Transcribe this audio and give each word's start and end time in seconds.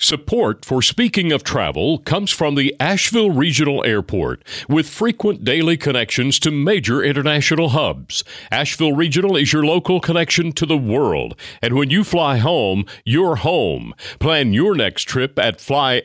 Support 0.00 0.64
for 0.64 0.80
Speaking 0.80 1.32
of 1.32 1.42
Travel 1.42 1.98
comes 1.98 2.30
from 2.30 2.54
the 2.54 2.72
Asheville 2.78 3.32
Regional 3.32 3.84
Airport 3.84 4.44
with 4.68 4.88
frequent 4.88 5.42
daily 5.42 5.76
connections 5.76 6.38
to 6.38 6.52
major 6.52 7.02
international 7.02 7.70
hubs. 7.70 8.22
Asheville 8.52 8.94
Regional 8.94 9.36
is 9.36 9.52
your 9.52 9.66
local 9.66 9.98
connection 10.00 10.52
to 10.52 10.66
the 10.66 10.78
world. 10.78 11.34
And 11.60 11.74
when 11.74 11.90
you 11.90 12.04
fly 12.04 12.36
home, 12.36 12.86
you're 13.04 13.36
home. 13.36 13.92
Plan 14.20 14.52
your 14.52 14.76
next 14.76 15.02
trip 15.08 15.36
at 15.36 15.58
flyavl.com. 15.58 16.04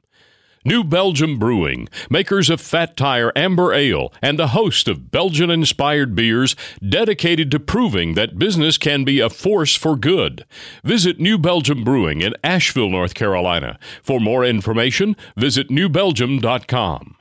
New 0.63 0.83
Belgium 0.83 1.39
Brewing, 1.39 1.89
makers 2.09 2.49
of 2.49 2.61
Fat 2.61 2.95
Tire 2.95 3.31
Amber 3.35 3.73
Ale 3.73 4.13
and 4.21 4.39
a 4.39 4.47
host 4.47 4.87
of 4.87 5.11
Belgian 5.11 5.49
inspired 5.49 6.15
beers 6.15 6.55
dedicated 6.87 7.49
to 7.51 7.59
proving 7.59 8.13
that 8.13 8.37
business 8.37 8.77
can 8.77 9.03
be 9.03 9.19
a 9.19 9.29
force 9.29 9.75
for 9.75 9.95
good. 9.95 10.45
Visit 10.83 11.19
New 11.19 11.37
Belgium 11.37 11.83
Brewing 11.83 12.21
in 12.21 12.35
Asheville, 12.43 12.89
North 12.89 13.13
Carolina. 13.13 13.79
For 14.03 14.19
more 14.19 14.45
information, 14.45 15.15
visit 15.35 15.69
newbelgium.com 15.69 17.15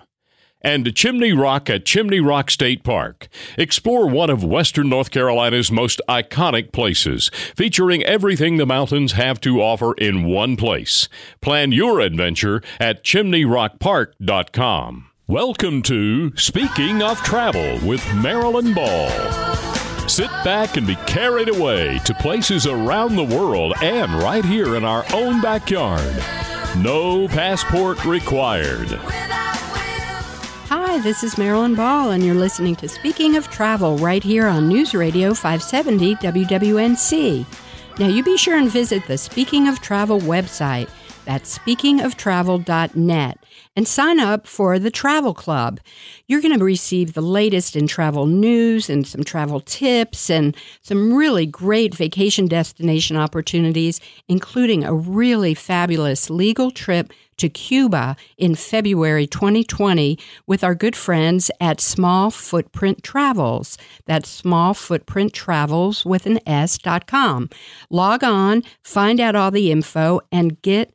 and 0.63 0.95
Chimney 0.95 1.33
Rock 1.33 1.71
at 1.71 1.85
Chimney 1.85 2.21
Rock 2.21 2.51
State 2.51 2.85
Park. 2.85 3.29
Explore 3.57 4.09
one 4.09 4.31
of 4.31 4.45
Western 4.45 4.89
North 4.89 5.11
Carolina's 5.11 5.71
most 5.71 6.01
iconic 6.09 6.73
places, 6.73 7.31
featuring 7.55 8.03
everything 8.05 8.57
the 8.57 8.67
mountains 8.67 9.13
have 9.13 9.41
to 9.41 9.61
offer 9.61 9.95
in 9.95 10.25
one 10.25 10.57
place. 10.57 11.09
Plan 11.41 11.73
your 11.73 12.01
adventure 12.01 12.63
at 12.79 13.05
chimneyrockpark.com. 13.05 15.07
Welcome 15.27 15.83
to 15.83 16.37
Speaking 16.37 17.03
of 17.03 17.23
Travel 17.23 17.87
with 17.87 18.05
Marilyn 18.15 18.75
Ball. 18.75 19.09
Sit 20.09 20.31
back 20.43 20.77
and 20.77 20.89
be 20.89 20.97
carried 21.07 21.49
away 21.49 22.01
to 22.01 22.13
places 22.15 22.67
around 22.67 23.15
the 23.15 23.23
world 23.23 23.75
and 23.81 24.13
right 24.15 24.45
here 24.45 24.75
in 24.75 24.85
our 24.85 25.05
own 25.15 25.41
backyard. 25.41 26.17
No 26.79 27.29
passport 27.29 28.05
required. 28.05 28.99
Hi, 30.91 30.99
this 30.99 31.23
is 31.23 31.39
Marilyn 31.39 31.77
Ball, 31.77 32.11
and 32.11 32.21
you're 32.21 32.35
listening 32.35 32.75
to 32.75 32.89
Speaking 32.89 33.37
of 33.37 33.49
Travel 33.49 33.97
right 33.99 34.25
here 34.25 34.49
on 34.49 34.67
News 34.67 34.93
Radio 34.93 35.33
570 35.35 36.17
WWNC. 36.17 37.47
Now, 38.01 38.09
you 38.09 38.25
be 38.25 38.37
sure 38.37 38.57
and 38.57 38.69
visit 38.69 39.07
the 39.07 39.17
Speaking 39.17 39.69
of 39.69 39.81
Travel 39.81 40.19
website. 40.19 40.91
That's 41.31 41.61
speakingoftravel.net 41.61 43.39
and 43.77 43.87
sign 43.87 44.19
up 44.19 44.49
for 44.49 44.81
the 44.81 44.91
Travel 44.91 45.33
Club. 45.33 45.79
You're 46.27 46.41
going 46.41 46.59
to 46.59 46.65
receive 46.65 47.13
the 47.13 47.21
latest 47.21 47.77
in 47.77 47.87
travel 47.87 48.27
news 48.27 48.91
and 48.91 49.07
some 49.07 49.23
travel 49.23 49.61
tips 49.61 50.29
and 50.29 50.57
some 50.83 51.15
really 51.15 51.47
great 51.47 51.95
vacation 51.95 52.49
destination 52.49 53.17
opportunities, 53.17 54.01
including 54.27 54.83
a 54.83 54.93
really 54.93 55.55
fabulous 55.55 56.31
legal 56.31 56.73
trip 56.73 57.13
to 57.37 57.49
Cuba 57.49 58.17
in 58.37 58.57
February 58.57 59.29
2020 59.29 60.19
with 60.49 60.65
our 60.65 60.75
good 60.75 60.97
friends 60.97 61.49
at 61.61 61.81
Small 61.81 62.33
Footprint 62.33 63.05
Travels. 63.05 63.79
That's 64.05 64.29
Small 64.29 64.75
Footprint 64.75 65.33
Travels 65.33 66.05
with 66.05 66.27
an 66.27 66.41
S.com. 66.45 67.51
Log 67.89 68.25
on, 68.25 68.65
find 68.83 69.21
out 69.21 69.37
all 69.37 69.53
the 69.53 69.71
info, 69.71 70.23
and 70.33 70.61
get 70.63 70.93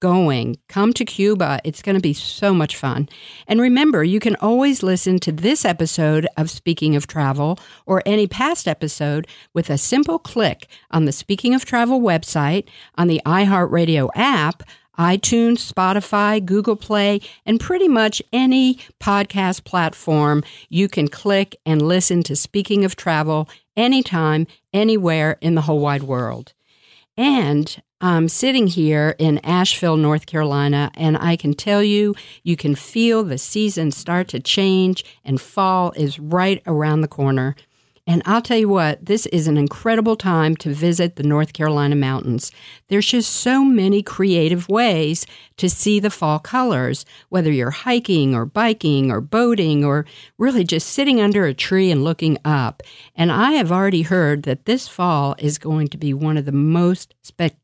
going. 0.00 0.58
Come 0.68 0.92
to 0.94 1.04
Cuba. 1.04 1.60
It's 1.64 1.82
going 1.82 1.94
to 1.96 2.00
be 2.00 2.12
so 2.12 2.52
much 2.54 2.76
fun. 2.76 3.08
And 3.46 3.60
remember, 3.60 4.04
you 4.04 4.20
can 4.20 4.36
always 4.36 4.82
listen 4.82 5.18
to 5.20 5.32
this 5.32 5.64
episode 5.64 6.26
of 6.36 6.50
Speaking 6.50 6.96
of 6.96 7.06
Travel 7.06 7.58
or 7.86 8.02
any 8.04 8.26
past 8.26 8.68
episode 8.68 9.26
with 9.54 9.70
a 9.70 9.78
simple 9.78 10.18
click 10.18 10.68
on 10.90 11.04
the 11.04 11.12
Speaking 11.12 11.54
of 11.54 11.64
Travel 11.64 12.00
website, 12.00 12.68
on 12.96 13.08
the 13.08 13.20
iHeartRadio 13.24 14.10
app, 14.14 14.62
iTunes, 14.98 15.70
Spotify, 15.70 16.44
Google 16.44 16.76
Play, 16.76 17.20
and 17.44 17.60
pretty 17.60 17.88
much 17.88 18.22
any 18.32 18.78
podcast 19.00 19.64
platform. 19.64 20.42
You 20.68 20.88
can 20.88 21.08
click 21.08 21.56
and 21.66 21.82
listen 21.82 22.22
to 22.24 22.36
Speaking 22.36 22.84
of 22.84 22.96
Travel 22.96 23.48
anytime, 23.76 24.46
anywhere 24.72 25.36
in 25.40 25.54
the 25.54 25.62
whole 25.62 25.80
wide 25.80 26.02
world. 26.02 26.54
And 27.16 27.82
I'm 28.00 28.28
sitting 28.28 28.66
here 28.66 29.16
in 29.18 29.38
Asheville, 29.38 29.96
North 29.96 30.26
Carolina, 30.26 30.90
and 30.94 31.16
I 31.16 31.34
can 31.34 31.54
tell 31.54 31.82
you, 31.82 32.14
you 32.42 32.54
can 32.54 32.74
feel 32.74 33.24
the 33.24 33.38
seasons 33.38 33.96
start 33.96 34.28
to 34.28 34.40
change, 34.40 35.02
and 35.24 35.40
fall 35.40 35.92
is 35.92 36.18
right 36.18 36.62
around 36.66 37.00
the 37.00 37.08
corner. 37.08 37.56
And 38.06 38.22
I'll 38.26 38.42
tell 38.42 38.58
you 38.58 38.68
what, 38.68 39.04
this 39.04 39.24
is 39.26 39.48
an 39.48 39.56
incredible 39.56 40.14
time 40.14 40.56
to 40.56 40.74
visit 40.74 41.16
the 41.16 41.22
North 41.22 41.54
Carolina 41.54 41.96
mountains. 41.96 42.52
There's 42.88 43.06
just 43.06 43.32
so 43.32 43.64
many 43.64 44.02
creative 44.02 44.68
ways 44.68 45.26
to 45.56 45.70
see 45.70 45.98
the 45.98 46.10
fall 46.10 46.38
colors, 46.38 47.06
whether 47.30 47.50
you're 47.50 47.70
hiking 47.70 48.34
or 48.34 48.44
biking 48.44 49.10
or 49.10 49.22
boating 49.22 49.86
or 49.86 50.04
really 50.36 50.64
just 50.64 50.90
sitting 50.90 51.18
under 51.18 51.46
a 51.46 51.54
tree 51.54 51.90
and 51.90 52.04
looking 52.04 52.36
up. 52.44 52.82
And 53.14 53.32
I 53.32 53.52
have 53.52 53.72
already 53.72 54.02
heard 54.02 54.42
that 54.42 54.66
this 54.66 54.86
fall 54.86 55.34
is 55.38 55.56
going 55.56 55.88
to 55.88 55.98
be 55.98 56.12
one 56.12 56.36
of 56.36 56.44
the 56.44 56.52
most 56.52 57.14
spectacular. 57.22 57.62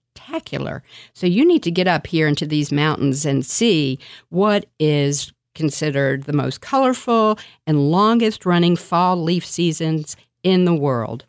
So 1.15 1.27
you 1.27 1.45
need 1.45 1.63
to 1.65 1.71
get 1.71 1.89
up 1.89 2.07
here 2.07 2.27
into 2.27 2.47
these 2.47 2.73
mountains 2.73 3.25
and 3.27 3.45
see 3.45 3.99
what 4.29 4.67
is 4.79 5.33
considered 5.55 6.25
the 6.25 6.33
most 6.33 6.61
colorful 6.61 7.39
and 7.67 7.91
longest 7.91 8.47
running 8.47 8.77
fall 8.77 9.23
leaf 9.23 9.45
seasons 9.45 10.17
in 10.43 10.65
the 10.65 10.75
world. 10.75 11.25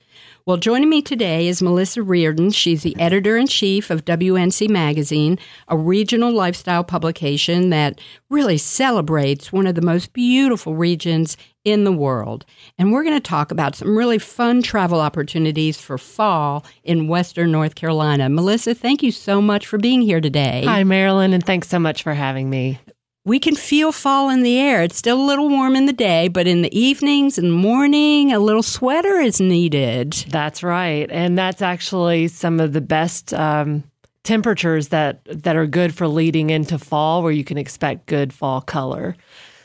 Well, 0.45 0.57
joining 0.57 0.89
me 0.89 1.01
today 1.01 1.47
is 1.47 1.61
Melissa 1.61 2.03
Reardon. 2.03 2.51
She's 2.51 2.83
the 2.83 2.99
editor 2.99 3.37
in 3.37 3.47
chief 3.47 3.89
of 3.89 4.03
WNC 4.03 4.69
Magazine, 4.69 5.39
a 5.69 5.77
regional 5.77 6.33
lifestyle 6.33 6.83
publication 6.83 7.69
that 7.69 8.01
really 8.29 8.57
celebrates 8.57 9.53
one 9.53 9.67
of 9.67 9.75
the 9.75 9.81
most 9.81 10.11
beautiful 10.11 10.75
regions 10.75 11.37
in 11.65 11.83
the 11.83 11.91
world. 11.91 12.45
And 12.77 12.91
we're 12.91 13.03
going 13.03 13.15
to 13.15 13.21
talk 13.21 13.51
about 13.51 13.75
some 13.75 13.97
really 13.97 14.19
fun 14.19 14.61
travel 14.61 14.99
opportunities 14.99 15.79
for 15.79 15.97
fall 15.97 16.65
in 16.83 17.07
Western 17.07 17.51
North 17.51 17.75
Carolina. 17.75 18.29
Melissa, 18.29 18.75
thank 18.75 19.01
you 19.01 19.11
so 19.11 19.41
much 19.41 19.67
for 19.67 19.77
being 19.77 20.01
here 20.01 20.21
today. 20.21 20.63
Hi, 20.65 20.83
Marilyn, 20.83 21.33
and 21.33 21.45
thanks 21.45 21.67
so 21.67 21.79
much 21.79 22.03
for 22.03 22.13
having 22.13 22.49
me 22.49 22.79
we 23.25 23.39
can 23.39 23.55
feel 23.55 23.91
fall 23.91 24.29
in 24.29 24.41
the 24.43 24.59
air. 24.59 24.83
It's 24.83 24.97
still 24.97 25.19
a 25.19 25.25
little 25.25 25.47
warm 25.47 25.75
in 25.75 25.85
the 25.85 25.93
day, 25.93 26.27
but 26.27 26.47
in 26.47 26.61
the 26.61 26.77
evenings 26.77 27.37
and 27.37 27.53
morning, 27.53 28.33
a 28.33 28.39
little 28.39 28.63
sweater 28.63 29.19
is 29.19 29.39
needed. 29.39 30.11
That's 30.29 30.61
right, 30.61 31.09
and 31.09 31.37
that's 31.37 31.61
actually 31.61 32.27
some 32.27 32.59
of 32.59 32.73
the 32.73 32.81
best 32.81 33.33
um, 33.33 33.83
temperatures 34.23 34.89
that 34.89 35.21
that 35.25 35.55
are 35.55 35.67
good 35.67 35.95
for 35.95 36.07
leading 36.07 36.49
into 36.49 36.77
fall, 36.77 37.23
where 37.23 37.31
you 37.31 37.45
can 37.45 37.57
expect 37.57 38.07
good 38.07 38.33
fall 38.33 38.59
color. 38.59 39.15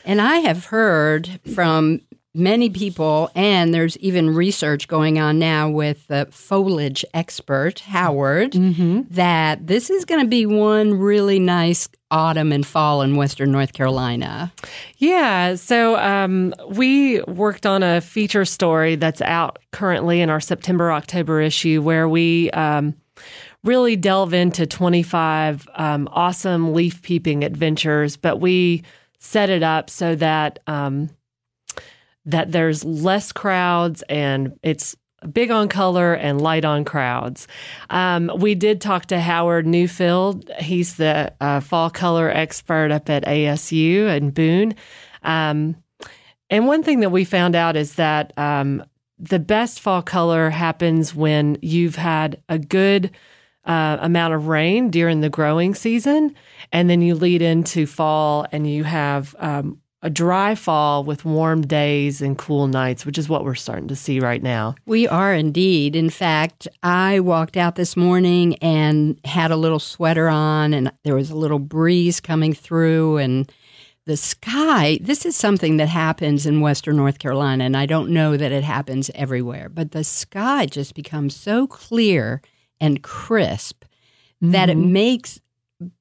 And 0.09 0.23
I 0.23 0.37
have 0.37 0.65
heard 0.65 1.39
from 1.55 2.01
many 2.35 2.71
people, 2.71 3.31
and 3.35 3.75
there's 3.75 3.99
even 3.99 4.35
research 4.35 4.89
going 4.89 5.19
on 5.19 5.39
now 5.39 5.69
with 5.69 6.07
the 6.07 6.27
foliage 6.31 7.05
expert, 7.13 7.81
Howard, 7.81 8.53
mm-hmm. 8.53 9.03
that 9.11 9.67
this 9.67 9.91
is 9.91 10.07
going 10.07 10.23
to 10.23 10.27
be 10.27 10.47
one 10.47 10.95
really 10.99 11.39
nice 11.39 11.91
autumn 12.11 12.53
and 12.53 12.67
fall 12.67 13.03
in 13.03 13.17
Western 13.17 13.53
North 13.53 13.75
Carolina. 13.75 14.51
Yeah. 14.97 15.57
So 15.57 15.99
um, 15.99 16.55
we 16.71 17.21
worked 17.25 17.67
on 17.67 17.83
a 17.83 18.01
feature 18.01 18.47
story 18.47 18.97
that's 18.97 19.21
out 19.21 19.59
currently 19.73 20.23
in 20.23 20.31
our 20.31 20.41
September 20.41 20.91
October 20.91 21.41
issue 21.43 21.83
where 21.83 22.09
we. 22.09 22.51
Um, 22.53 22.95
really 23.65 23.97
delve 23.97 24.33
into 24.33 24.65
25 24.65 25.69
um, 25.75 26.09
awesome 26.13 26.73
leaf 26.73 27.03
peeping 27.03 27.43
adventures, 27.43 28.17
but 28.17 28.39
we 28.39 28.85
set 29.19 29.51
it 29.51 29.63
up 29.63 29.91
so 29.91 30.15
that 30.15 30.59
um, 30.67 31.11
that 32.25 32.53
there's 32.53 32.85
less 32.85 33.33
crowds 33.33 34.03
and 34.09 34.59
it's 34.63 34.97
big 35.33 35.51
on 35.51 35.69
color 35.69 36.15
and 36.15 36.41
light 36.41 36.65
on 36.65 36.85
crowds. 36.85 37.49
Um, 37.91 38.31
we 38.37 38.55
did 38.55 38.81
talk 38.81 39.07
to 39.07 39.19
Howard 39.19 39.67
Neufeld. 39.67 40.49
He's 40.59 40.97
the 40.97 41.33
uh, 41.41 41.61
fall 41.61 41.91
color 41.91 42.31
expert 42.31 42.93
up 42.93 43.11
at 43.11 43.25
ASU 43.25 44.15
in 44.17 44.31
Boone. 44.31 44.75
Um, 45.23 45.77
and 46.51 46.67
one 46.67 46.83
thing 46.83 47.01
that 47.01 47.11
we 47.11 47.25
found 47.25 47.57
out 47.57 47.77
is 47.77 47.97
that 47.97 48.33
um, 48.39 48.85
the 49.19 49.39
best 49.39 49.81
fall 49.81 50.03
color 50.03 50.51
happens 50.51 51.15
when 51.15 51.59
you've 51.63 51.97
had 51.97 52.41
a 52.49 52.59
good 52.59 53.11
uh, 53.69 53.99
amount 54.01 54.35
of 54.35 54.49
rain 54.49 54.91
during 54.91 55.21
the 55.21 55.29
growing 55.29 55.75
season, 55.75 56.35
and 56.73 56.89
then 56.89 57.03
you 57.03 57.15
lead 57.15 57.43
into 57.43 57.87
fall 57.87 58.47
and 58.51 58.69
you 58.69 58.83
have 58.83 59.37
um, 59.39 59.79
a 60.03 60.09
dry 60.09 60.55
fall 60.55 61.05
with 61.05 61.25
warm 61.25 61.63
days 61.63 62.23
and 62.23 62.39
cool 62.39 62.67
nights, 62.67 63.05
which 63.05 63.19
is 63.19 63.29
what 63.29 63.45
we're 63.45 63.55
starting 63.55 63.89
to 63.89 63.97
see 63.97 64.21
right 64.21 64.43
now. 64.43 64.75
We 64.87 65.07
are 65.07 65.35
indeed. 65.35 65.95
In 65.95 66.09
fact, 66.09 66.67
I 66.83 67.21
walked 67.21 67.57
out 67.57 67.75
this 67.75 67.97
morning 67.97 68.57
and 68.57 69.21
had 69.25 69.51
a 69.51 69.57
little 69.57 69.81
sweater 69.81 70.29
on, 70.29 70.73
and 70.73 70.91
there 71.05 71.15
was 71.15 71.31
a 71.31 71.37
little 71.37 71.59
breeze 71.59 72.21
coming 72.21 72.55
through, 72.55 73.19
and 73.19 73.53
the 74.07 74.17
sky. 74.17 74.99
This 75.03 75.27
is 75.27 75.37
something 75.37 75.77
that 75.77 75.91
happens 75.91 76.47
in 76.47 76.63
Western 76.63 76.97
North 76.97 77.19
Carolina, 77.19 77.65
and 77.65 77.77
I 77.77 77.85
don't 77.85 78.09
know 78.09 78.39
that 78.39 78.53
it 78.53 78.65
happens 78.65 79.11
everywhere, 79.15 79.69
but 79.69 79.93
the 79.93 80.03
sky 80.03 80.65
just 80.65 80.95
becomes 80.95 81.37
so 81.37 81.67
clear 81.67 82.41
and 82.81 83.03
crisp 83.03 83.85
that 84.41 84.69
it 84.71 84.77
Mm-hmm. 84.77 84.93
makes 84.93 85.41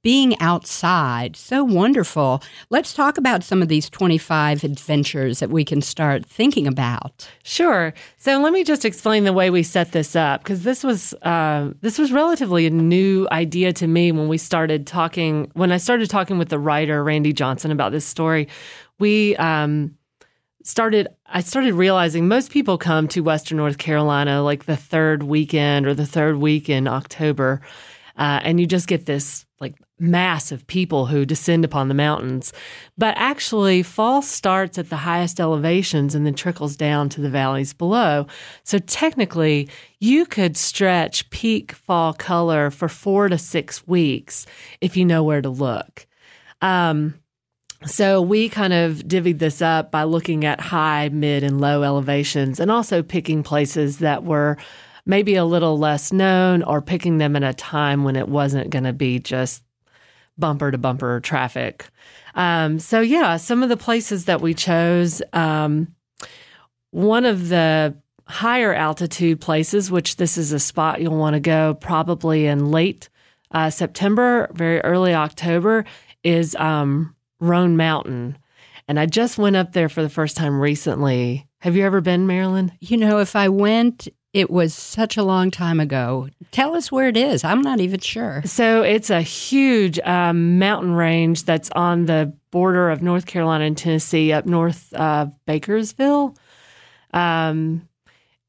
being 0.01 0.39
outside 0.39 1.35
so 1.35 1.63
wonderful. 1.63 2.41
Let's 2.71 2.95
talk 2.95 3.19
about 3.19 3.43
some 3.43 3.61
of 3.61 3.67
these 3.67 3.91
25 3.91 4.63
adventures 4.63 5.39
that 5.39 5.51
we 5.51 5.63
can 5.63 5.83
start 5.83 6.25
thinking 6.25 6.65
about. 6.65 7.29
Sure. 7.43 7.93
So 8.17 8.39
let 8.39 8.53
me 8.53 8.63
just 8.63 8.85
explain 8.85 9.23
the 9.23 9.33
way 9.33 9.51
we 9.51 9.61
set 9.61 9.91
this 9.91 10.15
up 10.15 10.41
because 10.43 10.63
this 10.63 10.83
was 10.83 11.13
uh, 11.21 11.73
this 11.81 11.99
was 11.99 12.11
relatively 12.11 12.65
a 12.65 12.71
new 12.71 13.27
idea 13.31 13.71
to 13.73 13.85
me 13.85 14.11
when 14.11 14.27
we 14.27 14.39
started 14.39 14.87
talking. 14.87 15.51
When 15.53 15.71
I 15.71 15.77
started 15.77 16.09
talking 16.09 16.39
with 16.39 16.49
the 16.49 16.57
writer 16.57 17.03
Randy 17.03 17.31
Johnson 17.31 17.69
about 17.69 17.91
this 17.91 18.05
story, 18.05 18.47
we 18.97 19.35
um, 19.35 19.95
started. 20.67 21.07
I 21.25 21.41
started 21.41 21.73
realizing 21.73 22.27
most 22.27 22.51
people 22.51 22.77
come 22.77 23.07
to 23.09 23.21
Western 23.21 23.57
North 23.57 23.77
Carolina 23.77 24.43
like 24.43 24.65
the 24.65 24.75
third 24.75 25.23
weekend 25.23 25.87
or 25.87 25.93
the 25.93 26.05
third 26.05 26.37
week 26.37 26.69
in 26.69 26.87
October, 26.87 27.61
uh, 28.17 28.41
and 28.43 28.59
you 28.59 28.67
just 28.67 28.87
get 28.87 29.05
this 29.05 29.45
like 29.59 29.75
mass 29.97 30.51
of 30.51 30.67
people 30.67 31.05
who 31.05 31.25
descend 31.25 31.63
upon 31.63 31.87
the 31.87 31.93
mountains. 31.93 32.51
But 32.97 33.15
actually, 33.17 33.81
fall 33.81 34.21
starts 34.21 34.77
at 34.77 34.89
the 34.89 34.97
highest 34.97 35.39
elevations 35.39 36.13
and 36.13 36.25
then 36.25 36.35
trickles 36.35 36.75
down 36.75 37.09
to 37.09 37.21
the 37.21 37.29
valleys 37.29 37.73
below. 37.73 38.27
So 38.63 38.77
technically, 38.77 39.69
you 39.99 40.25
could 40.25 40.57
stretch 40.57 41.29
peak 41.29 41.71
fall 41.71 42.13
color 42.13 42.69
for 42.71 42.89
four 42.89 43.29
to 43.29 43.37
six 43.37 43.87
weeks 43.87 44.45
if 44.81 44.97
you 44.97 45.05
know 45.05 45.23
where 45.23 45.41
to 45.41 45.49
look. 45.49 46.05
Um, 46.61 47.15
so 47.85 48.21
we 48.21 48.49
kind 48.49 48.73
of 48.73 48.97
divvied 48.99 49.39
this 49.39 49.61
up 49.61 49.91
by 49.91 50.03
looking 50.03 50.45
at 50.45 50.59
high, 50.59 51.09
mid, 51.09 51.43
and 51.43 51.61
low 51.61 51.83
elevations 51.83 52.59
and 52.59 52.71
also 52.71 53.03
picking 53.03 53.43
places 53.43 53.99
that 53.99 54.23
were 54.23 54.57
maybe 55.05 55.35
a 55.35 55.45
little 55.45 55.77
less 55.77 56.11
known 56.11 56.63
or 56.63 56.81
picking 56.81 57.17
them 57.17 57.35
at 57.35 57.43
a 57.43 57.53
time 57.53 58.03
when 58.03 58.15
it 58.15 58.27
wasn't 58.27 58.69
going 58.69 58.83
to 58.83 58.93
be 58.93 59.19
just 59.19 59.63
bumper 60.37 60.71
to 60.71 60.77
bumper 60.77 61.19
traffic. 61.19 61.87
Um, 62.35 62.79
so, 62.79 62.99
yeah, 63.01 63.37
some 63.37 63.63
of 63.63 63.69
the 63.69 63.77
places 63.77 64.25
that 64.25 64.41
we 64.41 64.53
chose, 64.53 65.21
um, 65.33 65.95
one 66.91 67.25
of 67.25 67.49
the 67.49 67.95
higher 68.25 68.73
altitude 68.73 69.39
places, 69.39 69.89
which 69.89 70.17
this 70.17 70.37
is 70.37 70.51
a 70.51 70.59
spot 70.59 71.01
you'll 71.01 71.17
want 71.17 71.35
to 71.35 71.39
go 71.39 71.73
probably 71.75 72.45
in 72.45 72.71
late 72.71 73.09
uh, 73.51 73.69
September, 73.69 74.49
very 74.53 74.81
early 74.81 75.13
October, 75.13 75.85
is 76.23 76.55
um, 76.55 77.15
Roan 77.39 77.77
Mountain. 77.77 78.37
And 78.87 78.99
I 78.99 79.05
just 79.05 79.37
went 79.37 79.55
up 79.55 79.73
there 79.73 79.89
for 79.89 80.01
the 80.01 80.09
first 80.09 80.37
time 80.37 80.59
recently. 80.59 81.45
Have 81.59 81.75
you 81.75 81.85
ever 81.85 82.01
been, 82.01 82.27
Marilyn? 82.27 82.71
You 82.79 82.97
know, 82.97 83.19
if 83.19 83.35
I 83.35 83.49
went, 83.49 84.07
it 84.33 84.49
was 84.49 84.73
such 84.73 85.17
a 85.17 85.23
long 85.23 85.51
time 85.51 85.79
ago. 85.79 86.29
Tell 86.51 86.75
us 86.75 86.91
where 86.91 87.07
it 87.07 87.17
is. 87.17 87.43
I'm 87.43 87.61
not 87.61 87.79
even 87.79 87.99
sure. 87.99 88.43
So 88.45 88.83
it's 88.83 89.09
a 89.09 89.21
huge 89.21 89.99
um, 89.99 90.59
mountain 90.59 90.93
range 90.93 91.43
that's 91.43 91.71
on 91.71 92.05
the 92.05 92.33
border 92.51 92.89
of 92.89 93.01
North 93.01 93.25
Carolina 93.25 93.65
and 93.65 93.77
Tennessee, 93.77 94.31
up 94.31 94.45
north 94.45 94.93
of 94.93 95.33
Bakersville. 95.47 96.37
Um, 97.13 97.87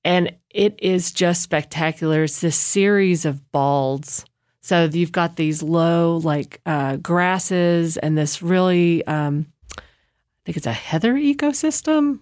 and 0.05 0.37
it 0.51 0.79
is 0.83 1.13
just 1.13 1.43
spectacular. 1.43 2.25
It's 2.25 2.41
this 2.41 2.57
series 2.57 3.25
of 3.25 3.51
balds. 3.51 4.25
So 4.69 4.85
you've 4.85 5.13
got 5.13 5.37
these 5.37 5.63
low, 5.63 6.19
like 6.19 6.61
uh, 6.67 6.97
grasses, 6.97 7.97
and 7.97 8.19
this 8.19 8.43
really, 8.43 9.03
um, 9.07 9.47
I 9.79 9.83
think 10.45 10.59
it's 10.59 10.67
a 10.67 10.73
heather 10.73 11.15
ecosystem. 11.15 12.21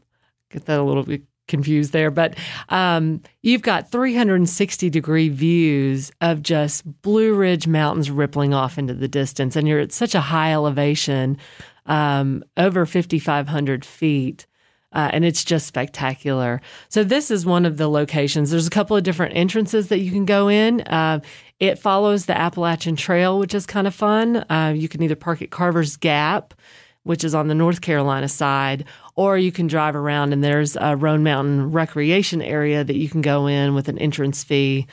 Get 0.50 0.66
that 0.66 0.78
a 0.78 0.84
little 0.84 1.02
bit 1.02 1.22
confused 1.48 1.92
there, 1.92 2.12
but 2.12 2.38
um, 2.68 3.20
you've 3.42 3.62
got 3.62 3.90
360 3.90 4.90
degree 4.90 5.28
views 5.28 6.12
of 6.20 6.40
just 6.40 6.84
Blue 7.02 7.34
Ridge 7.34 7.66
Mountains 7.66 8.12
rippling 8.12 8.54
off 8.54 8.78
into 8.78 8.94
the 8.94 9.08
distance, 9.08 9.56
and 9.56 9.66
you're 9.66 9.80
at 9.80 9.90
such 9.90 10.14
a 10.14 10.20
high 10.20 10.52
elevation, 10.52 11.38
um, 11.86 12.44
over 12.56 12.86
5,500 12.86 13.84
feet. 13.84 14.46
Uh, 14.92 15.10
and 15.12 15.26
it's 15.26 15.44
just 15.44 15.66
spectacular. 15.66 16.62
So 16.88 17.04
this 17.04 17.30
is 17.30 17.44
one 17.44 17.66
of 17.66 17.76
the 17.76 17.88
locations. 17.88 18.50
There's 18.50 18.68
a 18.68 18.70
couple 18.70 18.96
of 18.96 19.02
different 19.02 19.36
entrances 19.36 19.88
that 19.88 19.98
you 19.98 20.10
can 20.10 20.24
go 20.24 20.48
in. 20.48 20.80
Uh, 20.82 21.20
it 21.58 21.78
follows 21.78 22.26
the 22.26 22.36
Appalachian 22.36 22.96
Trail, 22.96 23.38
which 23.38 23.54
is 23.54 23.66
kind 23.66 23.86
of 23.86 23.94
fun. 23.94 24.44
Uh, 24.50 24.74
you 24.76 24.88
can 24.88 25.02
either 25.02 25.16
park 25.16 25.40
at 25.42 25.50
Carver's 25.50 25.96
Gap, 25.96 26.54
which 27.02 27.24
is 27.24 27.34
on 27.34 27.48
the 27.48 27.54
North 27.54 27.80
Carolina 27.80 28.28
side, 28.28 28.84
or 29.14 29.38
you 29.38 29.52
can 29.52 29.66
drive 29.66 29.96
around 29.96 30.32
and 30.32 30.42
there's 30.44 30.76
a 30.76 30.96
Roan 30.96 31.22
Mountain 31.22 31.72
recreation 31.72 32.42
area 32.42 32.84
that 32.84 32.96
you 32.96 33.08
can 33.08 33.22
go 33.22 33.46
in 33.46 33.74
with 33.74 33.88
an 33.88 33.98
entrance 33.98 34.44
fee. 34.44 34.86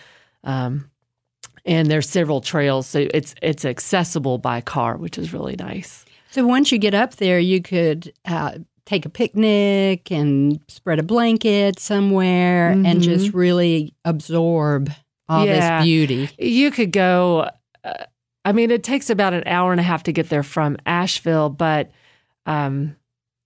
Um, 0.44 0.90
and 1.66 1.90
there's 1.90 2.10
several 2.10 2.42
trails, 2.42 2.88
so 2.88 3.08
it's 3.14 3.36
it's 3.42 3.64
accessible 3.64 4.38
by 4.38 4.60
car, 4.60 4.98
which 4.98 5.18
is 5.18 5.32
really 5.32 5.56
nice. 5.56 6.04
So 6.30 6.46
once 6.46 6.72
you 6.72 6.78
get 6.78 6.94
up 6.94 7.16
there, 7.16 7.40
you 7.40 7.62
could 7.62 8.12
uh, 8.26 8.58
take 8.86 9.06
a 9.06 9.10
picnic 9.10 10.12
and 10.12 10.60
spread 10.68 11.00
a 11.00 11.04
blanket 11.04 11.80
somewhere 11.80 12.72
and 12.72 13.02
just 13.02 13.34
really 13.34 13.94
absorb 14.04 14.90
all 15.34 15.46
Yeah. 15.46 15.80
this 15.80 15.86
beauty. 15.86 16.30
You 16.38 16.72
could 16.72 16.92
go. 16.92 17.50
Uh, 17.84 17.94
I 18.46 18.52
mean, 18.52 18.72
it 18.72 18.84
takes 18.84 19.10
about 19.10 19.34
an 19.34 19.44
hour 19.46 19.72
and 19.72 19.80
a 19.80 19.84
half 19.84 20.04
to 20.04 20.12
get 20.12 20.30
there 20.30 20.44
from 20.44 20.78
Asheville, 20.86 21.50
but 21.50 21.92
um, 22.46 22.96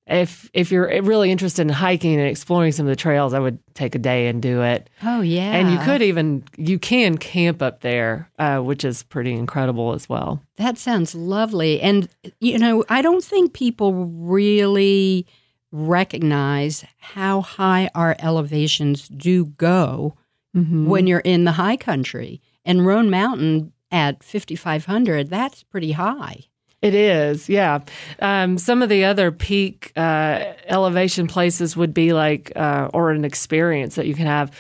if 0.07 0.49
if 0.53 0.71
you're 0.71 0.87
really 1.03 1.29
interested 1.31 1.61
in 1.63 1.69
hiking 1.69 2.19
and 2.19 2.27
exploring 2.27 2.71
some 2.71 2.85
of 2.87 2.89
the 2.89 2.95
trails, 2.95 3.33
I 3.33 3.39
would 3.39 3.59
take 3.75 3.93
a 3.93 3.99
day 3.99 4.27
and 4.27 4.41
do 4.41 4.63
it. 4.63 4.89
Oh, 5.03 5.21
yeah. 5.21 5.51
And 5.51 5.69
you 5.71 5.77
could 5.79 6.01
even 6.01 6.43
you 6.57 6.79
can 6.79 7.17
camp 7.17 7.61
up 7.61 7.81
there, 7.81 8.29
uh, 8.39 8.59
which 8.59 8.83
is 8.85 9.03
pretty 9.03 9.33
incredible 9.33 9.93
as 9.93 10.07
well. 10.09 10.41
That 10.55 10.77
sounds 10.79 11.13
lovely. 11.13 11.79
And, 11.81 12.09
you 12.39 12.57
know, 12.57 12.83
I 12.89 13.01
don't 13.03 13.23
think 13.23 13.53
people 13.53 13.93
really 14.07 15.27
recognize 15.71 16.85
how 16.97 17.41
high 17.41 17.89
our 17.93 18.15
elevations 18.19 19.07
do 19.09 19.45
go 19.45 20.15
when 20.57 21.07
you're 21.07 21.19
in 21.19 21.43
the 21.43 21.53
high 21.53 21.77
country. 21.77 22.41
And 22.65 22.85
Roan 22.85 23.09
Mountain 23.09 23.73
at 23.91 24.23
5,500, 24.23 25.29
that's 25.29 25.63
pretty 25.63 25.93
high. 25.93 26.45
It 26.81 26.93
is, 26.93 27.49
yeah. 27.49 27.79
Um, 28.19 28.57
some 28.57 28.83
of 28.83 28.89
the 28.89 29.05
other 29.05 29.31
peak 29.31 29.91
uh, 29.95 30.53
elevation 30.67 31.27
places 31.27 31.75
would 31.75 31.93
be 31.93 32.13
like, 32.13 32.51
uh, 32.55 32.89
or 32.93 33.11
an 33.11 33.25
experience 33.25 33.95
that 33.95 34.05
you 34.05 34.13
can 34.13 34.27
have. 34.27 34.51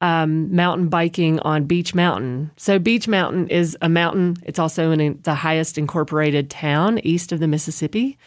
Um, 0.00 0.54
mountain 0.54 0.88
biking 0.88 1.38
on 1.40 1.64
Beech 1.64 1.94
Mountain. 1.94 2.50
So, 2.58 2.78
Beech 2.78 3.08
Mountain 3.08 3.48
is 3.48 3.76
a 3.80 3.88
mountain. 3.88 4.36
It's 4.44 4.58
also 4.58 4.90
in 4.90 5.20
the 5.22 5.34
highest 5.34 5.78
incorporated 5.78 6.50
town 6.50 6.98
east 7.04 7.32
of 7.32 7.40
the 7.40 7.46
Mississippi. 7.46 8.18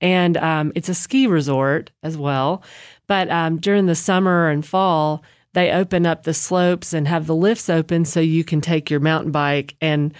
And 0.00 0.36
um, 0.36 0.70
it's 0.76 0.88
a 0.88 0.94
ski 0.94 1.26
resort 1.26 1.90
as 2.04 2.16
well. 2.16 2.62
But 3.08 3.30
um, 3.30 3.58
during 3.58 3.86
the 3.86 3.94
summer 3.94 4.48
and 4.48 4.64
fall, 4.64 5.24
they 5.54 5.70
open 5.70 6.04
up 6.04 6.24
the 6.24 6.34
slopes 6.34 6.92
and 6.92 7.08
have 7.08 7.26
the 7.26 7.34
lifts 7.34 7.70
open 7.70 8.04
so 8.04 8.20
you 8.20 8.44
can 8.44 8.60
take 8.60 8.90
your 8.90 9.00
mountain 9.00 9.30
bike. 9.30 9.76
And 9.80 10.12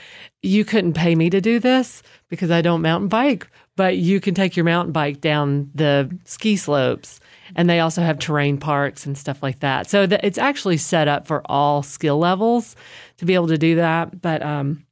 you 0.43 0.65
couldn't 0.65 0.95
pay 0.95 1.15
me 1.15 1.29
to 1.31 1.41
do 1.41 1.59
this 1.59 2.03
because 2.29 2.51
I 2.51 2.63
don't 2.63 2.83
mountain 2.83 3.09
bike, 3.09 3.49
but 3.77 3.97
you 3.97 4.21
can 4.21 4.35
take 4.35 4.57
your 4.57 4.65
mountain 4.65 4.93
bike 4.93 5.21
down 5.21 5.71
the 5.75 6.17
ski 6.25 6.57
slopes. 6.57 7.21
And 7.57 7.69
they 7.69 7.81
also 7.81 8.01
have 8.01 8.19
terrain 8.19 8.59
parks 8.59 9.07
and 9.07 9.19
stuff 9.19 9.43
like 9.43 9.59
that. 9.61 9.91
So 9.91 10.07
that 10.07 10.25
it's 10.25 10.39
actually 10.39 10.77
set 10.77 11.09
up 11.09 11.27
for 11.27 11.43
all 11.47 11.83
skill 11.83 12.19
levels 12.19 12.77
to 13.19 13.25
be 13.25 13.35
able 13.35 13.49
to 13.49 13.59
do 13.59 13.77
that. 13.77 14.23
But 14.23 14.41
um, 14.43 14.87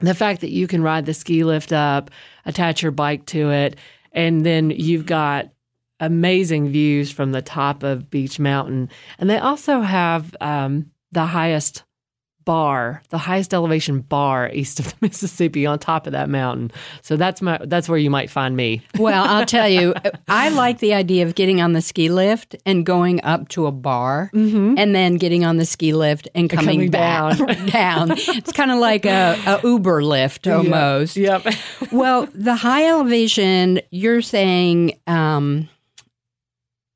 the 0.00 0.14
fact 0.14 0.40
that 0.40 0.50
you 0.50 0.66
can 0.66 0.82
ride 0.82 1.04
the 1.04 1.14
ski 1.14 1.44
lift 1.44 1.72
up, 1.72 2.10
attach 2.46 2.82
your 2.82 2.92
bike 2.92 3.26
to 3.26 3.50
it, 3.50 3.76
and 4.12 4.44
then 4.44 4.70
you've 4.70 5.06
got 5.06 5.50
amazing 6.02 6.68
views 6.68 7.10
from 7.10 7.32
the 7.32 7.40
top 7.40 7.82
of 7.82 8.10
Beech 8.10 8.38
Mountain. 8.38 8.90
And 9.18 9.30
they 9.30 9.38
also 9.38 9.80
have 9.80 10.36
um, 10.42 10.90
the 11.12 11.24
highest 11.24 11.84
bar, 12.44 13.00
the 13.10 13.18
highest 13.18 13.54
elevation 13.54 14.00
bar 14.00 14.50
east 14.52 14.80
of 14.80 14.86
the 14.88 14.94
Mississippi 15.00 15.64
on 15.64 15.78
top 15.78 16.08
of 16.08 16.12
that 16.12 16.28
mountain. 16.28 16.72
So 17.00 17.16
that's 17.16 17.40
my 17.40 17.56
that's 17.62 17.88
where 17.88 17.98
you 17.98 18.10
might 18.10 18.30
find 18.30 18.56
me. 18.56 18.82
Well, 18.98 19.24
I'll 19.24 19.46
tell 19.46 19.68
you, 19.68 19.94
I 20.26 20.48
like 20.48 20.78
the 20.80 20.94
idea 20.94 21.24
of 21.24 21.36
getting 21.36 21.60
on 21.60 21.72
the 21.72 21.80
ski 21.80 22.08
lift 22.08 22.56
and 22.66 22.84
going 22.84 23.22
up 23.22 23.48
to 23.50 23.66
a 23.66 23.72
bar 23.72 24.30
Mm-hmm. 24.34 24.74
and 24.76 24.92
then 24.92 25.18
getting 25.18 25.44
on 25.44 25.56
the 25.56 25.64
ski 25.64 25.92
lift 25.92 26.28
and 26.34 26.50
coming, 26.50 26.66
coming 26.78 26.90
back 26.90 27.36
down. 27.38 27.66
down. 27.66 28.10
It's 28.12 28.52
kind 28.52 28.72
of 28.72 28.78
like 28.78 29.06
a, 29.06 29.36
a 29.46 29.60
Uber 29.62 30.02
lift 30.02 30.48
almost. 30.48 31.16
Yep. 31.16 31.46
well, 31.92 32.26
the 32.34 32.56
high 32.56 32.88
elevation 32.88 33.80
you're 33.90 34.22
saying 34.22 34.98
um, 35.06 35.68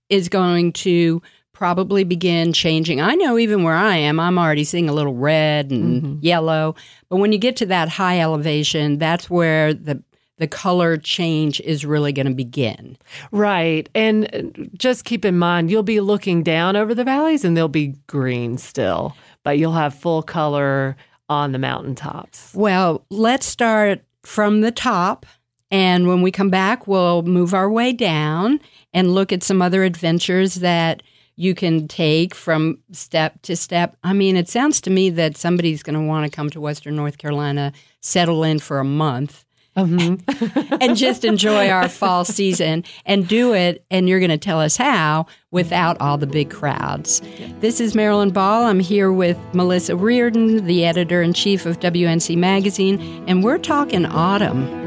is 0.08 0.28
going 0.28 0.72
to 0.72 1.20
probably 1.52 2.04
begin 2.04 2.52
changing. 2.52 3.00
I 3.00 3.14
know 3.14 3.38
even 3.38 3.62
where 3.62 3.74
I 3.74 3.96
am, 3.96 4.20
I'm 4.20 4.38
already 4.38 4.64
seeing 4.64 4.88
a 4.88 4.92
little 4.92 5.14
red 5.14 5.70
and 5.70 6.02
Mm-hmm. 6.02 6.18
yellow. 6.20 6.74
But 7.08 7.16
when 7.16 7.32
you 7.32 7.38
get 7.38 7.56
to 7.56 7.66
that 7.66 7.88
high 7.88 8.20
elevation, 8.20 8.98
that's 8.98 9.30
where 9.30 9.72
the 9.72 10.02
the 10.38 10.46
color 10.46 10.98
change 10.98 11.62
is 11.62 11.86
really 11.86 12.12
going 12.12 12.26
to 12.26 12.34
begin. 12.34 12.98
Right. 13.32 13.88
And 13.94 14.28
uh, 14.34 14.64
just 14.76 15.06
keep 15.06 15.24
in 15.24 15.38
mind, 15.38 15.70
you'll 15.70 15.82
be 15.82 16.00
looking 16.00 16.42
down 16.42 16.76
over 16.76 16.94
the 16.94 17.04
valleys 17.04 17.42
and 17.42 17.56
they'll 17.56 17.68
be 17.68 17.94
green 18.06 18.58
still, 18.58 19.16
but 19.44 19.56
you'll 19.56 19.72
have 19.72 19.94
full 19.94 20.22
color 20.22 20.94
on 21.30 21.52
the 21.52 21.58
mountaintops. 21.58 22.52
Well, 22.54 23.06
let's 23.08 23.46
start 23.46 24.02
from 24.24 24.60
the 24.60 24.70
top. 24.70 25.24
And 25.70 26.06
when 26.06 26.22
we 26.22 26.30
come 26.30 26.50
back, 26.50 26.86
we'll 26.86 27.22
move 27.22 27.52
our 27.54 27.70
way 27.70 27.92
down 27.92 28.60
and 28.92 29.14
look 29.14 29.32
at 29.32 29.42
some 29.42 29.60
other 29.60 29.84
adventures 29.84 30.56
that 30.56 31.02
you 31.36 31.54
can 31.54 31.86
take 31.86 32.34
from 32.34 32.78
step 32.92 33.40
to 33.42 33.56
step. 33.56 33.96
I 34.02 34.12
mean, 34.12 34.36
it 34.36 34.48
sounds 34.48 34.80
to 34.82 34.90
me 34.90 35.10
that 35.10 35.36
somebody's 35.36 35.82
going 35.82 35.98
to 36.00 36.06
want 36.06 36.24
to 36.24 36.34
come 36.34 36.50
to 36.50 36.60
Western 36.60 36.96
North 36.96 37.18
Carolina, 37.18 37.72
settle 38.00 38.42
in 38.42 38.58
for 38.58 38.78
a 38.78 38.84
month, 38.84 39.44
mm-hmm. 39.76 40.74
and 40.80 40.96
just 40.96 41.24
enjoy 41.24 41.68
our 41.68 41.88
fall 41.88 42.24
season 42.24 42.84
and 43.04 43.28
do 43.28 43.52
it. 43.52 43.84
And 43.90 44.08
you're 44.08 44.20
going 44.20 44.30
to 44.30 44.38
tell 44.38 44.60
us 44.60 44.78
how 44.78 45.26
without 45.50 46.00
all 46.00 46.16
the 46.16 46.26
big 46.26 46.50
crowds. 46.50 47.20
This 47.60 47.80
is 47.80 47.94
Marilyn 47.94 48.30
Ball. 48.30 48.64
I'm 48.64 48.80
here 48.80 49.12
with 49.12 49.38
Melissa 49.52 49.94
Reardon, 49.94 50.64
the 50.64 50.86
editor 50.86 51.20
in 51.20 51.34
chief 51.34 51.66
of 51.66 51.80
WNC 51.80 52.36
Magazine, 52.38 53.24
and 53.28 53.44
we're 53.44 53.58
talking 53.58 54.06
autumn. 54.06 54.85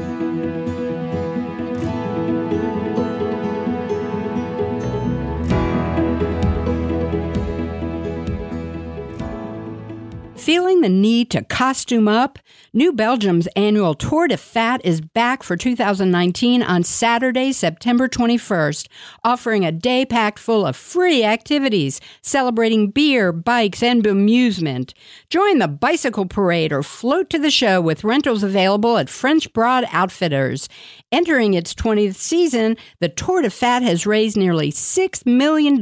Feeling 10.50 10.80
the 10.80 10.88
need 10.88 11.30
to 11.30 11.44
costume 11.44 12.08
up? 12.08 12.36
New 12.72 12.92
Belgium's 12.92 13.46
annual 13.54 13.94
Tour 13.94 14.26
de 14.26 14.36
Fat 14.36 14.80
is 14.84 15.00
back 15.00 15.44
for 15.44 15.56
2019 15.56 16.60
on 16.60 16.82
Saturday, 16.82 17.52
September 17.52 18.08
21st, 18.08 18.88
offering 19.22 19.64
a 19.64 19.70
day 19.70 20.04
packed 20.04 20.40
full 20.40 20.66
of 20.66 20.74
free 20.74 21.22
activities 21.22 22.00
celebrating 22.20 22.90
beer, 22.90 23.30
bikes, 23.30 23.80
and 23.80 24.04
amusement. 24.04 24.92
Join 25.28 25.58
the 25.58 25.68
bicycle 25.68 26.26
parade 26.26 26.72
or 26.72 26.82
float 26.82 27.30
to 27.30 27.38
the 27.38 27.50
show 27.50 27.80
with 27.80 28.02
rentals 28.02 28.42
available 28.42 28.98
at 28.98 29.08
French 29.08 29.52
Broad 29.52 29.84
Outfitters. 29.92 30.68
Entering 31.12 31.54
its 31.54 31.74
20th 31.74 32.16
season, 32.16 32.76
the 32.98 33.08
Tour 33.08 33.42
de 33.42 33.50
Fat 33.50 33.82
has 33.82 34.06
raised 34.06 34.36
nearly 34.36 34.72
$6 34.72 35.26
million 35.26 35.78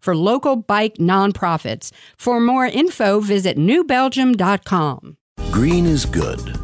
for 0.00 0.16
local 0.16 0.56
bike 0.56 0.94
nonprofits. 0.94 1.92
For 2.16 2.40
more 2.40 2.66
info, 2.66 3.20
visit 3.20 3.56
newbelgium.com. 3.84 5.16
Green 5.50 5.86
is 5.86 6.04
good. 6.04 6.58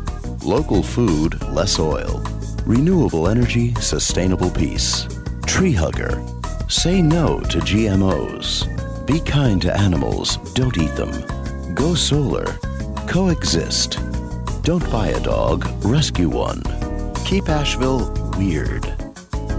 Local 0.44 0.82
food, 0.82 1.40
less 1.48 1.78
oil. 1.78 2.22
Renewable 2.64 3.28
energy, 3.28 3.74
sustainable 3.74 4.50
peace. 4.50 5.06
Tree 5.46 5.72
hugger. 5.72 6.22
Say 6.68 7.02
no 7.02 7.40
to 7.40 7.58
GMOs. 7.58 9.06
Be 9.06 9.20
kind 9.20 9.60
to 9.62 9.76
animals, 9.76 10.36
don't 10.54 10.76
eat 10.78 10.94
them. 10.96 11.74
Go 11.74 11.94
solar. 11.94 12.44
Coexist. 13.06 13.98
Don't 14.62 14.88
buy 14.90 15.08
a 15.08 15.20
dog, 15.20 15.66
rescue 15.84 16.28
one. 16.28 16.62
Keep 17.24 17.48
Asheville 17.48 18.12
weird. 18.36 18.94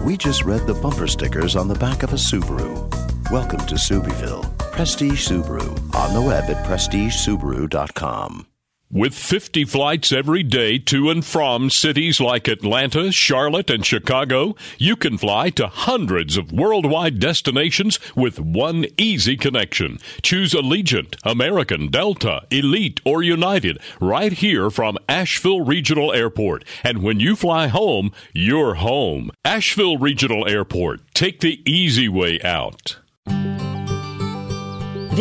We 0.03 0.17
just 0.17 0.45
read 0.45 0.65
the 0.67 0.73
bumper 0.73 1.07
stickers 1.07 1.55
on 1.55 1.67
the 1.67 1.75
back 1.75 2.03
of 2.03 2.13
a 2.13 2.17
Subaru. 2.17 3.10
Welcome 3.31 3.65
to 3.67 3.75
Subieville. 3.75 4.43
Prestige 4.73 5.25
Subaru. 5.25 5.69
On 5.95 6.13
the 6.13 6.21
web 6.21 6.49
at 6.49 6.65
prestigesubaru.com. 6.65 8.45
With 8.91 9.13
50 9.13 9.63
flights 9.63 10.11
every 10.11 10.43
day 10.43 10.77
to 10.79 11.09
and 11.09 11.23
from 11.23 11.69
cities 11.69 12.19
like 12.19 12.49
Atlanta, 12.49 13.09
Charlotte, 13.13 13.69
and 13.69 13.85
Chicago, 13.85 14.57
you 14.77 14.97
can 14.97 15.17
fly 15.17 15.49
to 15.51 15.67
hundreds 15.67 16.35
of 16.35 16.51
worldwide 16.51 17.19
destinations 17.19 18.01
with 18.17 18.37
one 18.37 18.85
easy 18.97 19.37
connection. 19.37 19.99
Choose 20.21 20.51
Allegiant, 20.51 21.15
American, 21.23 21.87
Delta, 21.87 22.45
Elite, 22.51 22.99
or 23.05 23.23
United 23.23 23.79
right 24.01 24.33
here 24.33 24.69
from 24.69 24.97
Asheville 25.07 25.61
Regional 25.61 26.11
Airport. 26.11 26.65
And 26.83 27.01
when 27.01 27.21
you 27.21 27.37
fly 27.37 27.67
home, 27.67 28.11
you're 28.33 28.73
home. 28.73 29.31
Asheville 29.45 29.99
Regional 29.99 30.45
Airport. 30.49 30.99
Take 31.13 31.39
the 31.39 31.61
easy 31.65 32.09
way 32.09 32.41
out. 32.41 32.97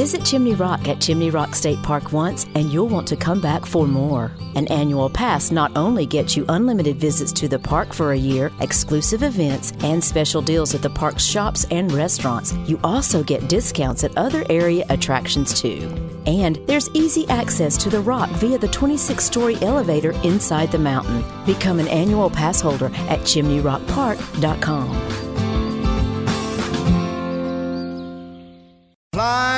Visit 0.01 0.25
Chimney 0.25 0.55
Rock 0.55 0.89
at 0.89 0.99
Chimney 0.99 1.29
Rock 1.29 1.55
State 1.55 1.83
Park 1.83 2.11
once, 2.11 2.47
and 2.55 2.73
you'll 2.73 2.89
want 2.89 3.07
to 3.09 3.17
come 3.17 3.39
back 3.39 3.67
for 3.67 3.87
more. 3.87 4.33
An 4.55 4.67
annual 4.69 5.11
pass 5.11 5.51
not 5.51 5.77
only 5.77 6.07
gets 6.07 6.35
you 6.35 6.47
unlimited 6.49 6.97
visits 6.97 7.33
to 7.33 7.49
the 7.49 7.59
park 7.59 7.93
for 7.93 8.13
a 8.13 8.17
year, 8.17 8.51
exclusive 8.61 9.23
events, 9.23 9.75
and 9.83 10.03
special 10.03 10.41
deals 10.41 10.75
at 10.75 10.81
the 10.81 10.89
park's 10.89 11.23
shops 11.23 11.67
and 11.71 11.93
restaurants, 11.93 12.55
you 12.67 12.81
also 12.83 13.23
get 13.23 13.47
discounts 13.47 14.03
at 14.03 14.17
other 14.17 14.43
area 14.49 14.87
attractions 14.89 15.61
too. 15.61 15.81
And 16.25 16.57
there's 16.67 16.89
easy 16.95 17.29
access 17.29 17.77
to 17.77 17.91
the 17.91 18.01
rock 18.01 18.31
via 18.41 18.57
the 18.57 18.69
26 18.69 19.23
story 19.23 19.57
elevator 19.57 20.13
inside 20.23 20.73
the 20.73 20.79
mountain. 20.79 21.23
Become 21.45 21.79
an 21.79 21.89
annual 21.89 22.31
pass 22.31 22.59
holder 22.59 22.87
at 22.87 23.21
chimneyrockpark.com. 23.21 25.30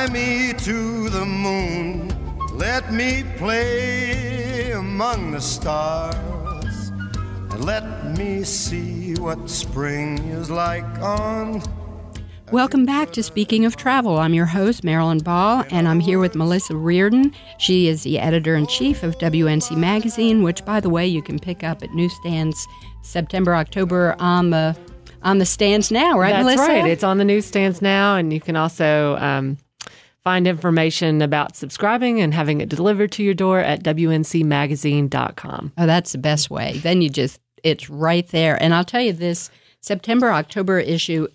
Fly 0.03 0.13
me 0.13 0.53
to 0.55 1.09
the 1.11 1.25
moon, 1.25 2.09
let 2.59 2.93
me 2.93 3.23
play 3.37 4.73
among 4.73 5.31
the 5.31 5.41
stars, 5.41 6.89
and 6.89 7.65
let 7.65 8.19
me 8.19 8.43
see 8.43 9.15
what 9.15 9.49
spring 9.49 10.19
is 10.31 10.51
like 10.51 10.83
on. 10.99 11.63
Welcome 12.51 12.85
back 12.85 13.13
to 13.13 13.23
Speaking 13.23 13.65
of 13.65 13.77
Travel. 13.77 14.19
I'm 14.19 14.35
your 14.35 14.47
host, 14.47 14.83
Marilyn 14.83 15.19
Ball, 15.19 15.65
and 15.71 15.87
I'm 15.87 16.01
here 16.01 16.19
with 16.19 16.35
Melissa 16.35 16.75
Reardon. 16.75 17.33
She 17.59 17.87
is 17.87 18.03
the 18.03 18.19
editor 18.19 18.57
in 18.57 18.67
chief 18.67 19.05
of 19.05 19.17
WNC 19.19 19.77
Magazine, 19.77 20.43
which, 20.43 20.65
by 20.65 20.81
the 20.81 20.91
way, 20.91 21.07
you 21.07 21.23
can 21.23 21.39
pick 21.39 21.63
up 21.63 21.81
at 21.81 21.95
newsstands 21.95 22.67
September, 23.03 23.55
October 23.55 24.17
on 24.19 24.51
the 24.51 24.77
on 25.23 25.39
the 25.39 25.47
stands 25.47 25.93
now, 25.93 26.19
right, 26.19 26.33
That's 26.33 26.43
Melissa? 26.43 26.63
right. 26.63 26.87
It's 26.89 27.05
on 27.05 27.19
the 27.19 27.25
newsstands 27.25 27.81
now, 27.81 28.17
and 28.17 28.33
you 28.33 28.41
can 28.41 28.57
also 28.57 29.17
um, 29.19 29.57
find 30.25 30.47
information 30.47 31.21
about 31.21 31.57
subscribing 31.57 32.21
and 32.21 32.33
having 32.33 32.61
it 32.61 32.69
delivered 32.69 33.13
to 33.13 33.23
your 33.23 33.35
door 33.35 33.61
at 33.61 33.83
wncmagazine.com. 33.83 35.73
Oh, 35.77 35.87
that's 35.87 36.13
the 36.13 36.19
best 36.19 36.51
way. 36.51 36.79
Then 36.79 37.03
you 37.03 37.11
just, 37.11 37.41
it's 37.65 37.91
right 37.91 38.27
there. 38.29 38.61
And 38.63 38.75
I'll 38.75 38.85
tell 38.85 39.01
you 39.01 39.13
this 39.13 39.51
September, 39.81 40.31
October 40.31 40.79
issue, 40.79 41.27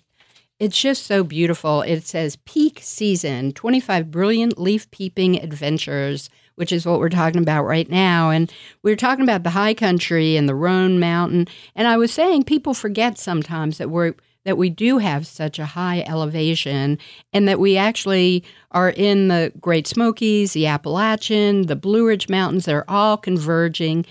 it's 0.58 0.80
just 0.80 1.06
so 1.06 1.22
beautiful. 1.22 1.82
It 1.82 2.04
says 2.04 2.36
peak 2.44 2.80
season 2.82 3.52
25 3.52 4.10
brilliant 4.10 4.58
leaf 4.58 4.90
peeping 4.90 5.40
adventures, 5.40 6.30
which 6.56 6.72
is 6.72 6.84
what 6.84 6.98
we're 6.98 7.10
talking 7.10 7.40
about 7.40 7.64
right 7.64 7.88
now. 7.88 8.30
And 8.30 8.52
we 8.82 8.90
are 8.90 8.96
talking 8.96 9.22
about 9.22 9.44
the 9.44 9.50
high 9.50 9.74
country 9.74 10.36
and 10.36 10.48
the 10.48 10.56
Roan 10.56 10.98
Mountain. 10.98 11.46
And 11.76 11.86
I 11.86 11.96
was 11.96 12.12
saying 12.12 12.44
people 12.44 12.74
forget 12.74 13.18
sometimes 13.18 13.78
that 13.78 13.90
we're, 13.90 14.14
that 14.48 14.56
we 14.56 14.70
do 14.70 14.96
have 14.96 15.26
such 15.26 15.58
a 15.58 15.66
high 15.66 16.00
elevation 16.06 16.98
and 17.34 17.46
that 17.46 17.60
we 17.60 17.76
actually 17.76 18.42
are 18.70 18.88
in 18.88 19.28
the 19.28 19.52
Great 19.60 19.86
Smokies, 19.86 20.54
the 20.54 20.64
Appalachian, 20.64 21.66
the 21.66 21.76
Blue 21.76 22.06
Ridge 22.06 22.30
Mountains. 22.30 22.64
They're 22.64 22.90
all 22.90 23.18
converging. 23.18 24.06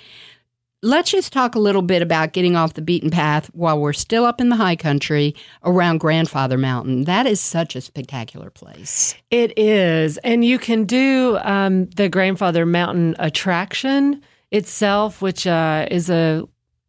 Let's 0.84 1.10
just 1.10 1.34
talk 1.34 1.56
a 1.56 1.60
little 1.60 1.82
bit 1.82 2.04
about 2.04 2.34
getting 2.34 2.56
off 2.56 2.76
the 2.76 2.84
beaten 2.84 3.10
path 3.10 3.48
while 3.56 3.82
we're 3.82 3.94
still 3.94 4.26
up 4.26 4.40
in 4.40 4.50
the 4.50 4.56
high 4.56 4.76
country 4.76 5.34
around 5.64 5.98
Grandfather 5.98 6.60
Mountain. 6.60 7.06
That 7.06 7.26
is 7.26 7.42
such 7.42 7.76
a 7.76 7.82
spectacular 7.82 8.52
place. 8.52 9.16
It 9.32 9.58
is. 9.58 10.20
And 10.20 10.46
you 10.46 10.60
can 10.60 10.86
do 10.86 11.40
um, 11.42 11.88
the 11.96 12.10
Grandfather 12.10 12.64
Mountain 12.64 13.16
attraction 13.18 14.22
itself, 14.52 15.20
which 15.20 15.48
uh, 15.48 15.88
is 15.90 16.12
a. 16.12 16.48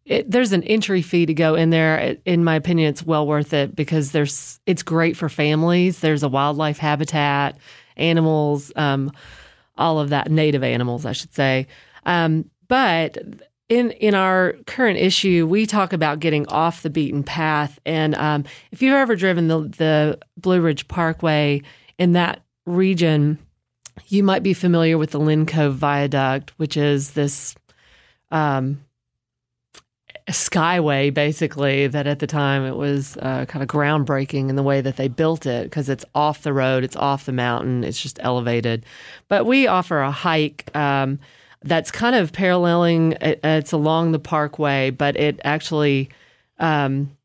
It, 0.08 0.30
there's 0.30 0.52
an 0.52 0.62
entry 0.64 1.02
fee 1.02 1.26
to 1.26 1.34
go 1.34 1.54
in 1.54 1.68
there. 1.68 2.16
In 2.24 2.42
my 2.42 2.54
opinion, 2.54 2.88
it's 2.88 3.04
well 3.04 3.26
worth 3.26 3.52
it 3.52 3.76
because 3.76 4.12
there's 4.12 4.58
it's 4.64 4.82
great 4.82 5.16
for 5.16 5.28
families. 5.28 6.00
There's 6.00 6.22
a 6.22 6.28
wildlife 6.28 6.78
habitat, 6.78 7.58
animals, 7.96 8.72
um, 8.74 9.12
all 9.76 10.00
of 10.00 10.08
that 10.08 10.30
native 10.30 10.64
animals, 10.64 11.04
I 11.04 11.12
should 11.12 11.34
say. 11.34 11.66
Um, 12.06 12.50
but 12.68 13.18
in 13.68 13.90
in 13.92 14.14
our 14.14 14.54
current 14.66 14.98
issue, 14.98 15.46
we 15.46 15.66
talk 15.66 15.92
about 15.92 16.20
getting 16.20 16.48
off 16.48 16.82
the 16.82 16.90
beaten 16.90 17.22
path. 17.22 17.78
And 17.84 18.14
um, 18.14 18.44
if 18.72 18.80
you've 18.80 18.94
ever 18.94 19.14
driven 19.14 19.48
the 19.48 19.60
the 19.60 20.18
Blue 20.38 20.62
Ridge 20.62 20.88
Parkway 20.88 21.60
in 21.98 22.12
that 22.12 22.42
region, 22.64 23.38
you 24.06 24.22
might 24.22 24.42
be 24.42 24.54
familiar 24.54 24.96
with 24.96 25.10
the 25.10 25.20
Linn 25.20 25.44
Cove 25.44 25.74
Viaduct, 25.74 26.58
which 26.58 26.78
is 26.78 27.10
this 27.10 27.54
um, 28.30 28.80
skyway, 30.28 31.12
basically. 31.12 31.86
That 31.86 32.06
at 32.06 32.18
the 32.18 32.26
time 32.26 32.64
it 32.64 32.76
was 32.76 33.16
uh, 33.18 33.46
kind 33.46 33.62
of 33.62 33.68
groundbreaking 33.68 34.48
in 34.48 34.56
the 34.56 34.62
way 34.62 34.80
that 34.80 34.96
they 34.96 35.08
built 35.08 35.46
it 35.46 35.64
because 35.64 35.88
it's 35.88 36.04
off 36.14 36.42
the 36.42 36.52
road, 36.52 36.84
it's 36.84 36.96
off 36.96 37.26
the 37.26 37.32
mountain, 37.32 37.84
it's 37.84 38.00
just 38.00 38.18
elevated. 38.22 38.84
But 39.28 39.46
we 39.46 39.66
offer 39.66 40.00
a 40.00 40.10
hike. 40.10 40.74
Um, 40.76 41.18
that's 41.62 41.90
kind 41.90 42.14
of 42.14 42.32
paralleling. 42.32 43.16
It's 43.20 43.72
along 43.72 44.12
the 44.12 44.18
parkway, 44.18 44.90
but 44.90 45.16
it 45.16 45.40
actually 45.44 46.08
um, 46.58 47.16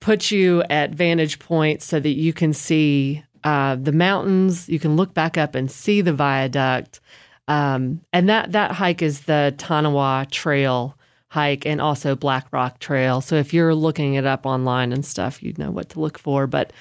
puts 0.00 0.30
you 0.30 0.62
at 0.70 0.94
vantage 0.94 1.38
points 1.38 1.84
so 1.84 1.98
that 1.98 2.10
you 2.10 2.32
can 2.32 2.52
see 2.52 3.24
uh, 3.44 3.76
the 3.76 3.92
mountains. 3.92 4.68
You 4.68 4.78
can 4.78 4.96
look 4.96 5.14
back 5.14 5.36
up 5.36 5.54
and 5.54 5.70
see 5.70 6.00
the 6.00 6.12
viaduct. 6.12 7.00
Um, 7.48 8.02
and 8.12 8.28
that 8.28 8.52
that 8.52 8.72
hike 8.72 9.00
is 9.02 9.22
the 9.22 9.54
Tanawha 9.56 10.30
Trail 10.30 10.97
hike 11.28 11.66
and 11.66 11.80
also 11.80 12.16
Black 12.16 12.46
Rock 12.52 12.78
Trail. 12.78 13.20
So 13.20 13.36
if 13.36 13.52
you're 13.52 13.74
looking 13.74 14.14
it 14.14 14.26
up 14.26 14.46
online 14.46 14.92
and 14.92 15.04
stuff, 15.04 15.42
you'd 15.42 15.58
know 15.58 15.70
what 15.70 15.90
to 15.90 16.00
look 16.00 16.18
for. 16.18 16.46
But 16.46 16.72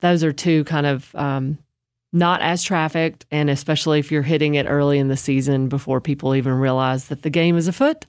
those 0.00 0.24
are 0.24 0.32
two 0.32 0.64
kind 0.64 0.86
of 0.86 1.14
um, 1.14 1.58
not 2.12 2.42
as 2.42 2.62
trafficked, 2.62 3.24
and 3.30 3.48
especially 3.48 3.98
if 3.98 4.12
you're 4.12 4.22
hitting 4.22 4.54
it 4.54 4.66
early 4.68 4.98
in 4.98 5.08
the 5.08 5.16
season 5.16 5.68
before 5.68 6.00
people 6.00 6.34
even 6.34 6.52
realize 6.52 7.06
that 7.06 7.22
the 7.22 7.30
game 7.30 7.56
is 7.56 7.68
afoot, 7.68 8.04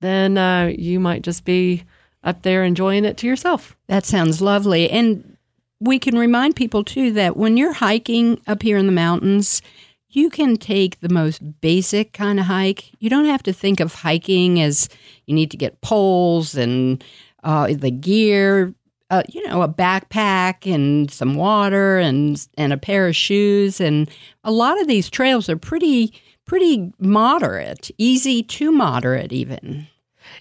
then 0.00 0.38
uh, 0.38 0.72
you 0.76 1.00
might 1.00 1.22
just 1.22 1.44
be 1.44 1.84
up 2.22 2.42
there 2.42 2.62
enjoying 2.62 3.04
it 3.04 3.16
to 3.16 3.26
yourself. 3.26 3.76
That 3.88 4.04
sounds 4.04 4.40
lovely. 4.40 4.90
And 4.90 5.36
we 5.80 5.98
can 5.98 6.18
remind 6.18 6.56
people 6.56 6.84
too 6.84 7.12
that 7.12 7.36
when 7.36 7.56
you're 7.56 7.72
hiking 7.72 8.40
up 8.46 8.62
here 8.62 8.76
in 8.76 8.86
the 8.86 8.92
mountains, 8.92 9.62
you 10.10 10.30
can 10.30 10.56
take 10.56 11.00
the 11.00 11.08
most 11.08 11.60
basic 11.60 12.12
kind 12.12 12.40
of 12.40 12.46
hike. 12.46 12.90
You 12.98 13.10
don't 13.10 13.26
have 13.26 13.42
to 13.44 13.52
think 13.52 13.80
of 13.80 13.94
hiking 13.94 14.60
as 14.60 14.88
you 15.28 15.34
need 15.34 15.50
to 15.50 15.56
get 15.56 15.80
poles 15.80 16.54
and 16.54 17.02
uh, 17.44 17.68
the 17.72 17.90
gear 17.90 18.74
uh, 19.10 19.22
you 19.28 19.46
know, 19.48 19.62
a 19.62 19.68
backpack 19.68 20.72
and 20.72 21.10
some 21.10 21.34
water 21.34 21.98
and 21.98 22.46
and 22.56 22.72
a 22.72 22.76
pair 22.76 23.08
of 23.08 23.16
shoes. 23.16 23.80
And 23.80 24.10
a 24.44 24.52
lot 24.52 24.80
of 24.80 24.86
these 24.86 25.08
trails 25.08 25.48
are 25.48 25.56
pretty 25.56 26.12
pretty 26.44 26.92
moderate, 26.98 27.90
easy 27.98 28.42
to 28.42 28.72
moderate 28.72 29.32
even. 29.32 29.86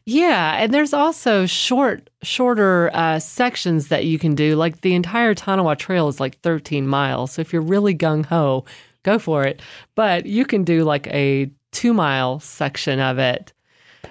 Yeah, 0.05 0.57
and 0.57 0.73
there's 0.73 0.93
also 0.93 1.45
short, 1.45 2.09
shorter 2.21 2.89
uh, 2.93 3.19
sections 3.19 3.87
that 3.87 4.05
you 4.05 4.19
can 4.19 4.35
do. 4.35 4.55
Like 4.55 4.81
the 4.81 4.95
entire 4.95 5.33
Tanawha 5.33 5.77
Trail 5.77 6.09
is 6.09 6.19
like 6.19 6.39
13 6.41 6.87
miles. 6.87 7.33
So 7.33 7.41
if 7.41 7.53
you're 7.53 7.61
really 7.61 7.95
gung 7.95 8.25
ho, 8.25 8.65
go 9.03 9.17
for 9.17 9.43
it. 9.45 9.61
But 9.95 10.25
you 10.25 10.45
can 10.45 10.63
do 10.63 10.83
like 10.83 11.07
a 11.07 11.49
two 11.71 11.93
mile 11.93 12.39
section 12.39 12.99
of 12.99 13.17
it 13.17 13.53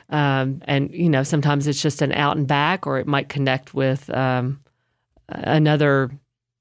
um, 0.08 0.62
and 0.64 0.92
you 0.92 1.08
know 1.08 1.22
sometimes 1.22 1.66
it's 1.66 1.82
just 1.82 2.02
an 2.02 2.12
out 2.12 2.36
and 2.36 2.46
back, 2.46 2.86
or 2.86 2.98
it 2.98 3.06
might 3.06 3.28
connect 3.28 3.74
with 3.74 4.08
um, 4.10 4.60
another 5.28 6.10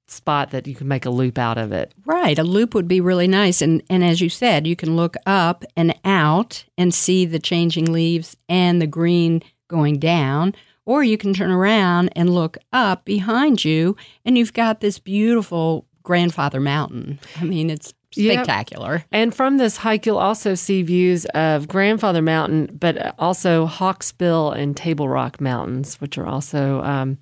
spot 0.07 0.51
that 0.51 0.67
you 0.67 0.75
can 0.75 0.87
make 0.87 1.05
a 1.05 1.09
loop 1.09 1.37
out 1.37 1.57
of 1.57 1.71
it. 1.71 1.93
Right, 2.05 2.37
a 2.37 2.43
loop 2.43 2.73
would 2.73 2.87
be 2.87 3.01
really 3.01 3.27
nice. 3.27 3.61
And 3.61 3.81
and 3.89 4.03
as 4.03 4.21
you 4.21 4.29
said, 4.29 4.67
you 4.67 4.75
can 4.75 4.95
look 4.95 5.15
up 5.25 5.63
and 5.75 5.95
out 6.05 6.65
and 6.77 6.93
see 6.93 7.25
the 7.25 7.39
changing 7.39 7.91
leaves 7.91 8.35
and 8.47 8.81
the 8.81 8.87
green 8.87 9.41
going 9.67 9.99
down. 9.99 10.55
Or 10.87 11.03
you 11.03 11.17
can 11.17 11.33
turn 11.33 11.49
around 11.49 12.09
and 12.15 12.29
look 12.29 12.59
up 12.71 13.05
behind 13.05 13.65
you, 13.65 13.97
and 14.23 14.37
you've 14.37 14.53
got 14.53 14.81
this 14.81 14.99
beautiful 14.99 15.87
grandfather 16.03 16.59
mountain. 16.59 17.19
I 17.41 17.43
mean, 17.43 17.71
it's 17.71 17.91
spectacular. 18.15 18.93
Yep. 18.93 19.07
And 19.11 19.35
from 19.35 19.57
this 19.57 19.77
hike, 19.77 20.05
you'll 20.05 20.17
also 20.17 20.55
see 20.55 20.81
views 20.81 21.25
of 21.33 21.67
Grandfather 21.67 22.21
Mountain, 22.21 22.77
but 22.79 23.15
also 23.19 23.67
Hawksbill 23.67 24.55
and 24.55 24.75
Table 24.75 25.07
Rock 25.07 25.39
Mountains, 25.39 26.01
which 26.01 26.17
are 26.17 26.25
also 26.25 26.81
um, 26.81 27.17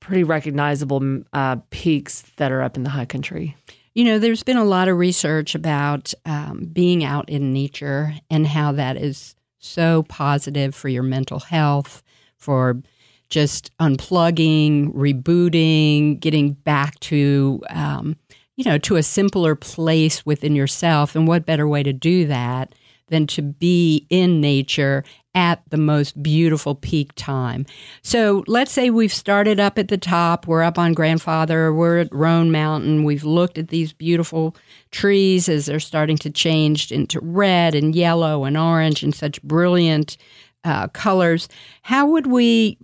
pretty 0.00 0.24
recognizable 0.24 1.22
uh, 1.32 1.56
peaks 1.70 2.22
that 2.36 2.52
are 2.52 2.62
up 2.62 2.76
in 2.76 2.82
the 2.82 2.90
high 2.90 3.04
country. 3.06 3.56
You 3.94 4.04
know, 4.04 4.18
there's 4.18 4.44
been 4.44 4.56
a 4.56 4.64
lot 4.64 4.88
of 4.88 4.96
research 4.96 5.54
about 5.54 6.14
um, 6.24 6.70
being 6.72 7.04
out 7.04 7.28
in 7.28 7.52
nature 7.52 8.14
and 8.30 8.46
how 8.46 8.72
that 8.72 8.96
is 8.96 9.34
so 9.58 10.04
positive 10.04 10.74
for 10.74 10.88
your 10.88 11.02
mental 11.02 11.40
health, 11.40 12.02
for 12.36 12.80
just 13.28 13.76
unplugging, 13.78 14.94
rebooting, 14.94 16.20
getting 16.20 16.52
back 16.52 16.98
to 17.00 17.60
um, 17.70 18.16
you 18.58 18.64
know, 18.64 18.76
to 18.76 18.96
a 18.96 19.02
simpler 19.04 19.54
place 19.54 20.26
within 20.26 20.56
yourself. 20.56 21.14
And 21.14 21.28
what 21.28 21.46
better 21.46 21.68
way 21.68 21.84
to 21.84 21.92
do 21.92 22.26
that 22.26 22.74
than 23.06 23.24
to 23.28 23.40
be 23.40 24.04
in 24.10 24.40
nature 24.40 25.04
at 25.32 25.62
the 25.70 25.76
most 25.76 26.20
beautiful 26.20 26.74
peak 26.74 27.12
time. 27.14 27.64
So 28.02 28.42
let's 28.48 28.72
say 28.72 28.90
we've 28.90 29.14
started 29.14 29.60
up 29.60 29.78
at 29.78 29.86
the 29.86 29.96
top, 29.96 30.48
we're 30.48 30.64
up 30.64 30.76
on 30.76 30.92
Grandfather, 30.92 31.72
we're 31.72 31.98
at 31.98 32.12
Roan 32.12 32.50
Mountain, 32.50 33.04
we've 33.04 33.22
looked 33.22 33.58
at 33.58 33.68
these 33.68 33.92
beautiful 33.92 34.56
trees 34.90 35.48
as 35.48 35.66
they're 35.66 35.78
starting 35.78 36.18
to 36.18 36.28
change 36.28 36.90
into 36.90 37.20
red 37.20 37.76
and 37.76 37.94
yellow 37.94 38.44
and 38.44 38.58
orange 38.58 39.04
and 39.04 39.14
such 39.14 39.40
brilliant 39.42 40.16
uh, 40.64 40.88
colors. 40.88 41.48
How 41.82 42.08
would 42.08 42.26
we 42.26 42.76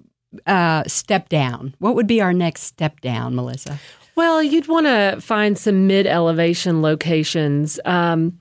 uh, 0.46 0.84
step 0.87 1.28
down? 1.28 1.74
What 1.80 1.96
would 1.96 2.06
be 2.06 2.20
our 2.20 2.32
next 2.32 2.62
step 2.62 3.00
down, 3.00 3.34
Melissa? 3.34 3.80
Well, 4.16 4.42
you'd 4.42 4.68
want 4.68 4.87
to 4.87 5.18
find 5.20 5.59
some 5.59 5.87
mid 5.87 6.07
elevation 6.07 6.81
locations. 6.83 7.81
Um, 7.85 8.40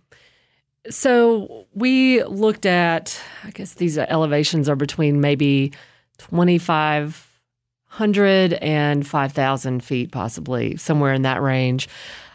so 0.90 1.68
we 1.74 2.24
looked 2.24 2.66
at, 2.66 3.20
I 3.44 3.52
guess 3.52 3.76
these 3.76 3.98
elevations 3.98 4.68
are 4.70 4.76
between 4.76 5.22
maybe 5.22 5.72
2,500 6.20 8.54
and 8.54 9.08
5,000 9.08 9.84
feet, 9.84 10.12
possibly 10.12 10.78
somewhere 10.78 11.14
in 11.14 11.24
that 11.24 11.42
range. 11.42 11.90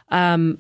Um, 0.09 0.59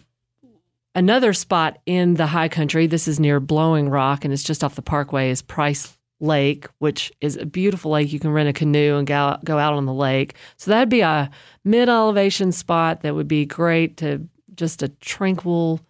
another 0.94 1.32
spot 1.32 1.78
in 1.86 2.14
the 2.14 2.26
high 2.26 2.48
country, 2.48 2.86
this 2.86 3.08
is 3.08 3.18
near 3.18 3.40
Blowing 3.40 3.88
Rock 3.88 4.24
and 4.24 4.32
it's 4.32 4.44
just 4.44 4.62
off 4.62 4.76
the 4.76 4.82
parkway, 4.82 5.30
is 5.30 5.42
Price 5.42 5.97
Lake, 6.20 6.66
which 6.78 7.12
is 7.20 7.36
a 7.36 7.46
beautiful 7.46 7.92
lake. 7.92 8.12
You 8.12 8.18
can 8.18 8.32
rent 8.32 8.48
a 8.48 8.52
canoe 8.52 8.96
and 8.96 9.06
go, 9.06 9.36
go 9.44 9.58
out 9.58 9.74
on 9.74 9.86
the 9.86 9.94
lake. 9.94 10.34
So 10.56 10.70
that'd 10.70 10.88
be 10.88 11.00
a 11.00 11.30
mid 11.64 11.88
elevation 11.88 12.52
spot 12.52 13.02
that 13.02 13.14
would 13.14 13.28
be 13.28 13.46
great 13.46 13.98
to 13.98 14.26
just 14.54 14.82
a 14.82 14.88
tranquil 14.88 15.80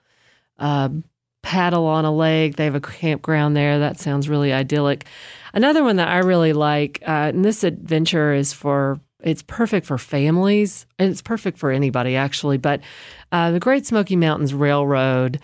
uh, 0.59 0.91
paddle 1.43 1.87
on 1.87 2.05
a 2.05 2.15
lake. 2.15 2.57
They 2.57 2.65
have 2.65 2.75
a 2.75 2.81
campground 2.81 3.57
there. 3.57 3.79
That 3.79 3.99
sounds 3.99 4.29
really 4.29 4.53
idyllic. 4.53 5.07
Another 5.55 5.83
one 5.83 5.97
that 5.97 6.09
I 6.09 6.19
really 6.19 6.53
like, 6.53 7.03
uh, 7.07 7.33
and 7.33 7.45
this 7.45 7.65
adventure 7.65 8.35
is 8.35 8.53
for 8.53 9.01
it's 9.21 9.43
perfect 9.43 9.85
for 9.85 9.99
families 9.99 10.87
and 10.99 11.11
it's 11.11 11.23
perfect 11.23 11.59
for 11.59 11.71
anybody 11.71 12.15
actually. 12.17 12.59
But 12.59 12.81
uh, 13.33 13.51
the 13.51 13.61
Great 13.61 13.87
Smoky 13.87 14.15
Mountains 14.15 14.55
Railroad 14.55 15.41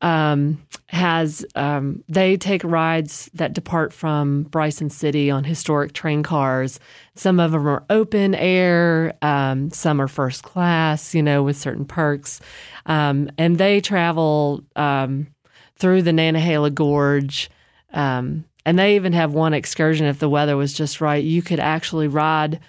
um, 0.00 0.62
has 0.88 1.44
um, 1.54 2.04
they 2.08 2.36
take 2.36 2.62
rides 2.62 3.30
that 3.34 3.52
depart 3.52 3.92
from 3.92 4.44
Bryson 4.44 4.90
City 4.90 5.30
on 5.30 5.44
historic 5.44 5.92
train 5.92 6.22
cars. 6.22 6.78
Some 7.14 7.40
of 7.40 7.52
them 7.52 7.66
are 7.66 7.84
open 7.90 8.34
air, 8.34 9.14
um, 9.22 9.70
some 9.70 10.00
are 10.00 10.08
first 10.08 10.42
class, 10.42 11.14
you 11.14 11.22
know, 11.22 11.42
with 11.42 11.56
certain 11.56 11.84
perks, 11.84 12.40
um, 12.86 13.30
and 13.38 13.58
they 13.58 13.80
travel 13.80 14.62
um, 14.76 15.28
through 15.76 16.02
the 16.02 16.12
Nantahala 16.12 16.72
Gorge. 16.72 17.50
Um, 17.92 18.44
and 18.66 18.78
they 18.78 18.96
even 18.96 19.12
have 19.12 19.34
one 19.34 19.54
excursion 19.54 20.06
if 20.06 20.18
the 20.18 20.28
weather 20.28 20.56
was 20.56 20.72
just 20.72 21.00
right. 21.00 21.22
You 21.22 21.42
could 21.42 21.60
actually 21.60 22.08
ride 22.08 22.60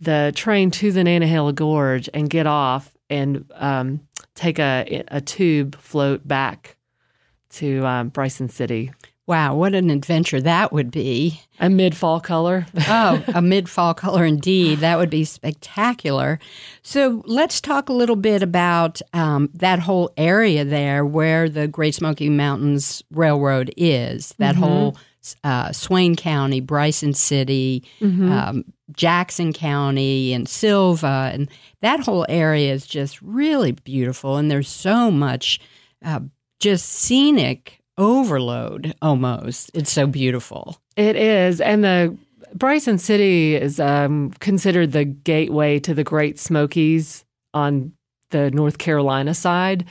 the 0.00 0.32
train 0.34 0.70
to 0.72 0.92
the 0.92 1.00
Nantahala 1.00 1.54
Gorge 1.54 2.08
and 2.12 2.30
get 2.30 2.46
off 2.46 2.92
and 3.12 3.44
um, 3.54 4.00
take 4.34 4.58
a, 4.58 5.04
a 5.08 5.20
tube 5.20 5.78
float 5.78 6.26
back 6.26 6.76
to 7.50 7.86
um, 7.86 8.08
Bryson 8.08 8.48
City. 8.48 8.90
Wow, 9.26 9.54
what 9.54 9.74
an 9.74 9.88
adventure 9.88 10.40
that 10.40 10.72
would 10.72 10.90
be. 10.90 11.40
A 11.60 11.70
mid 11.70 11.96
fall 11.96 12.18
color. 12.18 12.66
oh, 12.88 13.22
a 13.34 13.40
mid 13.40 13.68
fall 13.68 13.94
color 13.94 14.24
indeed. 14.24 14.80
That 14.80 14.98
would 14.98 15.10
be 15.10 15.24
spectacular. 15.24 16.40
So 16.82 17.22
let's 17.24 17.60
talk 17.60 17.88
a 17.88 17.92
little 17.92 18.16
bit 18.16 18.42
about 18.42 19.00
um, 19.12 19.48
that 19.54 19.78
whole 19.78 20.12
area 20.16 20.64
there 20.64 21.06
where 21.06 21.48
the 21.48 21.68
Great 21.68 21.94
Smoky 21.94 22.30
Mountains 22.30 23.02
Railroad 23.12 23.72
is, 23.76 24.34
that 24.38 24.54
mm-hmm. 24.54 24.64
whole 24.64 24.96
uh, 25.44 25.72
Swain 25.72 26.16
County, 26.16 26.60
Bryson 26.60 27.14
City, 27.14 27.84
mm-hmm. 28.00 28.30
um, 28.30 28.64
Jackson 28.92 29.52
County, 29.52 30.32
and 30.32 30.48
Sylva. 30.48 31.30
And 31.32 31.50
that 31.80 32.00
whole 32.00 32.26
area 32.28 32.72
is 32.72 32.86
just 32.86 33.20
really 33.22 33.72
beautiful. 33.72 34.36
And 34.36 34.50
there's 34.50 34.68
so 34.68 35.10
much. 35.10 35.60
Uh, 36.04 36.20
just 36.62 36.88
scenic 36.88 37.80
overload 37.98 38.94
almost. 39.02 39.70
It's 39.74 39.92
so 39.92 40.06
beautiful. 40.06 40.78
It 40.96 41.16
is. 41.16 41.60
And 41.60 41.84
the 41.84 42.16
Bryson 42.54 42.98
City 42.98 43.56
is 43.56 43.80
um, 43.80 44.30
considered 44.40 44.92
the 44.92 45.04
gateway 45.04 45.78
to 45.80 45.92
the 45.92 46.04
Great 46.04 46.38
Smokies 46.38 47.24
on 47.52 47.92
the 48.30 48.50
North 48.50 48.78
Carolina 48.78 49.34
side. 49.34 49.84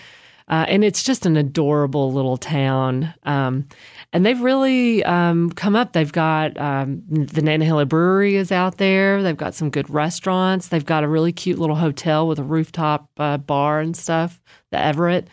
Uh, 0.48 0.66
and 0.68 0.84
it's 0.84 1.04
just 1.04 1.26
an 1.26 1.38
adorable 1.38 2.12
little 2.12 2.38
town. 2.38 3.14
Um, 3.24 3.68
and 4.14 4.26
they've 4.26 4.42
really 4.42 5.04
um, 5.04 5.52
come 5.52 5.76
up. 5.76 5.94
They've 5.94 6.12
got 6.12 6.60
um, 6.60 7.04
the 7.08 7.42
Nantahala 7.42 7.88
Brewery 7.88 8.36
is 8.36 8.52
out 8.52 8.78
there. 8.78 9.24
They've 9.24 9.38
got 9.38 9.56
some 9.56 9.70
good 9.70 9.90
restaurants. 9.90 10.68
They've 10.68 10.86
got 10.86 11.04
a 11.04 11.08
really 11.08 11.32
cute 11.32 11.60
little 11.60 11.78
hotel 11.78 12.28
with 12.28 12.40
a 12.40 12.44
rooftop 12.44 13.10
uh, 13.18 13.38
bar 13.38 13.80
and 13.80 13.96
stuff. 13.96 14.42
The 14.72 14.80
Everett, 14.80 15.28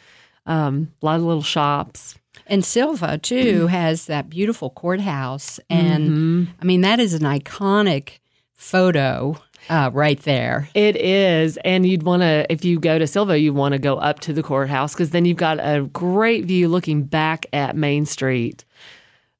um, 0.46 0.92
a 1.02 1.06
lot 1.06 1.16
of 1.16 1.22
little 1.22 1.42
shops. 1.42 2.16
And 2.46 2.64
Sylva 2.64 3.18
too 3.18 3.66
has 3.68 4.06
that 4.06 4.30
beautiful 4.30 4.70
courthouse, 4.70 5.58
and 5.68 6.48
I 6.60 6.64
mean 6.64 6.82
that 6.82 7.00
is 7.00 7.14
an 7.14 7.22
iconic 7.22 8.18
photo 8.54 9.40
uh, 9.68 9.90
right 9.92 10.18
there. 10.20 10.68
It 10.74 10.96
is. 10.96 11.56
And 11.64 11.86
you'd 11.86 12.02
want 12.02 12.22
to, 12.22 12.46
if 12.50 12.64
you 12.64 12.78
go 12.80 12.98
to 12.98 13.06
Sylva, 13.06 13.38
you 13.38 13.52
want 13.52 13.72
to 13.72 13.78
go 13.78 13.96
up 13.96 14.20
to 14.20 14.32
the 14.32 14.42
courthouse 14.42 14.94
because 14.94 15.10
then 15.10 15.24
you've 15.24 15.36
got 15.36 15.58
a 15.60 15.82
great 15.92 16.44
view 16.46 16.68
looking 16.68 17.02
back 17.04 17.46
at 17.52 17.76
Main 17.76 18.06
Street. 18.06 18.64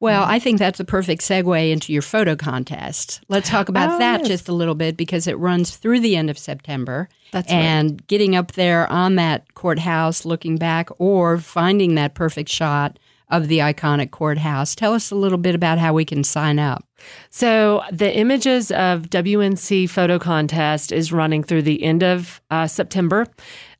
Well, 0.01 0.23
I 0.25 0.38
think 0.38 0.61
that's 0.61 0.79
a 0.79 0.85
perfect 0.85 1.23
segue 1.23 1.73
into 1.73 1.93
your 1.93 2.03
photo 2.03 2.37
contest. 2.37 3.21
Let's 3.29 3.49
talk 3.51 3.69
about 3.69 3.95
Oh, 3.95 3.99
that 3.99 4.21
yes. 4.21 4.29
just 4.29 4.49
a 4.49 4.53
little 4.53 4.77
bit 4.77 4.97
because 4.97 5.27
it 5.27 5.37
runs 5.38 5.77
through 5.77 5.99
the 6.01 6.14
end 6.14 6.31
of 6.31 6.38
September. 6.38 7.09
That's 7.33 7.51
right. 7.51 7.59
and 7.59 8.07
getting 8.07 8.37
up 8.37 8.53
there 8.53 8.87
on 8.93 9.17
that 9.17 9.55
courthouse, 9.55 10.25
looking 10.25 10.57
back, 10.57 10.88
or 10.99 11.38
finding 11.38 11.97
that 11.97 12.14
perfect 12.14 12.49
shot 12.49 12.99
of 13.29 13.49
the 13.49 13.59
iconic 13.59 14.12
courthouse. 14.12 14.75
Tell 14.77 14.95
us 14.95 15.11
a 15.11 15.17
little 15.17 15.37
bit 15.37 15.55
about 15.57 15.79
how 15.79 15.93
we 15.93 16.05
can 16.05 16.23
sign 16.23 16.59
up. 16.61 16.85
So 17.31 17.83
the 17.93 18.15
images 18.17 18.71
of 18.71 19.03
WNC 19.11 19.89
photo 19.91 20.19
contest 20.19 20.93
is 20.93 21.13
running 21.13 21.43
through 21.43 21.63
the 21.63 21.83
end 21.83 22.03
of 22.03 22.41
uh, 22.51 22.67
September. 22.67 23.27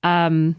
Um, 0.03 0.57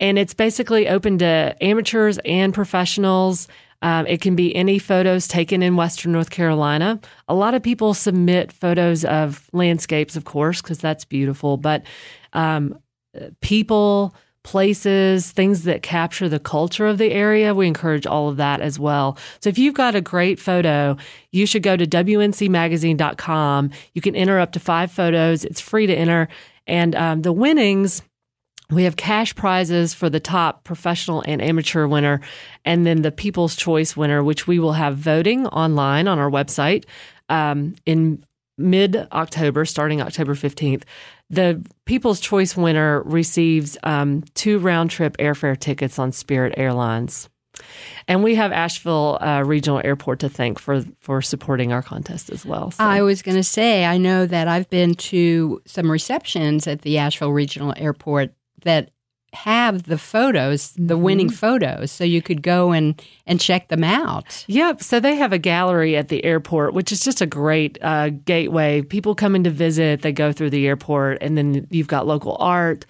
and 0.00 0.18
it's 0.18 0.34
basically 0.34 0.88
open 0.88 1.18
to 1.18 1.56
amateurs 1.60 2.18
and 2.24 2.52
professionals. 2.52 3.46
Um, 3.82 4.06
it 4.06 4.20
can 4.20 4.36
be 4.36 4.54
any 4.54 4.78
photos 4.78 5.28
taken 5.28 5.62
in 5.62 5.76
Western 5.76 6.12
North 6.12 6.30
Carolina. 6.30 7.00
A 7.28 7.34
lot 7.34 7.54
of 7.54 7.62
people 7.62 7.94
submit 7.94 8.52
photos 8.52 9.04
of 9.04 9.48
landscapes, 9.52 10.16
of 10.16 10.24
course, 10.24 10.62
because 10.62 10.78
that's 10.78 11.04
beautiful, 11.04 11.56
but 11.56 11.84
um, 12.32 12.78
people, 13.40 14.14
places, 14.42 15.30
things 15.30 15.62
that 15.64 15.82
capture 15.82 16.28
the 16.28 16.38
culture 16.38 16.86
of 16.86 16.98
the 16.98 17.12
area. 17.12 17.54
We 17.54 17.66
encourage 17.66 18.06
all 18.06 18.28
of 18.28 18.36
that 18.38 18.60
as 18.60 18.78
well. 18.78 19.16
So 19.40 19.48
if 19.48 19.58
you've 19.58 19.74
got 19.74 19.94
a 19.94 20.00
great 20.00 20.40
photo, 20.40 20.96
you 21.30 21.46
should 21.46 21.62
go 21.62 21.76
to 21.76 21.86
WNCmagazine.com. 21.86 23.70
You 23.94 24.02
can 24.02 24.16
enter 24.16 24.38
up 24.38 24.52
to 24.52 24.60
five 24.60 24.90
photos. 24.90 25.44
It's 25.44 25.60
free 25.60 25.86
to 25.86 25.94
enter. 25.94 26.28
And 26.66 26.94
um, 26.94 27.22
the 27.22 27.32
winnings, 27.32 28.02
we 28.70 28.84
have 28.84 28.96
cash 28.96 29.34
prizes 29.34 29.94
for 29.94 30.08
the 30.08 30.20
top 30.20 30.64
professional 30.64 31.22
and 31.26 31.42
amateur 31.42 31.86
winner, 31.86 32.20
and 32.64 32.86
then 32.86 33.02
the 33.02 33.12
People's 33.12 33.54
Choice 33.54 33.96
winner, 33.96 34.24
which 34.24 34.46
we 34.46 34.58
will 34.58 34.72
have 34.72 34.96
voting 34.96 35.46
online 35.48 36.08
on 36.08 36.18
our 36.18 36.30
website 36.30 36.84
um, 37.28 37.74
in 37.84 38.24
mid 38.58 39.08
October, 39.12 39.64
starting 39.64 40.00
October 40.00 40.34
15th. 40.34 40.82
The 41.30 41.64
People's 41.86 42.20
Choice 42.20 42.56
winner 42.56 43.02
receives 43.02 43.78
um, 43.82 44.22
two 44.34 44.58
round 44.58 44.90
trip 44.90 45.16
airfare 45.16 45.58
tickets 45.58 45.98
on 45.98 46.12
Spirit 46.12 46.54
Airlines. 46.56 47.28
And 48.08 48.24
we 48.24 48.34
have 48.34 48.50
Asheville 48.50 49.18
uh, 49.20 49.42
Regional 49.44 49.80
Airport 49.84 50.20
to 50.20 50.28
thank 50.28 50.58
for, 50.58 50.82
for 51.00 51.20
supporting 51.22 51.72
our 51.72 51.82
contest 51.82 52.30
as 52.30 52.44
well. 52.44 52.70
So- 52.70 52.82
I 52.84 53.02
was 53.02 53.22
going 53.22 53.36
to 53.36 53.44
say, 53.44 53.84
I 53.84 53.98
know 53.98 54.26
that 54.26 54.48
I've 54.48 54.68
been 54.70 54.94
to 54.94 55.60
some 55.66 55.90
receptions 55.90 56.66
at 56.66 56.82
the 56.82 56.98
Asheville 56.98 57.32
Regional 57.32 57.74
Airport 57.76 58.34
that 58.64 58.90
have 59.32 59.84
the 59.84 59.98
photos, 59.98 60.72
the 60.76 60.98
winning 60.98 61.30
photos, 61.30 61.90
so 61.90 62.04
you 62.04 62.20
could 62.20 62.42
go 62.42 62.72
and, 62.72 63.02
and 63.26 63.40
check 63.40 63.68
them 63.68 63.82
out. 63.82 64.44
Yep. 64.46 64.82
So 64.82 65.00
they 65.00 65.16
have 65.16 65.32
a 65.32 65.38
gallery 65.38 65.96
at 65.96 66.08
the 66.08 66.24
airport, 66.24 66.74
which 66.74 66.92
is 66.92 67.00
just 67.00 67.20
a 67.20 67.26
great 67.26 67.78
uh, 67.82 68.10
gateway. 68.10 68.82
People 68.82 69.14
come 69.14 69.34
in 69.34 69.44
to 69.44 69.50
visit, 69.50 70.02
they 70.02 70.12
go 70.12 70.32
through 70.32 70.50
the 70.50 70.66
airport, 70.66 71.18
and 71.22 71.38
then 71.38 71.66
you've 71.70 71.88
got 71.88 72.06
local 72.06 72.36
art. 72.40 72.84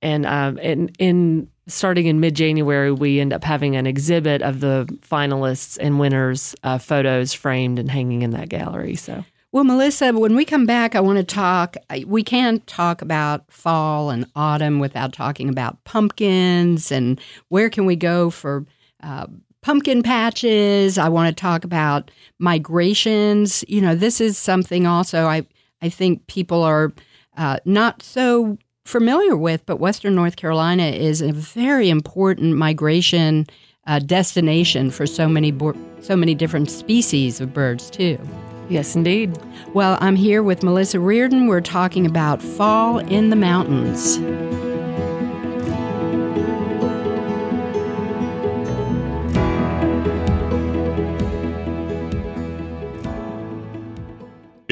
And 0.00 0.26
um, 0.26 0.58
in, 0.58 0.88
in 0.98 1.48
starting 1.66 2.06
in 2.06 2.20
mid 2.20 2.34
January, 2.34 2.90
we 2.90 3.20
end 3.20 3.32
up 3.32 3.44
having 3.44 3.76
an 3.76 3.86
exhibit 3.86 4.42
of 4.42 4.60
the 4.60 4.86
finalists 5.08 5.78
and 5.80 6.00
winners' 6.00 6.54
uh, 6.62 6.78
photos 6.78 7.32
framed 7.32 7.78
and 7.78 7.90
hanging 7.90 8.22
in 8.22 8.30
that 8.30 8.48
gallery. 8.48 8.94
So 8.96 9.24
Well, 9.52 9.64
Melissa, 9.64 10.14
when 10.14 10.34
we 10.34 10.46
come 10.46 10.64
back, 10.64 10.94
I 10.94 11.00
want 11.00 11.18
to 11.18 11.24
talk. 11.24 11.76
We 12.06 12.22
can't 12.22 12.66
talk 12.66 13.02
about 13.02 13.52
fall 13.52 14.08
and 14.08 14.24
autumn 14.34 14.78
without 14.78 15.12
talking 15.12 15.50
about 15.50 15.84
pumpkins 15.84 16.90
and 16.90 17.20
where 17.48 17.68
can 17.68 17.84
we 17.84 17.94
go 17.94 18.30
for 18.30 18.64
uh, 19.02 19.26
pumpkin 19.60 20.02
patches. 20.02 20.96
I 20.96 21.10
want 21.10 21.28
to 21.28 21.38
talk 21.38 21.64
about 21.64 22.10
migrations. 22.38 23.62
You 23.68 23.82
know, 23.82 23.94
this 23.94 24.22
is 24.22 24.38
something 24.38 24.86
also 24.86 25.26
I 25.26 25.46
I 25.82 25.90
think 25.90 26.26
people 26.28 26.62
are 26.62 26.90
uh, 27.36 27.58
not 27.66 28.02
so 28.02 28.56
familiar 28.86 29.36
with, 29.36 29.66
but 29.66 29.76
Western 29.76 30.14
North 30.14 30.36
Carolina 30.36 30.84
is 30.84 31.20
a 31.20 31.30
very 31.32 31.90
important 31.90 32.56
migration 32.56 33.46
uh, 33.86 33.98
destination 33.98 34.90
for 34.90 35.06
so 35.06 35.28
many 35.28 35.50
bo- 35.50 35.76
so 36.00 36.16
many 36.16 36.34
different 36.34 36.70
species 36.70 37.38
of 37.38 37.52
birds 37.52 37.90
too. 37.90 38.18
Yes, 38.68 38.96
indeed. 38.96 39.38
Well, 39.74 39.98
I'm 40.00 40.16
here 40.16 40.42
with 40.42 40.62
Melissa 40.62 41.00
Reardon. 41.00 41.46
We're 41.46 41.60
talking 41.60 42.06
about 42.06 42.42
fall 42.42 42.98
in 42.98 43.30
the 43.30 43.36
mountains. 43.36 44.18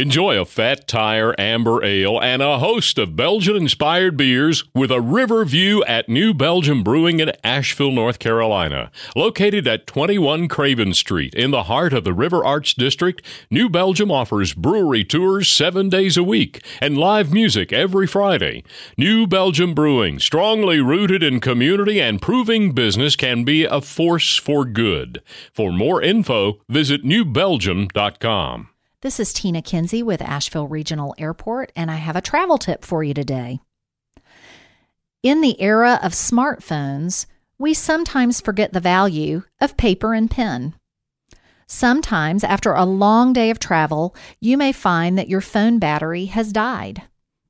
Enjoy 0.00 0.40
a 0.40 0.46
Fat 0.46 0.88
Tire 0.88 1.38
Amber 1.38 1.84
Ale 1.84 2.18
and 2.22 2.40
a 2.40 2.58
host 2.58 2.96
of 2.96 3.16
Belgian 3.16 3.54
inspired 3.54 4.16
beers 4.16 4.64
with 4.74 4.90
a 4.90 4.98
river 4.98 5.44
view 5.44 5.84
at 5.84 6.08
New 6.08 6.32
Belgium 6.32 6.82
Brewing 6.82 7.20
in 7.20 7.32
Asheville, 7.44 7.92
North 7.92 8.18
Carolina. 8.18 8.90
Located 9.14 9.68
at 9.68 9.86
21 9.86 10.48
Craven 10.48 10.94
Street 10.94 11.34
in 11.34 11.50
the 11.50 11.64
heart 11.64 11.92
of 11.92 12.04
the 12.04 12.14
River 12.14 12.42
Arts 12.42 12.72
District, 12.72 13.20
New 13.50 13.68
Belgium 13.68 14.10
offers 14.10 14.54
brewery 14.54 15.04
tours 15.04 15.50
seven 15.50 15.90
days 15.90 16.16
a 16.16 16.22
week 16.22 16.64
and 16.80 16.96
live 16.96 17.30
music 17.30 17.70
every 17.70 18.06
Friday. 18.06 18.64
New 18.96 19.26
Belgium 19.26 19.74
Brewing, 19.74 20.18
strongly 20.18 20.80
rooted 20.80 21.22
in 21.22 21.40
community 21.40 22.00
and 22.00 22.22
proving 22.22 22.72
business 22.72 23.16
can 23.16 23.44
be 23.44 23.64
a 23.64 23.82
force 23.82 24.38
for 24.38 24.64
good. 24.64 25.20
For 25.52 25.70
more 25.70 26.00
info, 26.00 26.62
visit 26.70 27.04
newbelgium.com. 27.04 28.69
This 29.02 29.18
is 29.18 29.32
Tina 29.32 29.62
Kinsey 29.62 30.02
with 30.02 30.20
Asheville 30.20 30.68
Regional 30.68 31.14
Airport, 31.16 31.72
and 31.74 31.90
I 31.90 31.96
have 31.96 32.16
a 32.16 32.20
travel 32.20 32.58
tip 32.58 32.84
for 32.84 33.02
you 33.02 33.14
today. 33.14 33.58
In 35.22 35.40
the 35.40 35.58
era 35.58 35.98
of 36.02 36.12
smartphones, 36.12 37.24
we 37.58 37.72
sometimes 37.72 38.42
forget 38.42 38.74
the 38.74 38.78
value 38.80 39.44
of 39.58 39.78
paper 39.78 40.12
and 40.12 40.30
pen. 40.30 40.74
Sometimes, 41.66 42.44
after 42.44 42.74
a 42.74 42.84
long 42.84 43.32
day 43.32 43.48
of 43.48 43.58
travel, 43.58 44.14
you 44.38 44.58
may 44.58 44.70
find 44.70 45.16
that 45.16 45.30
your 45.30 45.40
phone 45.40 45.78
battery 45.78 46.26
has 46.26 46.52
died. 46.52 47.04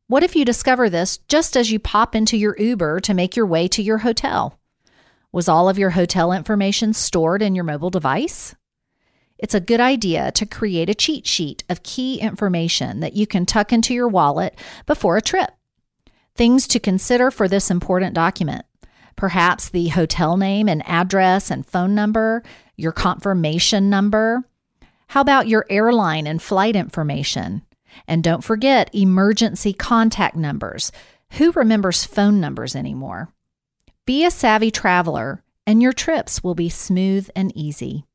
What 0.06 0.22
if 0.22 0.36
you 0.36 0.44
discover 0.44 0.88
this 0.88 1.18
just 1.26 1.56
as 1.56 1.72
you 1.72 1.80
pop 1.80 2.14
into 2.14 2.36
your 2.36 2.56
Uber 2.60 3.00
to 3.00 3.12
make 3.12 3.34
your 3.34 3.46
way 3.46 3.66
to 3.66 3.82
your 3.82 3.98
hotel? 3.98 4.56
Was 5.32 5.48
all 5.48 5.68
of 5.68 5.78
your 5.78 5.90
hotel 5.90 6.32
information 6.32 6.92
stored 6.92 7.42
in 7.42 7.56
your 7.56 7.64
mobile 7.64 7.90
device? 7.90 8.54
It's 9.40 9.54
a 9.54 9.60
good 9.60 9.80
idea 9.80 10.30
to 10.32 10.44
create 10.44 10.90
a 10.90 10.94
cheat 10.94 11.26
sheet 11.26 11.64
of 11.70 11.82
key 11.82 12.20
information 12.20 13.00
that 13.00 13.14
you 13.14 13.26
can 13.26 13.46
tuck 13.46 13.72
into 13.72 13.94
your 13.94 14.06
wallet 14.06 14.54
before 14.84 15.16
a 15.16 15.22
trip. 15.22 15.50
Things 16.34 16.68
to 16.68 16.78
consider 16.78 17.30
for 17.30 17.48
this 17.48 17.70
important 17.70 18.14
document 18.14 18.64
perhaps 19.16 19.68
the 19.68 19.88
hotel 19.88 20.38
name 20.38 20.66
and 20.66 20.82
address 20.88 21.50
and 21.50 21.66
phone 21.66 21.94
number, 21.94 22.42
your 22.76 22.92
confirmation 22.92 23.90
number. 23.90 24.42
How 25.08 25.20
about 25.20 25.46
your 25.46 25.66
airline 25.68 26.26
and 26.26 26.40
flight 26.40 26.74
information? 26.74 27.60
And 28.08 28.24
don't 28.24 28.42
forget 28.42 28.94
emergency 28.94 29.74
contact 29.74 30.36
numbers. 30.36 30.90
Who 31.32 31.52
remembers 31.52 32.06
phone 32.06 32.40
numbers 32.40 32.74
anymore? 32.74 33.30
Be 34.06 34.24
a 34.24 34.30
savvy 34.30 34.70
traveler, 34.70 35.42
and 35.66 35.82
your 35.82 35.92
trips 35.92 36.42
will 36.42 36.54
be 36.54 36.70
smooth 36.70 37.28
and 37.36 37.54
easy. 37.54 38.06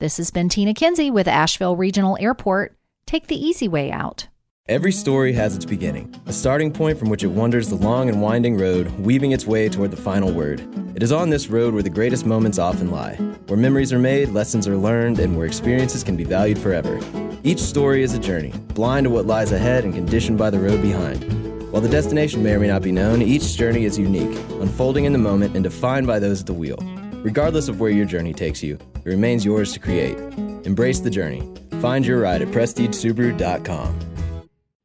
This 0.00 0.16
has 0.16 0.30
been 0.30 0.48
Tina 0.48 0.72
Kinsey 0.72 1.10
with 1.10 1.28
Asheville 1.28 1.76
Regional 1.76 2.16
Airport. 2.18 2.74
Take 3.04 3.26
the 3.26 3.36
easy 3.36 3.68
way 3.68 3.92
out. 3.92 4.28
Every 4.66 4.92
story 4.92 5.34
has 5.34 5.54
its 5.54 5.66
beginning, 5.66 6.18
a 6.24 6.32
starting 6.32 6.72
point 6.72 6.98
from 6.98 7.10
which 7.10 7.22
it 7.22 7.26
wanders 7.26 7.68
the 7.68 7.74
long 7.74 8.08
and 8.08 8.22
winding 8.22 8.56
road, 8.56 8.90
weaving 8.98 9.32
its 9.32 9.46
way 9.46 9.68
toward 9.68 9.90
the 9.90 9.98
final 9.98 10.32
word. 10.32 10.66
It 10.96 11.02
is 11.02 11.12
on 11.12 11.28
this 11.28 11.48
road 11.48 11.74
where 11.74 11.82
the 11.82 11.90
greatest 11.90 12.24
moments 12.24 12.58
often 12.58 12.90
lie, 12.90 13.16
where 13.48 13.58
memories 13.58 13.92
are 13.92 13.98
made, 13.98 14.30
lessons 14.30 14.66
are 14.66 14.74
learned, 14.74 15.18
and 15.18 15.36
where 15.36 15.44
experiences 15.44 16.02
can 16.02 16.16
be 16.16 16.24
valued 16.24 16.58
forever. 16.58 16.98
Each 17.44 17.60
story 17.60 18.02
is 18.02 18.14
a 18.14 18.18
journey, 18.18 18.54
blind 18.72 19.04
to 19.04 19.10
what 19.10 19.26
lies 19.26 19.52
ahead 19.52 19.84
and 19.84 19.92
conditioned 19.92 20.38
by 20.38 20.48
the 20.48 20.60
road 20.60 20.80
behind. 20.80 21.24
While 21.70 21.82
the 21.82 21.90
destination 21.90 22.42
may 22.42 22.54
or 22.54 22.58
may 22.58 22.68
not 22.68 22.80
be 22.80 22.90
known, 22.90 23.20
each 23.20 23.54
journey 23.54 23.84
is 23.84 23.98
unique, 23.98 24.38
unfolding 24.62 25.04
in 25.04 25.12
the 25.12 25.18
moment 25.18 25.56
and 25.56 25.62
defined 25.62 26.06
by 26.06 26.18
those 26.18 26.40
at 26.40 26.46
the 26.46 26.54
wheel. 26.54 26.78
Regardless 27.22 27.68
of 27.68 27.80
where 27.80 27.90
your 27.90 28.06
journey 28.06 28.32
takes 28.32 28.62
you, 28.62 28.78
it 29.04 29.08
remains 29.08 29.44
yours 29.44 29.72
to 29.72 29.78
create. 29.80 30.16
Embrace 30.64 31.00
the 31.00 31.10
journey. 31.10 31.42
Find 31.80 32.04
your 32.04 32.20
ride 32.20 32.42
at 32.42 32.48
PrestigeSubaru.com. 32.48 34.09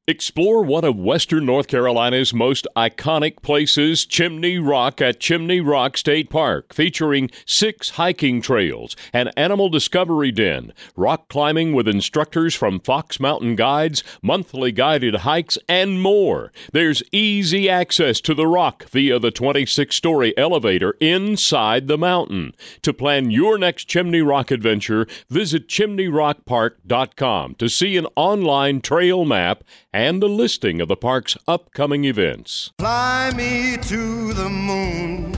Explore 0.07 0.61
one 0.61 0.83
of 0.83 0.95
Western 0.95 1.47
North 1.47 1.65
Carolina's 1.67 2.31
most 2.31 2.67
iconic 2.75 3.41
places, 3.41 4.05
Chimney 4.05 4.59
Rock 4.59 5.01
at 5.01 5.19
Chimney 5.19 5.61
Rock 5.61 5.97
State 5.97 6.29
Park, 6.29 6.75
featuring 6.75 7.31
six 7.47 7.89
hiking 7.89 8.39
trails, 8.39 8.95
an 9.13 9.29
animal 9.29 9.67
discovery 9.67 10.31
den, 10.31 10.73
rock 10.95 11.27
climbing 11.27 11.73
with 11.73 11.87
instructors 11.87 12.53
from 12.53 12.79
Fox 12.81 13.19
Mountain 13.19 13.55
Guides, 13.55 14.03
monthly 14.21 14.71
guided 14.71 15.15
hikes, 15.15 15.57
and 15.67 15.99
more. 15.99 16.51
There's 16.71 17.01
easy 17.11 17.67
access 17.67 18.21
to 18.21 18.35
the 18.35 18.45
rock 18.45 18.87
via 18.89 19.17
the 19.17 19.31
26 19.31 19.95
story 19.95 20.37
elevator 20.37 20.91
inside 20.99 21.87
the 21.87 21.97
mountain. 21.97 22.53
To 22.83 22.93
plan 22.93 23.31
your 23.31 23.57
next 23.57 23.85
Chimney 23.85 24.21
Rock 24.21 24.51
adventure, 24.51 25.07
visit 25.31 25.67
chimneyrockpark.com 25.67 27.55
to 27.55 27.67
see 27.67 27.97
an 27.97 28.05
online 28.15 28.81
trail 28.81 29.25
map 29.25 29.63
and 29.95 30.21
a 30.21 30.27
listing 30.27 30.81
of 30.81 30.89
the 30.89 30.95
park's 30.97 31.37
upcoming 31.47 32.03
events. 32.03 32.69
Fly 32.79 33.31
me 33.33 33.77
to 33.77 34.33
the 34.33 34.49
moon, 34.49 35.31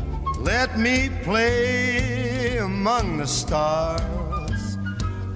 let 0.44 0.80
me 0.80 1.12
play 1.22 2.58
among 2.58 3.18
the 3.18 3.28
stars, 3.28 4.78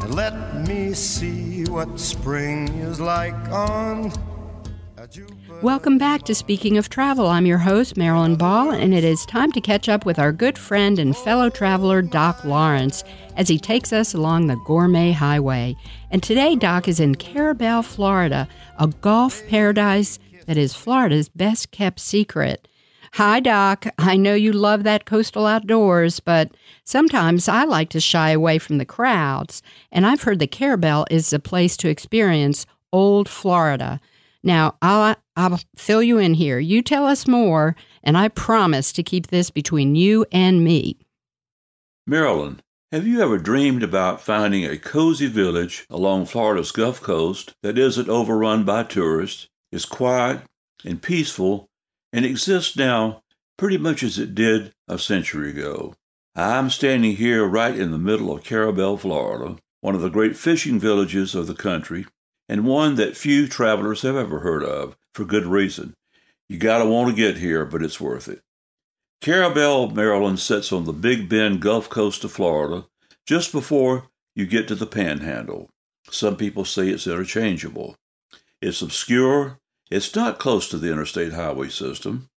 and 0.01 0.15
let 0.15 0.67
me 0.67 0.95
see 0.95 1.65
what 1.65 1.99
spring 1.99 2.67
is 2.79 2.99
like 2.99 3.36
on. 3.51 4.12
Welcome 5.62 5.99
back 5.99 6.23
to 6.23 6.34
Speaking 6.34 6.77
of 6.77 6.89
Travel. 6.89 7.27
I'm 7.27 7.45
your 7.45 7.57
host, 7.60 7.97
Marilyn 7.97 8.38
Ball, 8.38 8.71
and 8.71 8.93
it 8.93 9.03
is 9.03 9.25
time 9.25 9.51
to 9.51 9.62
catch 9.62 9.88
up 9.88 10.03
with 10.03 10.17
our 10.17 10.31
good 10.31 10.57
friend 10.57 10.97
and 10.97 11.15
fellow 11.15 11.49
traveler, 11.49 12.01
Doc 12.01 12.43
Lawrence, 12.43 13.03
as 13.36 13.47
he 13.47 13.60
takes 13.60 13.93
us 13.93 14.15
along 14.15 14.47
the 14.47 14.62
Gourmet 14.65 15.12
Highway. 15.12 15.75
And 16.12 16.21
today, 16.21 16.56
Doc 16.56 16.89
is 16.89 17.00
in 17.00 17.15
Carrabelle, 17.15 17.84
Florida, 17.84 18.45
a 18.78 18.88
golf 18.88 19.41
paradise 19.47 20.19
that 20.45 20.58
is 20.58 20.74
Florida's 20.74 21.30
best 21.30 21.71
kept 21.71 22.02
secret. 22.02 22.67
Hi, 23.13 23.39
Doc. 23.39 23.86
I 23.97 24.17
know 24.17 24.34
you 24.34 24.52
love 24.52 24.84
that 24.84 25.06
coastal 25.06 25.45
outdoors, 25.45 26.19
but 26.19 26.52
sometimes 26.84 27.47
I 27.47 27.63
like 27.63 27.89
to 27.91 28.02
shy 28.02 28.32
away 28.32 28.58
from 28.58 28.78
the 28.78 28.86
crowds, 28.86 29.63
and 29.89 30.06
I've 30.06 30.24
heard 30.24 30.39
the 30.39 30.47
Carrabelle 30.47 31.06
is 31.10 31.30
the 31.30 31.39
place 31.39 31.78
to 31.78 31.89
experience 31.89 32.65
old 32.91 33.30
Florida. 33.30 34.02
Now, 34.43 34.76
I'll, 34.82 35.15
I'll 35.38 35.62
fill 35.78 36.04
you 36.04 36.17
in 36.17 36.34
here. 36.34 36.60
You 36.60 36.82
tell 36.82 37.06
us 37.06 37.26
more, 37.26 37.76
and 38.04 38.17
I 38.17 38.28
promise 38.28 38.91
to 38.93 39.04
keep 39.04 39.28
this 39.28 39.50
between 39.50 39.95
you 39.95 40.26
and 40.32 40.63
me. 40.63 40.97
Marilyn, 42.06 42.62
have 42.91 43.08
you 43.08 43.21
ever 43.21 43.38
dreamed 43.38 43.84
about 43.84 44.19
finding 44.19 44.65
a 44.65 44.77
cozy 44.77 45.27
village 45.27 45.86
along 45.89 46.25
Florida's 46.25 46.73
Gulf 46.73 47.01
Coast 47.01 47.54
that 47.63 47.77
isn't 47.77 48.10
overrun 48.10 48.65
by 48.65 48.84
tourists, 48.84 49.47
is 49.71 49.86
quiet 49.86 50.41
and 50.84 51.01
peaceful, 51.01 51.69
and 52.12 52.25
exists 52.25 52.75
now 52.75 53.23
pretty 53.58 53.77
much 53.77 54.04
as 54.04 54.19
it 54.19 54.36
did 54.36 54.73
a 54.89 54.99
century 54.99 55.51
ago? 55.51 55.95
I'm 56.36 56.69
standing 56.69 57.15
here 57.15 57.45
right 57.45 57.77
in 57.77 57.91
the 57.91 57.97
middle 57.97 58.34
of 58.34 58.43
Carrabelle, 58.43 58.97
Florida, 58.97 59.56
one 59.80 59.95
of 59.95 60.01
the 60.01 60.10
great 60.10 60.36
fishing 60.36 60.77
villages 60.77 61.34
of 61.34 61.47
the 61.47 61.56
country, 61.56 62.06
and 62.49 62.65
one 62.65 62.95
that 62.95 63.15
few 63.15 63.47
travelers 63.47 64.01
have 64.01 64.17
ever 64.17 64.39
heard 64.39 64.63
of, 64.63 64.97
for 65.13 65.23
good 65.23 65.45
reason. 65.45 65.93
You 66.49 66.58
gotta 66.58 66.86
want 66.86 67.10
to 67.10 67.15
get 67.15 67.38
here, 67.38 67.63
but 67.63 67.84
it's 67.84 68.01
worth 68.01 68.27
it. 68.27 68.41
Carrabelle, 69.21 69.91
Marilyn 69.91 70.38
sits 70.38 70.71
on 70.73 70.86
the 70.86 70.93
Big 70.93 71.29
Bend 71.29 71.62
Gulf 71.62 71.89
Coast 71.89 72.23
of 72.23 72.31
Florida, 72.31 72.88
just 73.25 73.51
before 73.51 74.10
you 74.36 74.47
get 74.47 74.67
to 74.67 74.75
the 74.75 74.88
Panhandle. 74.88 75.69
Some 76.10 76.36
people 76.36 76.65
say 76.65 76.89
it's 76.89 77.05
interchangeable. 77.05 77.95
It's 78.62 78.81
obscure, 78.81 79.60
it's 79.91 80.15
not 80.15 80.39
close 80.39 80.67
to 80.69 80.77
the 80.77 80.91
interstate 80.91 81.34
highway 81.34 81.69
system, 81.69 82.29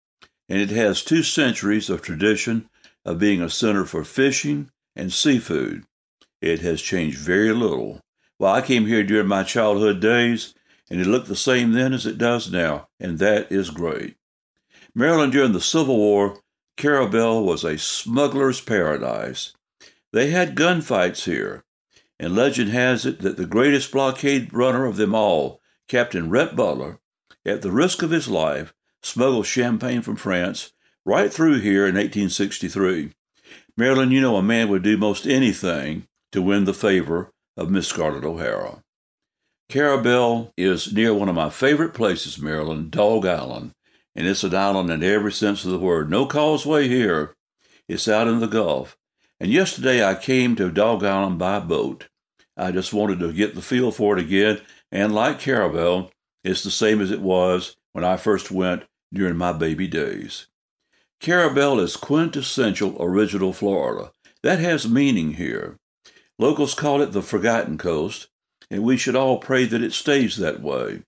and 0.48 0.60
it 0.60 0.70
has 0.70 1.02
two 1.04 1.22
centuries 1.22 1.88
of 1.88 2.02
tradition 2.02 2.68
of 3.04 3.18
being 3.18 3.40
a 3.40 3.48
center 3.48 3.84
for 3.84 4.02
fishing 4.02 4.70
and 4.96 5.12
seafood. 5.12 5.84
It 6.40 6.60
has 6.60 6.82
changed 6.82 7.18
very 7.18 7.52
little 7.52 8.00
well, 8.42 8.54
I 8.54 8.60
came 8.60 8.86
here 8.86 9.04
during 9.04 9.28
my 9.28 9.44
childhood 9.44 10.00
days, 10.00 10.52
and 10.90 11.00
it 11.00 11.06
looked 11.06 11.28
the 11.28 11.36
same 11.36 11.70
then 11.70 11.92
as 11.92 12.06
it 12.06 12.18
does 12.18 12.50
now, 12.50 12.88
and 12.98 13.20
that 13.20 13.52
is 13.52 13.70
great. 13.70 14.16
Marilyn 14.96 15.30
during 15.30 15.52
the 15.52 15.60
Civil 15.60 15.96
War, 15.96 16.41
Carrabelle 16.76 17.44
was 17.44 17.64
a 17.64 17.78
smuggler's 17.78 18.60
paradise. 18.60 19.52
They 20.12 20.30
had 20.30 20.56
gunfights 20.56 21.24
here, 21.24 21.64
and 22.18 22.34
legend 22.34 22.70
has 22.70 23.06
it 23.06 23.20
that 23.20 23.36
the 23.36 23.46
greatest 23.46 23.92
blockade 23.92 24.52
runner 24.52 24.86
of 24.86 24.96
them 24.96 25.14
all, 25.14 25.60
Captain 25.88 26.30
Rhett 26.30 26.54
Butler, 26.56 26.98
at 27.44 27.62
the 27.62 27.72
risk 27.72 28.02
of 28.02 28.10
his 28.10 28.28
life, 28.28 28.74
smuggled 29.02 29.46
champagne 29.46 30.02
from 30.02 30.16
France 30.16 30.72
right 31.04 31.32
through 31.32 31.60
here 31.60 31.86
in 31.86 31.94
1863. 31.94 33.12
Marilyn, 33.76 34.10
you 34.10 34.20
know, 34.20 34.36
a 34.36 34.42
man 34.42 34.68
would 34.68 34.82
do 34.82 34.96
most 34.96 35.26
anything 35.26 36.06
to 36.30 36.42
win 36.42 36.64
the 36.64 36.74
favor 36.74 37.32
of 37.56 37.70
Miss 37.70 37.88
Scarlett 37.88 38.24
O'Hara. 38.24 38.82
Carrabelle 39.68 40.52
is 40.56 40.92
near 40.92 41.14
one 41.14 41.28
of 41.28 41.34
my 41.34 41.48
favorite 41.48 41.94
places, 41.94 42.38
Marilyn, 42.38 42.90
Dog 42.90 43.26
Island, 43.26 43.72
and 44.14 44.26
it's 44.26 44.44
an 44.44 44.54
island 44.54 44.90
in 44.90 45.02
every 45.02 45.32
sense 45.32 45.64
of 45.64 45.70
the 45.70 45.78
word. 45.78 46.10
No 46.10 46.26
causeway 46.26 46.88
here. 46.88 47.34
It's 47.88 48.08
out 48.08 48.28
in 48.28 48.40
the 48.40 48.46
Gulf. 48.46 48.96
And 49.40 49.50
yesterday 49.50 50.04
I 50.04 50.14
came 50.14 50.54
to 50.56 50.70
Dog 50.70 51.04
Island 51.04 51.38
by 51.38 51.60
boat. 51.60 52.08
I 52.56 52.70
just 52.70 52.92
wanted 52.92 53.18
to 53.20 53.32
get 53.32 53.54
the 53.54 53.62
feel 53.62 53.90
for 53.90 54.16
it 54.16 54.22
again, 54.22 54.60
and 54.90 55.14
like 55.14 55.40
Carrabelle, 55.40 56.10
it's 56.44 56.62
the 56.62 56.70
same 56.70 57.00
as 57.00 57.10
it 57.10 57.20
was 57.20 57.76
when 57.92 58.04
I 58.04 58.16
first 58.16 58.50
went 58.50 58.84
during 59.12 59.36
my 59.36 59.52
baby 59.52 59.86
days. 59.86 60.46
Carrabelle 61.20 61.80
is 61.80 61.96
quintessential 61.96 62.96
original 63.00 63.52
Florida. 63.52 64.12
That 64.42 64.58
has 64.58 64.88
meaning 64.88 65.34
here. 65.34 65.78
Locals 66.38 66.74
call 66.74 67.00
it 67.00 67.12
the 67.12 67.22
Forgotten 67.22 67.78
Coast, 67.78 68.28
and 68.70 68.82
we 68.82 68.96
should 68.96 69.14
all 69.14 69.38
pray 69.38 69.64
that 69.64 69.82
it 69.82 69.92
stays 69.92 70.36
that 70.36 70.60
way. 70.60 71.02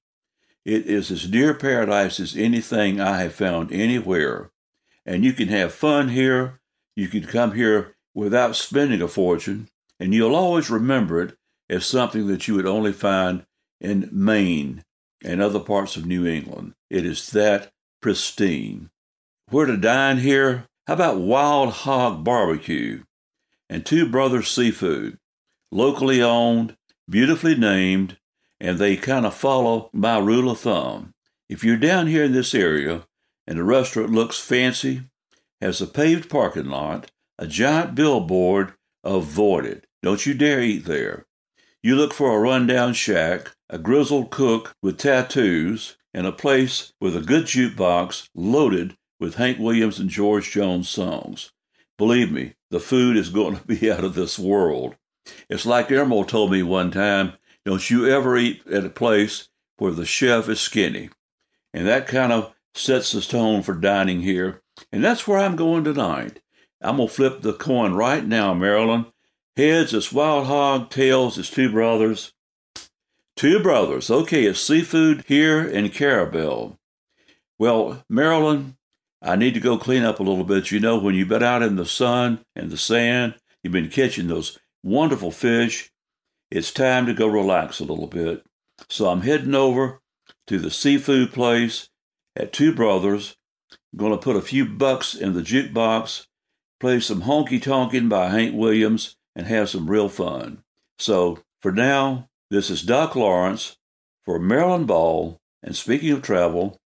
It 0.65 0.87
is 0.87 1.11
as 1.11 1.31
near 1.31 1.55
paradise 1.55 2.19
as 2.21 2.37
anything 2.37 3.01
I 3.01 3.19
have 3.19 3.35
found 3.35 3.71
anywhere, 3.73 4.51
and 5.05 5.25
you 5.25 5.33
can 5.33 5.49
have 5.49 5.75
fun 5.75 6.09
here. 6.09 6.61
You 6.97 7.09
can 7.09 7.25
come 7.25 7.53
here 7.53 7.97
without 8.15 8.57
spending 8.57 9.03
a 9.03 9.09
fortune, 9.09 9.69
and 10.01 10.15
you'll 10.15 10.35
always 10.35 10.71
remember 10.71 11.21
it 11.21 11.37
as 11.69 11.85
something 11.85 12.27
that 12.29 12.49
you 12.49 12.55
would 12.55 12.67
only 12.67 12.93
find 12.93 13.45
in 13.81 14.09
Maine 14.13 14.85
and 15.23 15.41
other 15.41 15.61
parts 15.61 15.97
of 15.97 16.07
New 16.07 16.27
England. 16.27 16.75
It 16.89 17.05
is 17.05 17.31
that 17.31 17.73
pristine. 18.01 18.91
Where 19.51 19.67
to 19.67 19.77
dine 19.77 20.19
here? 20.19 20.67
How 20.87 20.95
about 20.95 21.19
Wild 21.19 21.73
Hog 21.73 22.25
Barbecue 22.25 23.03
and 23.69 23.85
Two 23.85 24.09
Brothers 24.09 24.49
Seafood? 24.49 25.19
locally 25.75 26.23
owned, 26.23 26.77
beautifully 27.11 27.57
named, 27.57 28.17
and 28.61 28.79
they 28.79 28.97
kind 28.97 29.27
of 29.27 29.35
follow 29.35 29.91
my 29.93 30.19
rule 30.19 30.51
of 30.51 30.61
thumb. 30.61 31.13
If 31.49 31.63
you're 31.63 31.77
down 31.77 32.07
here 32.07 32.25
in 32.25 32.33
this 32.33 32.55
area 32.55 33.07
and 33.47 33.59
the 33.59 33.65
restaurant 33.65 34.11
looks 34.11 34.39
fancy, 34.39 35.03
has 35.61 35.81
a 35.81 35.87
paved 35.87 36.31
parking 36.31 36.67
lot, 36.67 37.11
a 37.39 37.47
giant 37.47 37.95
billboard, 37.95 38.75
avoid 39.03 39.67
it. 39.67 39.87
Don't 40.03 40.27
you 40.27 40.35
dare 40.35 40.61
eat 40.61 40.85
there. 40.85 41.27
You 41.83 41.97
look 41.97 42.15
for 42.15 42.35
a 42.35 42.41
rundown 42.41 42.95
shack, 42.95 43.53
a 43.69 43.79
grizzled 43.79 44.31
cook 44.31 44.75
with 44.83 44.99
tattoos, 44.99 45.97
and 46.15 46.27
a 46.27 46.33
place 46.33 46.93
with 47.01 47.17
a 47.17 47.21
good 47.21 47.45
jukebox 47.45 48.29
loaded 48.35 48.97
with 49.19 49.35
Hank 49.35 49.59
Williams 49.59 49.99
and 49.99 50.09
George 50.09 50.51
Jones 50.51 50.89
songs. 50.89 51.51
Believe 51.99 52.31
me, 52.31 52.55
the 52.71 52.81
food 52.81 53.17
is 53.17 53.29
going 53.29 53.57
to 53.59 53.67
be 53.67 53.91
out 53.91 54.05
of 54.05 54.15
this 54.15 54.39
world. 54.39 54.97
It's 55.49 55.67
like 55.67 55.89
Emeril 55.89 56.27
told 56.27 56.53
me 56.53 56.63
one 56.63 56.91
time 56.91 57.35
don't 57.65 57.89
you 57.91 58.09
ever 58.09 58.37
eat 58.37 58.67
at 58.67 58.85
a 58.85 58.91
place 58.91 59.49
where 59.77 59.93
the 59.93 60.07
chef 60.07 60.49
is 60.49 60.61
skinny. 60.61 61.11
And 61.73 61.87
that 61.87 62.07
kind 62.07 62.33
of 62.33 62.55
sets 62.75 63.13
the 63.13 63.21
tone 63.21 63.63
for 63.63 63.75
dining 63.75 64.23
here. 64.23 64.63
And 64.93 65.03
that's 65.03 65.27
where 65.27 65.39
I'm 65.39 65.57
going 65.57 65.85
tonight. 65.85 66.41
I'm 66.81 66.97
going 66.97 67.09
to 67.09 67.15
flip 67.15 67.41
the 67.41 67.53
coin 67.53 67.95
right 67.95 68.25
now, 68.25 68.55
Marilyn. 68.55 69.07
Heads, 69.57 69.95
it's 69.95 70.13
Wild 70.13 70.47
Hog. 70.47 70.91
Tails, 70.91 71.39
it's 71.39 71.51
Two 71.51 71.71
Brothers. 71.71 72.33
Two 73.37 73.61
brothers. 73.61 74.11
Okay, 74.11 74.45
it's 74.45 74.61
seafood 74.61 75.25
here 75.27 75.67
in 75.67 75.89
Carrabelle. 75.89 76.79
Well, 77.59 78.05
Marilyn, 78.09 78.77
I 79.21 79.35
need 79.35 79.55
to 79.55 79.61
go 79.61 79.77
clean 79.77 80.05
up 80.05 80.21
a 80.21 80.23
little 80.23 80.45
bit. 80.45 80.71
You 80.71 80.79
know, 80.79 80.99
when 80.99 81.17
you've 81.17 81.29
been 81.29 81.43
out 81.43 81.63
in 81.63 81.75
the 81.75 81.87
sun 81.87 82.45
and 82.55 82.71
the 82.71 82.77
sand, 82.77 83.35
you've 83.63 83.73
been 83.73 83.89
catching 83.91 84.29
those 84.29 84.59
wonderful 84.85 85.33
fish. 85.33 85.91
It's 86.55 86.71
time 86.71 87.07
to 87.07 87.15
go 87.15 87.27
relax 87.27 87.81
a 87.81 87.85
little 87.85 88.07
bit. 88.07 88.47
So 88.89 89.09
I'm 89.09 89.23
heading 89.23 89.57
over 89.57 90.01
to 90.47 90.57
the 90.61 90.71
seafood 90.71 91.33
place 91.33 91.89
at 92.37 92.53
Two 92.53 92.73
Brothers. 92.73 93.35
I'm 93.73 93.99
going 93.99 94.13
to 94.13 94.19
put 94.19 94.37
a 94.37 94.41
few 94.41 94.65
bucks 94.65 95.17
in 95.17 95.35
the 95.35 95.41
jukebox, 95.41 96.27
play 96.79 97.01
some 97.01 97.23
honky 97.23 97.61
tonkin' 97.61 98.09
by 98.09 98.29
Hank 98.29 98.55
Williams, 98.55 99.17
and 99.35 99.49
have 99.49 99.69
some 99.69 99.91
real 99.91 100.09
fun. 100.09 100.63
So 100.97 101.41
for 101.61 101.73
now, 101.73 102.29
this 102.51 102.71
is 102.71 102.83
Doc 102.83 103.17
Lawrence 103.17 103.77
for 104.25 104.39
Marilyn 104.39 104.87
Ball, 104.87 105.41
and 105.61 105.75
speaking 105.75 106.13
of 106.13 106.23
travel, 106.23 106.79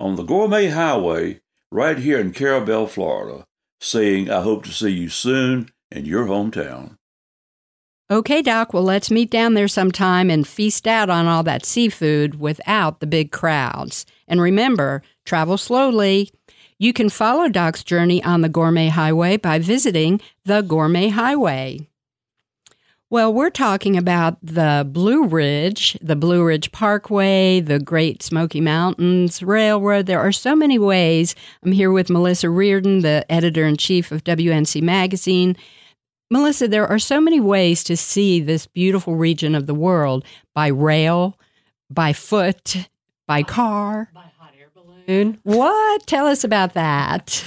on 0.00 0.16
the 0.16 0.24
Gourmet 0.24 0.66
Highway 0.66 1.42
right 1.70 1.98
here 1.98 2.18
in 2.18 2.32
Carrabelle, 2.32 2.88
Florida, 2.88 3.46
saying 3.80 4.28
I 4.28 4.40
hope 4.40 4.64
to 4.64 4.72
see 4.72 4.90
you 4.90 5.08
soon 5.08 5.70
in 5.92 6.06
your 6.06 6.26
hometown. 6.26 6.96
Okay, 8.12 8.42
Doc, 8.42 8.74
well, 8.74 8.82
let's 8.82 9.10
meet 9.10 9.30
down 9.30 9.54
there 9.54 9.66
sometime 9.66 10.28
and 10.28 10.46
feast 10.46 10.86
out 10.86 11.08
on 11.08 11.26
all 11.26 11.42
that 11.44 11.64
seafood 11.64 12.38
without 12.38 13.00
the 13.00 13.06
big 13.06 13.32
crowds. 13.32 14.04
And 14.28 14.38
remember, 14.38 15.02
travel 15.24 15.56
slowly. 15.56 16.30
You 16.78 16.92
can 16.92 17.08
follow 17.08 17.48
Doc's 17.48 17.82
journey 17.82 18.22
on 18.22 18.42
the 18.42 18.50
Gourmet 18.50 18.88
Highway 18.88 19.38
by 19.38 19.58
visiting 19.58 20.20
the 20.44 20.60
Gourmet 20.60 21.08
Highway. 21.08 21.88
Well, 23.08 23.32
we're 23.32 23.48
talking 23.48 23.96
about 23.96 24.36
the 24.42 24.86
Blue 24.86 25.24
Ridge, 25.24 25.96
the 26.02 26.14
Blue 26.14 26.44
Ridge 26.44 26.70
Parkway, 26.70 27.60
the 27.60 27.78
Great 27.78 28.22
Smoky 28.22 28.60
Mountains 28.60 29.42
Railroad. 29.42 30.04
There 30.04 30.20
are 30.20 30.32
so 30.32 30.54
many 30.54 30.78
ways. 30.78 31.34
I'm 31.62 31.72
here 31.72 31.90
with 31.90 32.10
Melissa 32.10 32.50
Reardon, 32.50 33.00
the 33.00 33.24
editor 33.32 33.64
in 33.64 33.78
chief 33.78 34.12
of 34.12 34.22
WNC 34.22 34.82
Magazine. 34.82 35.56
Melissa, 36.32 36.66
there 36.66 36.86
are 36.86 36.98
so 36.98 37.20
many 37.20 37.40
ways 37.40 37.84
to 37.84 37.94
see 37.94 38.40
this 38.40 38.66
beautiful 38.66 39.16
region 39.16 39.54
of 39.54 39.66
the 39.66 39.74
world 39.74 40.24
by 40.54 40.68
rail, 40.68 41.38
by 41.90 42.14
foot, 42.14 42.88
by 43.26 43.42
car. 43.42 44.10
By 44.14 44.30
hot 44.38 44.54
air 44.58 44.70
balloon. 44.74 45.38
What? 45.42 46.06
Tell 46.06 46.26
us 46.26 46.42
about 46.42 46.72
that. 46.72 47.44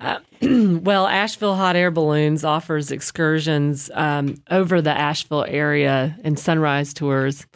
Uh, 0.00 0.18
well, 0.42 1.06
Asheville 1.06 1.54
Hot 1.54 1.76
Air 1.76 1.92
Balloons 1.92 2.42
offers 2.42 2.90
excursions 2.90 3.88
um, 3.94 4.34
over 4.50 4.82
the 4.82 4.90
Asheville 4.90 5.44
area 5.46 6.18
and 6.24 6.36
sunrise 6.36 6.92
tours. 6.92 7.46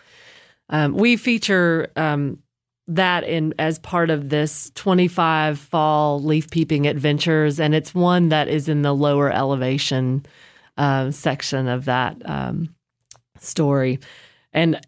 Um, 0.69 0.95
we 0.95 1.17
feature 1.17 1.91
um, 1.97 2.39
that 2.87 3.25
in 3.25 3.53
as 3.59 3.81
part 3.81 4.11
of 4.11 4.29
this 4.29 4.71
25 4.77 5.59
fall 5.59 6.23
leaf 6.23 6.51
peeping 6.51 6.87
adventures, 6.87 7.59
and 7.59 7.75
it's 7.75 7.93
one 7.93 8.29
that 8.29 8.47
is 8.47 8.69
in 8.69 8.83
the 8.83 8.95
lower 8.95 9.29
elevation 9.29 10.25
uh, 10.77 11.11
section 11.11 11.69
of 11.69 11.87
that 11.87 12.17
um, 12.25 12.75
story. 13.39 13.99
And 14.53 14.81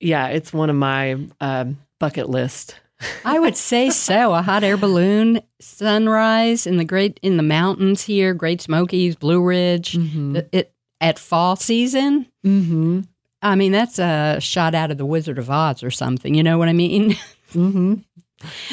yeah, 0.00 0.28
it's 0.28 0.52
one 0.52 0.70
of 0.70 0.76
my 0.76 1.18
uh, 1.40 1.66
bucket 1.98 2.28
list. 2.28 2.76
I 3.24 3.38
would 3.38 3.56
say 3.56 3.90
so. 3.90 4.34
A 4.34 4.42
hot 4.42 4.64
air 4.64 4.76
balloon 4.76 5.40
sunrise 5.60 6.66
in 6.66 6.76
the 6.76 6.84
great 6.84 7.20
in 7.22 7.36
the 7.36 7.42
mountains 7.42 8.02
here, 8.02 8.32
Great 8.32 8.60
Smokies, 8.60 9.16
Blue 9.16 9.42
Ridge. 9.42 9.92
Mm-hmm. 9.92 10.38
It 10.52 10.72
at 11.00 11.18
fall 11.18 11.56
season. 11.56 12.26
Mm-hmm. 12.44 13.00
I 13.42 13.54
mean, 13.54 13.72
that's 13.72 13.98
a 13.98 14.38
shot 14.40 14.74
out 14.74 14.90
of 14.90 14.98
the 14.98 15.04
Wizard 15.04 15.38
of 15.38 15.50
Oz 15.50 15.82
or 15.82 15.90
something. 15.90 16.34
You 16.34 16.42
know 16.42 16.56
what 16.56 16.68
I 16.68 16.72
mean? 16.72 17.10
mm-hmm. 17.52 17.94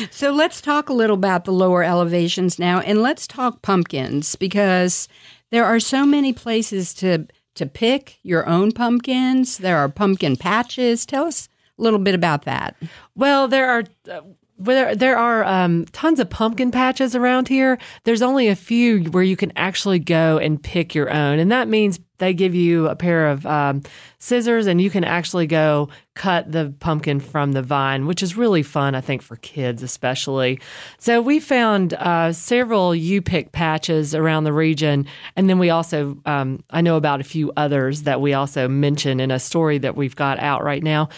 So 0.09 0.31
let's 0.31 0.61
talk 0.61 0.89
a 0.89 0.93
little 0.93 1.15
about 1.15 1.45
the 1.45 1.53
lower 1.53 1.83
elevations 1.83 2.59
now, 2.59 2.79
and 2.79 3.01
let's 3.01 3.27
talk 3.27 3.61
pumpkins 3.61 4.35
because 4.35 5.07
there 5.53 5.65
are 5.65 5.79
so 5.79 6.03
many 6.03 6.33
places 6.33 6.95
to 6.95 7.27
to 7.53 7.67
pick 7.67 8.17
your 8.23 8.47
own 8.49 8.71
pumpkins. 8.71 9.59
There 9.59 9.77
are 9.77 9.87
pumpkin 9.87 10.35
patches. 10.35 11.05
Tell 11.05 11.25
us 11.25 11.47
a 11.77 11.83
little 11.83 11.99
bit 11.99 12.15
about 12.15 12.45
that. 12.45 12.75
Well, 13.15 13.47
there 13.47 13.69
are. 13.69 13.83
Uh, 14.11 14.21
there, 14.59 14.95
there 14.95 15.17
are 15.17 15.43
um, 15.45 15.85
tons 15.85 16.19
of 16.19 16.29
pumpkin 16.29 16.71
patches 16.71 17.15
around 17.15 17.47
here. 17.47 17.77
There's 18.03 18.21
only 18.21 18.47
a 18.47 18.55
few 18.55 19.05
where 19.05 19.23
you 19.23 19.35
can 19.35 19.51
actually 19.55 19.99
go 19.99 20.37
and 20.37 20.61
pick 20.61 20.93
your 20.93 21.11
own. 21.11 21.39
And 21.39 21.51
that 21.51 21.67
means 21.67 21.99
they 22.19 22.33
give 22.33 22.53
you 22.53 22.87
a 22.87 22.95
pair 22.95 23.27
of 23.27 23.45
um, 23.45 23.81
scissors 24.19 24.67
and 24.67 24.79
you 24.79 24.89
can 24.89 25.03
actually 25.03 25.47
go 25.47 25.89
cut 26.13 26.51
the 26.51 26.73
pumpkin 26.79 27.19
from 27.19 27.53
the 27.53 27.63
vine, 27.63 28.05
which 28.05 28.21
is 28.21 28.37
really 28.37 28.63
fun, 28.63 28.95
I 28.95 29.01
think, 29.01 29.21
for 29.21 29.35
kids 29.37 29.81
especially. 29.81 30.59
So 30.99 31.19
we 31.21 31.39
found 31.39 31.95
uh, 31.95 32.31
several 32.31 32.93
U 32.95 33.21
pick 33.21 33.51
patches 33.51 34.13
around 34.13 34.43
the 34.43 34.53
region. 34.53 35.07
And 35.35 35.49
then 35.49 35.57
we 35.57 35.71
also, 35.71 36.17
um, 36.25 36.63
I 36.69 36.81
know 36.81 36.95
about 36.95 37.19
a 37.19 37.25
few 37.25 37.51
others 37.57 38.03
that 38.03 38.21
we 38.21 38.33
also 38.33 38.67
mention 38.67 39.19
in 39.19 39.31
a 39.31 39.39
story 39.39 39.79
that 39.79 39.97
we've 39.97 40.15
got 40.15 40.39
out 40.39 40.63
right 40.63 40.83
now. 40.83 41.09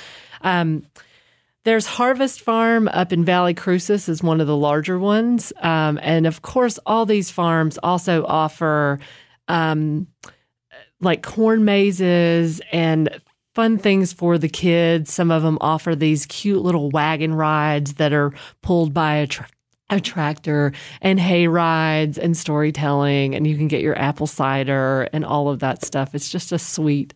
Um, 0.41 0.83
there's 1.65 1.87
Harvest 1.87 2.41
Farm 2.41 2.87
up 2.87 3.11
in 3.11 3.25
Valle 3.25 3.53
Crucis 3.55 4.07
is 4.07 4.21
one 4.21 4.39
of 4.39 4.47
the 4.47 4.55
larger 4.55 4.99
ones, 4.99 5.51
um, 5.61 5.99
and 6.01 6.27
of 6.27 6.41
course, 6.43 6.79
all 6.85 7.05
these 7.05 7.31
farms 7.31 7.79
also 7.81 8.23
offer 8.25 8.99
um, 9.47 10.07
like 11.01 11.23
corn 11.23 11.65
mazes 11.65 12.61
and 12.71 13.09
fun 13.55 13.79
things 13.79 14.13
for 14.13 14.37
the 14.37 14.47
kids. 14.47 15.11
Some 15.11 15.31
of 15.31 15.41
them 15.41 15.57
offer 15.59 15.95
these 15.95 16.27
cute 16.27 16.61
little 16.61 16.91
wagon 16.91 17.33
rides 17.33 17.95
that 17.95 18.13
are 18.13 18.31
pulled 18.61 18.93
by 18.93 19.15
a, 19.15 19.27
tra- 19.27 19.47
a 19.89 19.99
tractor 19.99 20.71
and 21.01 21.19
hay 21.19 21.47
rides 21.47 22.19
and 22.19 22.37
storytelling, 22.37 23.33
and 23.33 23.47
you 23.47 23.57
can 23.57 23.67
get 23.67 23.81
your 23.81 23.97
apple 23.97 24.27
cider 24.27 25.09
and 25.13 25.25
all 25.25 25.49
of 25.49 25.59
that 25.61 25.83
stuff. 25.83 26.13
It's 26.13 26.29
just 26.29 26.51
a 26.51 26.59
sweet 26.59 27.15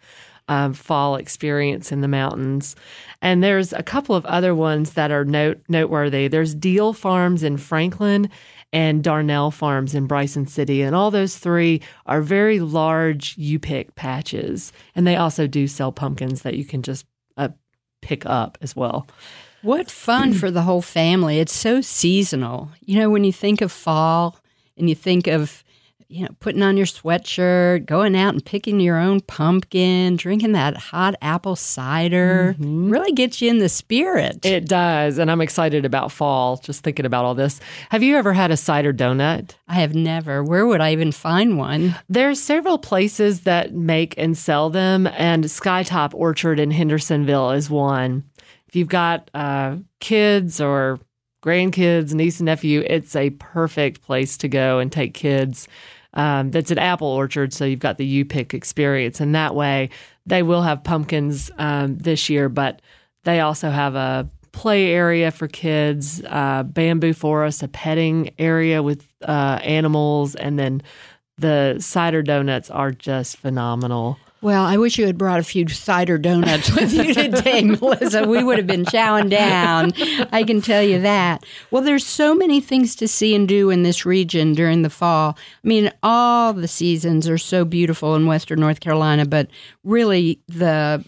um, 0.49 0.73
fall 0.73 1.15
experience 1.15 1.91
in 1.91 2.01
the 2.01 2.07
mountains. 2.07 2.75
And 3.21 3.43
there's 3.43 3.71
a 3.71 3.83
couple 3.83 4.15
of 4.15 4.25
other 4.25 4.53
ones 4.53 4.93
that 4.93 5.11
are 5.11 5.23
note 5.23 5.61
noteworthy. 5.69 6.27
There's 6.27 6.55
Deal 6.55 6.91
Farms 6.91 7.43
in 7.43 7.57
Franklin 7.57 8.29
and 8.73 9.03
Darnell 9.03 9.51
Farms 9.51 9.95
in 9.95 10.07
Bryson 10.07 10.47
City. 10.47 10.81
And 10.81 10.95
all 10.95 11.11
those 11.11 11.37
three 11.37 11.81
are 12.05 12.21
very 12.21 12.59
large 12.59 13.37
U 13.37 13.59
pick 13.59 13.95
patches. 13.95 14.73
And 14.95 15.07
they 15.07 15.15
also 15.15 15.47
do 15.47 15.67
sell 15.67 15.91
pumpkins 15.91 16.41
that 16.41 16.55
you 16.55 16.65
can 16.65 16.81
just 16.81 17.05
uh, 17.37 17.49
pick 18.01 18.25
up 18.25 18.57
as 18.61 18.75
well. 18.75 19.07
What 19.61 19.91
fun 19.91 20.33
for 20.33 20.49
the 20.49 20.61
whole 20.61 20.81
family. 20.81 21.39
It's 21.39 21.55
so 21.55 21.81
seasonal. 21.81 22.71
You 22.81 22.99
know, 22.99 23.09
when 23.09 23.23
you 23.23 23.33
think 23.33 23.61
of 23.61 23.71
fall 23.71 24.39
and 24.77 24.89
you 24.89 24.95
think 24.95 25.27
of 25.27 25.63
you 26.11 26.23
know, 26.23 26.29
putting 26.39 26.63
on 26.63 26.75
your 26.75 26.87
sweatshirt, 26.87 27.85
going 27.85 28.15
out 28.15 28.33
and 28.33 28.43
picking 28.43 28.79
your 28.79 28.97
own 28.97 29.19
pumpkin, 29.21 30.15
drinking 30.15 30.53
that 30.53 30.75
hot 30.75 31.13
apple 31.21 31.55
cider 31.55 32.55
mm-hmm. 32.57 32.89
really 32.89 33.11
gets 33.11 33.43
you 33.43 33.49
in 33.51 33.59
the 33.59 33.69
spirit. 33.69 34.43
It 34.43 34.67
does. 34.67 35.19
And 35.19 35.29
I'm 35.29 35.39
excited 35.39 35.85
about 35.85 36.11
fall, 36.11 36.57
just 36.57 36.83
thinking 36.83 37.05
about 37.05 37.25
all 37.25 37.35
this. 37.35 37.59
Have 37.89 38.01
you 38.01 38.17
ever 38.17 38.33
had 38.33 38.49
a 38.49 38.57
cider 38.57 38.91
donut? 38.91 39.51
I 39.67 39.75
have 39.75 39.93
never. 39.93 40.43
Where 40.43 40.65
would 40.65 40.81
I 40.81 40.93
even 40.93 41.11
find 41.11 41.59
one? 41.59 41.95
There's 42.09 42.41
several 42.41 42.79
places 42.79 43.41
that 43.41 43.75
make 43.75 44.15
and 44.17 44.35
sell 44.35 44.71
them, 44.71 45.05
and 45.05 45.43
Skytop 45.43 46.15
Orchard 46.15 46.59
in 46.59 46.71
Hendersonville 46.71 47.51
is 47.51 47.69
one. 47.69 48.23
If 48.67 48.75
you've 48.75 48.87
got 48.87 49.29
uh, 49.35 49.77
kids 49.99 50.59
or 50.59 50.99
grandkids, 51.43 52.15
niece 52.15 52.39
and 52.39 52.47
nephew, 52.47 52.83
it's 52.87 53.15
a 53.15 53.29
perfect 53.29 54.01
place 54.01 54.37
to 54.37 54.47
go 54.47 54.79
and 54.79 54.91
take 54.91 55.13
kids 55.13 55.67
um, 56.19 56.51
that's 56.51 56.69
an 56.69 56.77
apple 56.77 57.07
orchard, 57.07 57.53
so 57.53 57.63
you've 57.63 57.79
got 57.79 57.97
the 57.97 58.05
U 58.05 58.25
pick 58.25 58.53
experience. 58.53 59.21
And 59.21 59.33
that 59.35 59.55
way, 59.55 59.89
they 60.25 60.43
will 60.43 60.61
have 60.63 60.83
pumpkins 60.83 61.49
um, 61.57 61.97
this 61.97 62.29
year, 62.29 62.49
but 62.49 62.81
they 63.23 63.39
also 63.39 63.69
have 63.69 63.95
a 63.95 64.29
play 64.51 64.87
area 64.91 65.31
for 65.31 65.47
kids, 65.47 66.21
uh, 66.27 66.63
bamboo 66.63 67.13
forest, 67.13 67.63
a 67.63 67.69
petting 67.69 68.31
area 68.37 68.83
with 68.83 69.07
uh, 69.25 69.61
animals, 69.63 70.35
and 70.35 70.59
then 70.59 70.81
the 71.37 71.77
cider 71.79 72.21
donuts 72.21 72.69
are 72.69 72.91
just 72.91 73.37
phenomenal. 73.37 74.17
Well, 74.41 74.63
I 74.63 74.77
wish 74.77 74.97
you 74.97 75.05
had 75.05 75.17
brought 75.17 75.41
a 75.41 75.43
few 75.43 75.67
cider 75.67 76.17
donuts 76.17 76.71
with 76.75 76.93
you 76.93 77.13
today, 77.13 77.61
Melissa. 77.61 78.25
We 78.25 78.41
would 78.41 78.57
have 78.57 78.67
been 78.67 78.85
chowing 78.85 79.29
down. 79.29 79.91
I 80.31 80.43
can 80.43 80.61
tell 80.61 80.81
you 80.81 81.01
that. 81.01 81.43
Well, 81.71 81.81
there's 81.81 82.05
so 82.05 82.33
many 82.33 82.61
things 82.61 82.95
to 82.97 83.07
see 83.07 83.35
and 83.35 83.47
do 83.47 83.69
in 83.69 83.83
this 83.83 84.05
region 84.05 84.53
during 84.53 84.81
the 84.81 84.89
fall. 84.89 85.37
I 85.63 85.67
mean, 85.67 85.91
all 86.03 86.53
the 86.53 86.69
seasons 86.69 87.27
are 87.27 87.37
so 87.37 87.65
beautiful 87.65 88.15
in 88.15 88.27
Western 88.27 88.61
North 88.61 88.79
Carolina, 88.79 89.25
but 89.25 89.49
really 89.83 90.39
the 90.47 91.03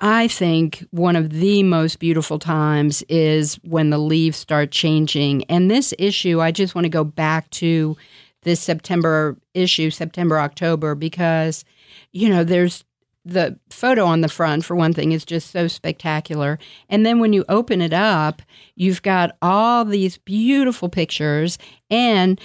I 0.00 0.28
think 0.28 0.84
one 0.90 1.16
of 1.16 1.30
the 1.30 1.62
most 1.62 1.98
beautiful 1.98 2.38
times 2.38 3.02
is 3.08 3.54
when 3.62 3.88
the 3.88 3.96
leaves 3.98 4.36
start 4.36 4.70
changing. 4.70 5.44
And 5.44 5.70
this 5.70 5.94
issue, 5.98 6.42
I 6.42 6.50
just 6.50 6.74
want 6.74 6.84
to 6.84 6.90
go 6.90 7.04
back 7.04 7.48
to 7.50 7.96
this 8.42 8.60
September 8.60 9.36
issue, 9.54 9.90
September, 9.90 10.38
October, 10.38 10.94
because, 10.94 11.64
you 12.12 12.28
know, 12.28 12.44
there's 12.44 12.84
the 13.24 13.58
photo 13.70 14.04
on 14.04 14.20
the 14.20 14.28
front, 14.28 14.64
for 14.64 14.76
one 14.76 14.92
thing, 14.92 15.12
is 15.12 15.24
just 15.24 15.50
so 15.50 15.66
spectacular. 15.66 16.58
And 16.88 17.06
then 17.06 17.20
when 17.20 17.32
you 17.32 17.44
open 17.48 17.80
it 17.80 17.92
up, 17.92 18.42
you've 18.76 19.02
got 19.02 19.36
all 19.40 19.84
these 19.84 20.18
beautiful 20.18 20.88
pictures, 20.88 21.58
and 21.90 22.40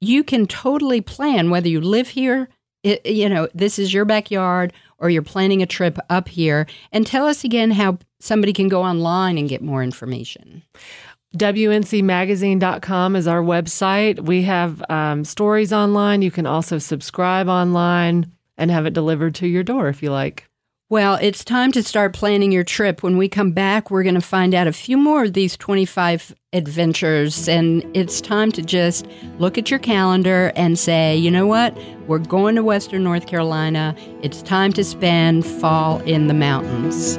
you 0.00 0.22
can 0.22 0.46
totally 0.46 1.00
plan 1.00 1.50
whether 1.50 1.68
you 1.68 1.80
live 1.80 2.08
here, 2.08 2.48
it, 2.82 3.04
you 3.04 3.28
know, 3.28 3.48
this 3.54 3.78
is 3.78 3.92
your 3.92 4.04
backyard, 4.04 4.72
or 4.98 5.10
you're 5.10 5.22
planning 5.22 5.62
a 5.62 5.66
trip 5.66 5.98
up 6.08 6.28
here. 6.28 6.66
And 6.92 7.06
tell 7.06 7.26
us 7.26 7.44
again 7.44 7.70
how 7.70 7.98
somebody 8.20 8.52
can 8.52 8.68
go 8.68 8.82
online 8.82 9.38
and 9.38 9.48
get 9.48 9.62
more 9.62 9.82
information. 9.82 10.62
WNCmagazine.com 11.36 13.16
is 13.16 13.28
our 13.28 13.42
website. 13.42 14.20
We 14.20 14.42
have 14.42 14.82
um, 14.90 15.24
stories 15.24 15.72
online. 15.72 16.22
You 16.22 16.30
can 16.30 16.46
also 16.46 16.78
subscribe 16.78 17.48
online 17.48 18.32
and 18.60 18.70
have 18.70 18.86
it 18.86 18.92
delivered 18.92 19.34
to 19.36 19.48
your 19.48 19.64
door 19.64 19.88
if 19.88 20.02
you 20.02 20.12
like. 20.12 20.46
Well, 20.90 21.18
it's 21.22 21.44
time 21.44 21.70
to 21.72 21.84
start 21.84 22.14
planning 22.14 22.50
your 22.50 22.64
trip. 22.64 23.04
When 23.04 23.16
we 23.16 23.28
come 23.28 23.52
back, 23.52 23.92
we're 23.92 24.02
going 24.02 24.16
to 24.16 24.20
find 24.20 24.54
out 24.54 24.66
a 24.66 24.72
few 24.72 24.96
more 24.96 25.22
of 25.22 25.34
these 25.34 25.56
25 25.56 26.34
adventures. 26.52 27.48
And 27.48 27.88
it's 27.96 28.20
time 28.20 28.50
to 28.52 28.62
just 28.62 29.06
look 29.38 29.56
at 29.56 29.70
your 29.70 29.78
calendar 29.78 30.52
and 30.56 30.76
say, 30.76 31.16
you 31.16 31.30
know 31.30 31.46
what? 31.46 31.78
We're 32.08 32.18
going 32.18 32.56
to 32.56 32.64
Western 32.64 33.04
North 33.04 33.28
Carolina. 33.28 33.94
It's 34.20 34.42
time 34.42 34.72
to 34.72 34.82
spend 34.82 35.46
fall 35.46 36.00
in 36.00 36.26
the 36.26 36.34
mountains. 36.34 37.18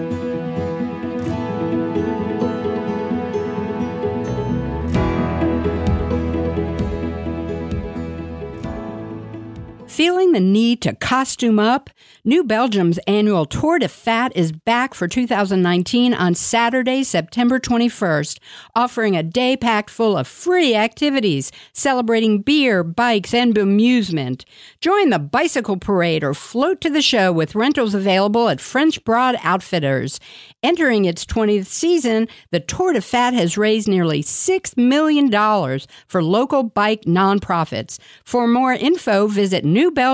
Feeling 9.87 10.30
the 10.31 10.39
need 10.39 10.81
to 10.81 10.95
costume 10.95 11.59
up? 11.59 11.89
New 12.23 12.43
Belgium's 12.43 12.99
annual 13.07 13.45
Tour 13.45 13.79
de 13.79 13.87
Fat 13.87 14.31
is 14.35 14.51
back 14.51 14.93
for 14.93 15.07
2019 15.07 16.13
on 16.13 16.35
Saturday, 16.35 17.03
September 17.03 17.59
21st, 17.59 18.39
offering 18.75 19.15
a 19.15 19.23
day 19.23 19.57
packed 19.57 19.89
full 19.89 20.17
of 20.17 20.27
free 20.27 20.75
activities, 20.75 21.51
celebrating 21.73 22.41
beer, 22.41 22.83
bikes, 22.83 23.33
and 23.33 23.57
amusement. 23.57 24.45
Join 24.81 25.09
the 25.09 25.19
bicycle 25.19 25.77
parade 25.77 26.23
or 26.23 26.33
float 26.33 26.81
to 26.81 26.89
the 26.89 27.01
show 27.01 27.31
with 27.31 27.55
rentals 27.55 27.93
available 27.93 28.49
at 28.49 28.61
French 28.61 29.03
Broad 29.03 29.35
Outfitters. 29.41 30.19
Entering 30.63 31.05
its 31.05 31.25
20th 31.25 31.65
season, 31.65 32.27
the 32.51 32.59
Tour 32.59 32.93
de 32.93 33.01
Fat 33.01 33.33
has 33.33 33.57
raised 33.57 33.87
nearly 33.87 34.21
$6 34.21 34.77
million 34.77 35.31
for 36.07 36.23
local 36.23 36.63
bike 36.63 37.01
nonprofits. 37.01 37.97
For 38.23 38.47
more 38.47 38.73
info, 38.73 39.27
visit 39.27 39.65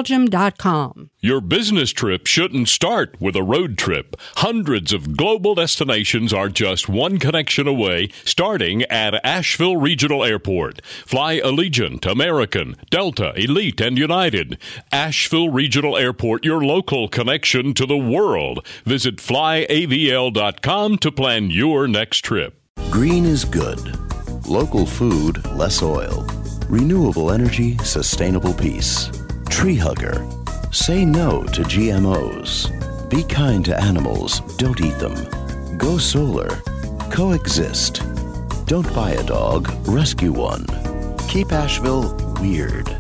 newbelgium.com. 0.08 1.10
Your 1.20 1.42
business 1.42 1.92
trip 1.92 2.28
shouldn't 2.28 2.70
start 2.70 3.20
with 3.20 3.36
a 3.36 3.44
road 3.44 3.78
trip. 3.78 4.16
Hundreds 4.38 4.94
of 4.94 5.18
global 5.18 5.56
destinations 5.56 6.34
are 6.34 6.50
just 6.50 6.88
one 6.88 7.18
connection 7.18 7.68
away, 7.68 8.10
starting 8.24 8.84
at 8.84 9.26
Asheville 9.26 9.78
Regional 9.78 10.24
Airport. 10.24 10.84
Fly 11.06 11.40
Allegiant, 11.40 12.10
American, 12.10 12.76
Delta, 12.90 13.34
Elite, 13.36 13.82
and 13.82 13.98
United. 13.98 14.58
Asheville 14.92 15.50
Regional 15.50 15.98
Airport, 15.98 16.46
your 16.46 16.64
local 16.64 17.08
connection 17.08 17.74
to 17.74 17.86
the 17.86 17.98
world. 17.98 18.66
Visit 18.86 19.18
flyavl.com 19.18 20.98
to 21.00 21.12
plan 21.12 21.50
your 21.50 21.88
next 21.88 22.22
trip. 22.22 22.62
Green 22.90 23.26
is 23.26 23.44
good. 23.44 23.80
Local 24.48 24.86
food, 24.86 25.46
less 25.54 25.82
oil. 25.82 26.26
Renewable 26.70 27.32
energy, 27.32 27.78
sustainable 27.80 28.54
peace. 28.54 29.10
Tree 29.50 29.76
hugger. 29.76 30.26
Say 30.72 31.06
no 31.06 31.44
to 31.44 31.64
GMOs. 31.64 33.10
Be 33.10 33.24
kind 33.24 33.64
to 33.66 33.80
animals, 33.82 34.42
don't 34.58 34.80
eat 34.82 34.98
them. 35.00 35.16
Go 35.78 35.98
solar. 35.98 36.48
Coexist. 37.12 38.04
Don't 38.66 38.94
buy 38.94 39.12
a 39.12 39.24
dog, 39.24 39.70
rescue 39.88 40.32
one. 40.32 40.66
Keep 41.28 41.52
Asheville 41.52 42.16
weird. 42.42 42.96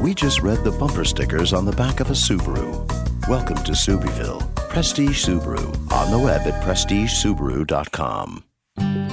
We 0.00 0.14
just 0.14 0.42
read 0.42 0.64
the 0.64 0.72
bumper 0.72 1.04
stickers 1.04 1.52
on 1.52 1.64
the 1.64 1.72
back 1.72 2.00
of 2.00 2.10
a 2.10 2.14
Subaru. 2.14 2.88
Welcome 3.28 3.58
to 3.58 3.72
Subieville. 3.72 4.42
Prestige 4.68 5.24
Subaru. 5.24 5.64
On 5.92 6.10
the 6.10 6.18
web 6.18 6.46
at 6.46 6.62
prestigesubaru.com. 6.62 9.11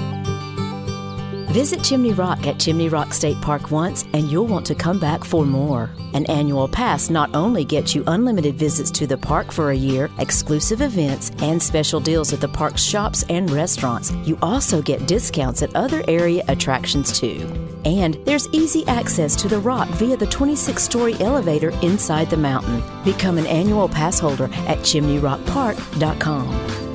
Visit 1.49 1.83
Chimney 1.83 2.13
Rock 2.13 2.45
at 2.45 2.59
Chimney 2.59 2.89
Rock 2.89 3.11
State 3.11 3.41
Park 3.41 3.71
once, 3.71 4.05
and 4.13 4.29
you'll 4.29 4.45
want 4.45 4.67
to 4.67 4.75
come 4.75 4.99
back 4.99 5.23
for 5.23 5.43
more. 5.43 5.89
An 6.13 6.27
annual 6.27 6.67
pass 6.67 7.09
not 7.09 7.35
only 7.35 7.65
gets 7.65 7.95
you 7.95 8.03
unlimited 8.05 8.53
visits 8.53 8.91
to 8.91 9.07
the 9.07 9.17
park 9.17 9.51
for 9.51 9.71
a 9.71 9.75
year, 9.75 10.11
exclusive 10.19 10.81
events, 10.81 11.31
and 11.39 11.59
special 11.59 11.99
deals 11.99 12.31
at 12.33 12.39
the 12.39 12.47
park's 12.47 12.83
shops 12.83 13.25
and 13.29 13.49
restaurants, 13.49 14.11
you 14.25 14.37
also 14.43 14.79
get 14.79 15.07
discounts 15.07 15.63
at 15.63 15.75
other 15.75 16.03
area 16.07 16.43
attractions 16.49 17.19
too. 17.19 17.51
And 17.83 18.13
there's 18.25 18.47
easy 18.49 18.85
access 18.85 19.35
to 19.37 19.47
the 19.47 19.57
rock 19.57 19.87
via 19.95 20.17
the 20.17 20.27
26 20.27 20.83
story 20.83 21.15
elevator 21.15 21.71
inside 21.81 22.29
the 22.29 22.37
mountain. 22.37 22.83
Become 23.03 23.39
an 23.39 23.47
annual 23.47 23.89
pass 23.89 24.19
holder 24.19 24.51
at 24.67 24.77
chimneyrockpark.com. 24.79 26.88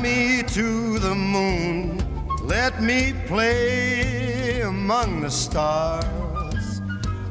Me 0.00 0.42
to 0.42 0.98
the 0.98 1.14
moon. 1.14 1.98
Let 2.46 2.82
me 2.82 3.12
play 3.26 4.62
among 4.62 5.20
the 5.20 5.30
stars. 5.30 6.78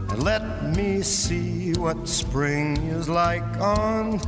And 0.10 0.24
let 0.24 0.76
me 0.76 1.02
see 1.02 1.74
what 1.74 2.08
spring 2.08 2.78
is 2.78 3.10
like 3.10 3.44
on. 3.60 4.22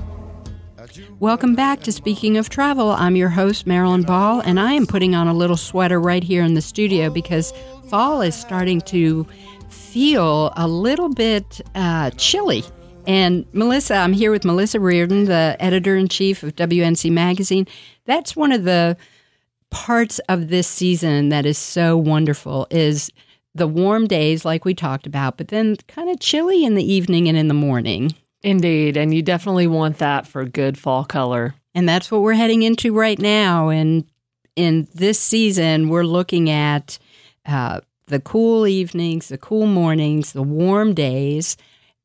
Welcome 1.20 1.54
back 1.54 1.82
to 1.82 1.92
Speaking 1.92 2.38
of 2.38 2.50
Travel. 2.50 2.90
I'm 2.90 3.16
your 3.16 3.30
host, 3.30 3.68
Marilyn 3.68 4.02
Ball, 4.02 4.42
and 4.42 4.60
I 4.60 4.74
am 4.74 4.88
putting 4.88 5.14
on 5.14 5.28
a 5.28 5.34
little 5.34 5.56
sweater 5.56 6.00
right 6.02 6.24
here 6.24 6.44
in 6.44 6.56
the 6.56 6.62
studio 6.62 7.12
because 7.12 7.54
fall 7.88 8.22
is 8.22 8.36
starting 8.36 8.82
to 8.82 9.28
feel 9.70 10.52
a 10.58 10.68
little 10.68 11.10
bit 11.10 11.62
uh, 11.76 12.10
chilly. 12.12 12.64
And 13.06 13.46
Melissa, 13.54 13.96
I'm 13.96 14.14
here 14.14 14.32
with 14.32 14.46
Melissa 14.46 14.80
Reardon, 14.80 15.26
the 15.26 15.58
editor 15.60 15.96
in 15.96 16.08
chief 16.08 16.44
of 16.44 16.56
WNC 16.56 17.12
Magazine. 17.12 17.68
That's 18.06 18.36
one 18.36 18.52
of 18.52 18.64
the 18.64 18.98
parts 19.70 20.20
of 20.30 20.50
this 20.50 20.68
season 20.68 21.30
that 21.30 21.46
is 21.46 21.58
so 21.58 21.98
wonderful 21.98 22.68
is 22.70 23.12
the 23.56 23.68
warm 23.68 24.08
days 24.08 24.46
like 24.46 24.66
we 24.66 24.74
talked 24.74 25.06
about, 25.06 25.38
but 25.38 25.50
then 25.50 25.76
kind 25.88 26.10
of 26.10 26.20
chilly 26.20 26.64
in 26.64 26.76
the 26.76 26.92
evening 26.92 27.28
and 27.28 27.38
in 27.38 27.48
the 27.48 27.54
morning. 27.54 28.16
Indeed, 28.42 28.98
and 28.98 29.14
you 29.14 29.22
definitely 29.22 29.68
want 29.68 30.00
that 30.00 30.28
for 30.28 30.44
good 30.46 30.78
fall 30.78 31.06
color. 31.06 31.56
And 31.74 31.88
that's 31.88 32.12
what 32.12 32.22
we're 32.22 32.34
heading 32.34 32.64
into 32.64 32.94
right 32.94 33.18
now. 33.18 33.70
And 33.70 34.06
in 34.56 34.88
this 34.94 35.20
season, 35.20 35.90
we're 35.90 36.04
looking 36.04 36.50
at 36.50 37.00
uh, 37.46 37.82
the 38.08 38.20
cool 38.20 38.68
evenings, 38.68 39.30
the 39.30 39.38
cool 39.38 39.66
mornings, 39.66 40.34
the 40.34 40.44
warm 40.44 40.94
days 40.94 41.58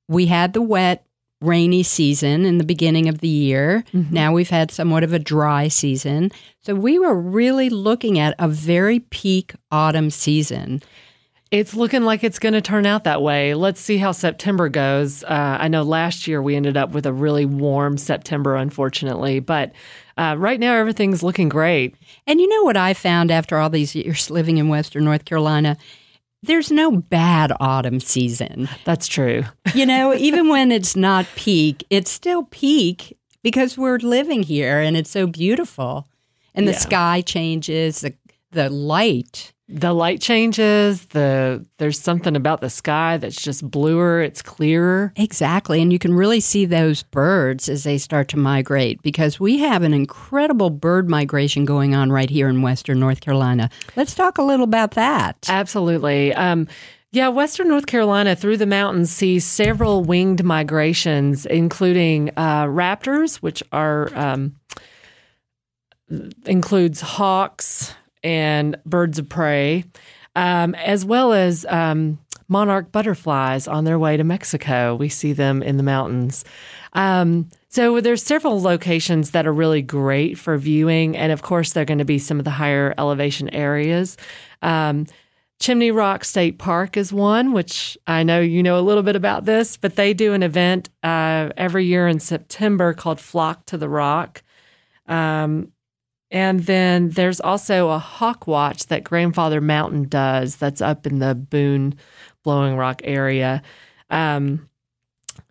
we 0.09 0.27
had 0.27 0.53
the 0.53 0.63
wet, 0.63 1.05
rainy 1.41 1.83
season 1.83 2.45
in 2.45 2.59
the 2.59 2.65
beginning 2.65 3.09
of 3.09 3.19
the 3.19 3.29
year. 3.29 3.85
Mm-hmm. 3.95 4.13
Now 4.13 4.33
we've 4.33 4.51
had 4.51 4.71
somewhat 4.71 5.05
of 5.05 5.13
a 5.13 5.19
dry 5.19 5.69
season. 5.69 6.33
So 6.63 6.75
we 6.75 6.99
were 6.99 7.15
really 7.15 7.71
looking 7.71 8.19
at 8.19 8.35
a 8.39 8.49
very 8.49 9.01
peak 9.01 9.55
autumn 9.71 10.11
season. 10.11 10.83
It's 11.51 11.73
looking 11.75 12.03
like 12.03 12.25
it's 12.25 12.39
going 12.39 12.53
to 12.53 12.61
turn 12.61 12.85
out 12.85 13.05
that 13.05 13.23
way. 13.23 13.55
Let's 13.55 13.81
see 13.81 13.97
how 13.97 14.13
September 14.13 14.69
goes. 14.69 15.25
Uh, 15.25 15.57
I 15.61 15.69
know 15.69 15.83
last 15.83 16.27
year 16.27 16.43
we 16.43 16.57
ended 16.57 16.77
up 16.77 16.91
with 16.91 17.07
a 17.07 17.13
really 17.13 17.47
warm 17.47 17.97
September, 17.97 18.55
unfortunately, 18.57 19.41
but 19.41 19.73
uh, 20.19 20.35
right 20.37 20.61
now 20.61 20.75
everything's 20.75 21.23
looking 21.23 21.49
great. 21.49 21.95
And 22.27 22.39
you 22.39 22.49
know 22.49 22.65
what 22.65 22.77
I 22.77 22.93
found 22.93 23.31
after 23.31 23.57
all 23.57 23.71
these 23.71 23.95
years 23.95 24.29
living 24.31 24.59
in 24.59 24.69
Western 24.69 25.05
North 25.05 25.25
Carolina? 25.25 25.79
There's 26.43 26.71
no 26.71 26.91
bad 26.91 27.53
autumn 27.61 28.01
season. 28.01 28.69
That's 28.85 29.07
true. 29.07 29.45
you 29.75 29.87
know, 29.87 30.15
even 30.17 30.49
when 30.49 30.71
it's 30.71 30.97
not 30.97 31.27
peak, 31.37 31.85
it's 31.91 32.11
still 32.11 32.45
peak 32.45 33.17
because 33.43 33.77
we're 33.77 33.99
living 33.99 34.43
here 34.43 34.81
and 34.81 34.97
it's 34.97 35.11
so 35.11 35.27
beautiful. 35.27 36.07
And 36.55 36.67
the 36.67 36.73
yeah. 36.73 36.79
sky 36.79 37.21
changes, 37.21 38.01
the 38.01 38.15
the 38.51 38.71
light 38.71 39.53
the 39.69 39.93
light 39.93 40.21
changes 40.21 41.05
the 41.07 41.65
there's 41.77 42.01
something 42.01 42.35
about 42.35 42.61
the 42.63 42.71
sky 42.71 43.19
that's 43.19 43.41
just 43.41 43.69
bluer 43.71 44.23
it's 44.23 44.41
clearer. 44.41 45.13
Exactly 45.17 45.83
and 45.83 45.93
you 45.93 45.99
can 45.99 46.15
really 46.15 46.41
see 46.41 46.65
those 46.65 47.03
birds 47.03 47.69
as 47.69 47.85
they 47.85 47.99
start 47.99 48.29
to 48.29 48.39
migrate 48.39 49.03
because 49.03 49.39
we 49.39 49.59
have 49.59 49.83
an 49.83 49.93
incredible 49.93 50.71
bird 50.71 51.09
migration 51.09 51.65
going 51.65 51.95
on 51.95 52.11
right 52.11 52.31
here 52.31 52.49
in 52.49 52.63
western 52.63 52.99
north 52.99 53.21
carolina. 53.21 53.69
Let's 53.95 54.15
talk 54.15 54.39
a 54.39 54.43
little 54.43 54.65
about 54.65 54.93
that. 54.93 55.37
Absolutely. 55.49 56.33
Um, 56.35 56.67
yeah, 57.11 57.29
Western 57.29 57.69
North 57.69 57.87
Carolina 57.87 58.37
through 58.37 58.59
the 58.59 58.67
mountains 58.67 59.11
sees 59.11 59.43
several 59.47 60.05
winged 60.05 60.45
migrations, 60.45 61.47
including 61.47 62.29
uh, 62.37 62.65
raptors, 62.67 63.37
which 63.37 63.63
are 63.73 64.15
um, 64.15 64.57
includes 66.45 67.01
hawks, 67.01 67.95
and 68.23 68.77
birds 68.85 69.19
of 69.19 69.29
prey, 69.29 69.85
um, 70.37 70.75
as 70.75 71.05
well 71.05 71.33
as 71.33 71.67
um, 71.69 72.19
monarch 72.49 72.91
butterflies 72.93 73.69
on 73.69 73.85
their 73.85 73.99
way 73.99 74.17
to 74.17 74.25
Mexico. 74.25 74.95
We 74.95 75.09
see 75.09 75.33
them 75.33 75.63
in 75.63 75.77
the 75.77 75.83
mountains. 75.83 76.45
Um, 76.95 77.49
so 77.69 78.01
there's 78.01 78.23
several 78.23 78.61
locations 78.61 79.33
that 79.33 79.47
are 79.47 79.53
really 79.53 79.83
great 79.83 80.39
for 80.39 80.57
viewing, 80.57 81.17
and 81.17 81.33
of 81.33 81.43
course, 81.43 81.73
they're 81.73 81.85
going 81.85 81.99
to 81.99 82.05
be 82.05 82.19
some 82.19 82.39
of 82.39 82.45
the 82.45 82.51
higher 82.51 82.95
elevation 82.97 83.51
areas. 83.51 84.17
Um, 84.63 85.07
Chimney 85.61 85.91
Rock 85.91 86.25
State 86.25 86.59
Park 86.59 86.97
is 86.97 87.13
one, 87.13 87.53
which 87.53 87.99
I 88.07 88.23
know 88.23 88.41
you 88.41 88.63
know 88.63 88.79
a 88.79 88.81
little 88.81 89.03
bit 89.03 89.17
about 89.17 89.45
this, 89.45 89.77
but 89.77 89.97
they 89.97 90.15
do 90.15 90.33
an 90.33 90.43
event 90.43 90.89
uh, 91.03 91.51
every 91.57 91.85
year 91.85 92.07
in 92.07 92.21
September 92.21 92.95
called 92.95 93.21
Flock 93.21 93.67
to 93.67 93.77
the 93.77 93.89
Rock. 93.89 94.43
Um, 95.07 95.73
and 96.31 96.61
then 96.61 97.11
there's 97.11 97.41
also 97.41 97.89
a 97.89 97.99
hawk 97.99 98.47
watch 98.47 98.87
that 98.87 99.05
Grandfather 99.05 99.61
Mountain 99.61 100.09
does 100.09 100.57
that's 100.57 100.81
up 100.81 101.07
in 101.07 101.19
the 101.21 101.35
Boone 101.35 101.95
Blowing 102.45 102.77
Rock 102.77 103.01
area. 103.05 103.63
Um, 104.11 104.69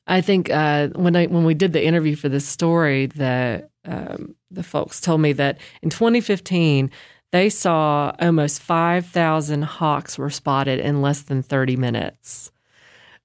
I 0.05 0.21
think 0.21 0.49
uh, 0.49 0.89
when 0.89 1.15
I 1.15 1.25
when 1.25 1.45
we 1.45 1.53
did 1.53 1.73
the 1.73 1.83
interview 1.83 2.15
for 2.15 2.29
this 2.29 2.47
story, 2.47 3.07
the 3.07 3.67
um, 3.85 4.35
the 4.51 4.63
folks 4.63 5.01
told 5.01 5.21
me 5.21 5.33
that 5.33 5.59
in 5.81 5.89
2015 5.89 6.91
they 7.31 7.49
saw 7.49 8.13
almost 8.19 8.61
5,000 8.61 9.63
hawks 9.63 10.17
were 10.17 10.29
spotted 10.29 10.79
in 10.79 11.01
less 11.01 11.21
than 11.23 11.43
30 11.43 11.75
minutes. 11.75 12.51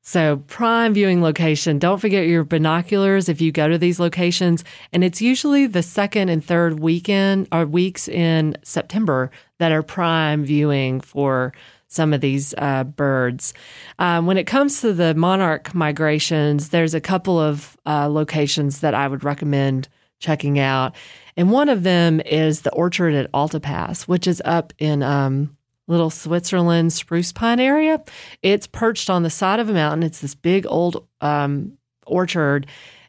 So, 0.04 0.38
prime 0.48 0.94
viewing 0.94 1.22
location. 1.22 1.78
Don't 1.78 2.00
forget 2.00 2.26
your 2.26 2.42
binoculars 2.42 3.28
if 3.28 3.40
you 3.40 3.52
go 3.52 3.68
to 3.68 3.78
these 3.78 4.00
locations. 4.00 4.64
And 4.92 5.04
it's 5.04 5.22
usually 5.22 5.68
the 5.68 5.82
second 5.82 6.28
and 6.28 6.44
third 6.44 6.80
weekend 6.80 7.46
or 7.52 7.66
weeks 7.66 8.08
in 8.08 8.56
September 8.64 9.30
that 9.58 9.70
are 9.70 9.84
prime 9.84 10.42
viewing 10.44 11.00
for 11.00 11.52
some 11.86 12.12
of 12.12 12.20
these 12.20 12.52
uh, 12.58 12.82
birds. 12.82 13.54
Um, 14.00 14.26
when 14.26 14.38
it 14.38 14.46
comes 14.46 14.80
to 14.80 14.92
the 14.92 15.14
monarch 15.14 15.72
migrations, 15.72 16.70
there's 16.70 16.94
a 16.94 17.00
couple 17.00 17.38
of 17.38 17.76
uh, 17.86 18.08
locations 18.08 18.80
that 18.80 18.94
I 18.94 19.06
would 19.06 19.22
recommend 19.22 19.88
checking 20.18 20.58
out. 20.58 20.96
And 21.36 21.52
one 21.52 21.68
of 21.68 21.84
them 21.84 22.20
is 22.20 22.62
the 22.62 22.72
orchard 22.72 23.14
at 23.14 23.30
Altapass, 23.32 24.08
which 24.08 24.26
is 24.26 24.42
up 24.44 24.72
in 24.78 25.02
um, 25.02 25.56
little 25.88 26.10
Switzerland 26.10 26.92
spruce 26.92 27.32
pine 27.32 27.60
area. 27.60 28.02
It's 28.42 28.66
perched 28.66 29.10
on 29.10 29.22
the 29.22 29.30
side 29.30 29.60
of 29.60 29.68
a 29.68 29.72
mountain. 29.72 30.02
It's 30.02 30.20
this 30.20 30.34
big 30.34 30.66
old 30.68 31.06
um, 31.20 31.76
orchard. 32.06 32.66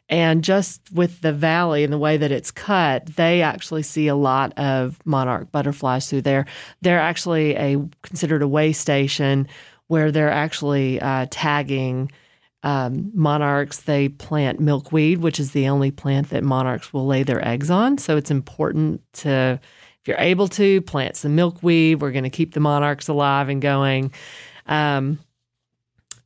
And 0.08 0.44
just 0.44 0.92
with 0.92 1.22
the 1.22 1.32
valley 1.32 1.82
and 1.82 1.92
the 1.92 1.98
way 1.98 2.18
that 2.18 2.30
it's 2.30 2.50
cut, 2.50 3.06
they 3.16 3.40
actually 3.40 3.82
see 3.82 4.06
a 4.08 4.14
lot 4.14 4.52
of 4.58 4.98
monarch 5.06 5.50
butterflies 5.50 6.10
through 6.10 6.22
there. 6.22 6.46
They're 6.82 7.00
actually 7.00 7.54
a 7.56 7.82
considered 8.02 8.42
a 8.42 8.48
way 8.48 8.72
station 8.72 9.48
where 9.86 10.12
they're 10.12 10.30
actually 10.30 11.00
uh, 11.00 11.26
tagging 11.30 12.10
um, 12.62 13.10
monarchs. 13.14 13.82
They 13.82 14.08
plant 14.10 14.60
milkweed, 14.60 15.20
which 15.20 15.40
is 15.40 15.52
the 15.52 15.68
only 15.68 15.90
plant 15.90 16.30
that 16.30 16.44
monarchs 16.44 16.92
will 16.92 17.06
lay 17.06 17.22
their 17.22 17.46
eggs 17.46 17.70
on. 17.70 17.96
So 17.96 18.16
it's 18.16 18.30
important 18.30 19.00
to 19.14 19.58
if 20.04 20.08
you're 20.08 20.18
able 20.18 20.48
to, 20.48 20.82
plant 20.82 21.16
some 21.16 21.34
milkweed. 21.34 22.02
We're 22.02 22.10
going 22.10 22.24
to 22.24 22.30
keep 22.30 22.52
the 22.52 22.60
monarchs 22.60 23.08
alive 23.08 23.48
and 23.48 23.62
going. 23.62 24.12
Um, 24.66 25.18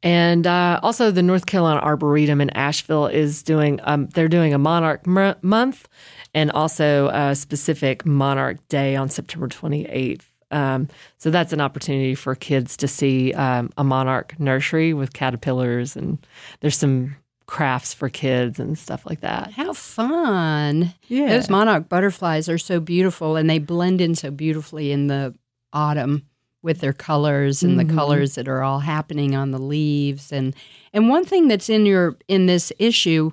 and 0.03 0.49
uh, 0.49 0.81
also, 0.83 1.12
the 1.12 1.22
North 1.22 1.47
Carolina 1.47 1.79
Arboretum 1.79 2.41
in 2.41 2.51
Asheville 2.51 3.07
is 3.07 3.45
doing, 3.45 3.79
um, 3.85 4.09
they're 4.09 4.26
doing 4.26 4.53
a 4.53 4.59
monarch 4.59 5.03
m- 5.07 5.37
month 5.43 5.89
and 6.35 6.51
also 6.51 7.09
a 7.11 7.37
specific 7.37 8.05
monarch 8.05 8.57
day 8.66 8.97
on 8.97 9.09
September 9.09 9.47
28th. 9.47 10.22
Um, 10.51 10.89
so 11.18 11.31
that's 11.31 11.53
an 11.53 11.61
opportunity 11.61 12.16
for 12.16 12.35
kids 12.35 12.76
to 12.79 12.89
see 12.89 13.33
um, 13.35 13.70
a 13.79 13.85
monarch 13.85 14.41
nursery 14.41 14.93
with 14.93 15.12
caterpillars, 15.12 15.95
and 15.95 16.18
there's 16.61 16.76
some 16.76 17.14
crafts 17.49 17.93
for 17.95 18.09
kids 18.09 18.61
and 18.61 18.79
stuff 18.79 19.05
like 19.07 19.21
that. 19.23 19.51
How 19.53 19.73
fun. 19.73 20.93
Yeah. 21.09 21.29
Those 21.31 21.49
monarch 21.51 21.89
butterflies 21.89 22.49
are 22.49 22.59
so 22.59 22.79
beautiful 22.79 23.37
and 23.37 23.49
they 23.49 23.59
blend 23.59 24.01
in 24.01 24.15
so 24.15 24.31
beautifully 24.31 24.93
in 24.93 25.07
the 25.07 25.35
autumn 25.73 26.27
with 26.63 26.81
their 26.81 26.93
colors 26.93 27.63
and 27.63 27.79
Mhm. 27.79 27.89
the 27.89 27.95
colors 27.95 28.35
that 28.35 28.49
are 28.49 28.63
all 28.63 28.81
happening 28.81 29.35
on 29.35 29.51
the 29.51 29.59
leaves 29.59 30.31
and 30.33 30.55
and 30.93 31.09
one 31.09 31.25
thing 31.25 31.49
that's 31.49 31.69
in 31.71 31.87
your 31.87 32.19
in 32.29 32.47
this 32.47 32.71
issue 32.79 33.31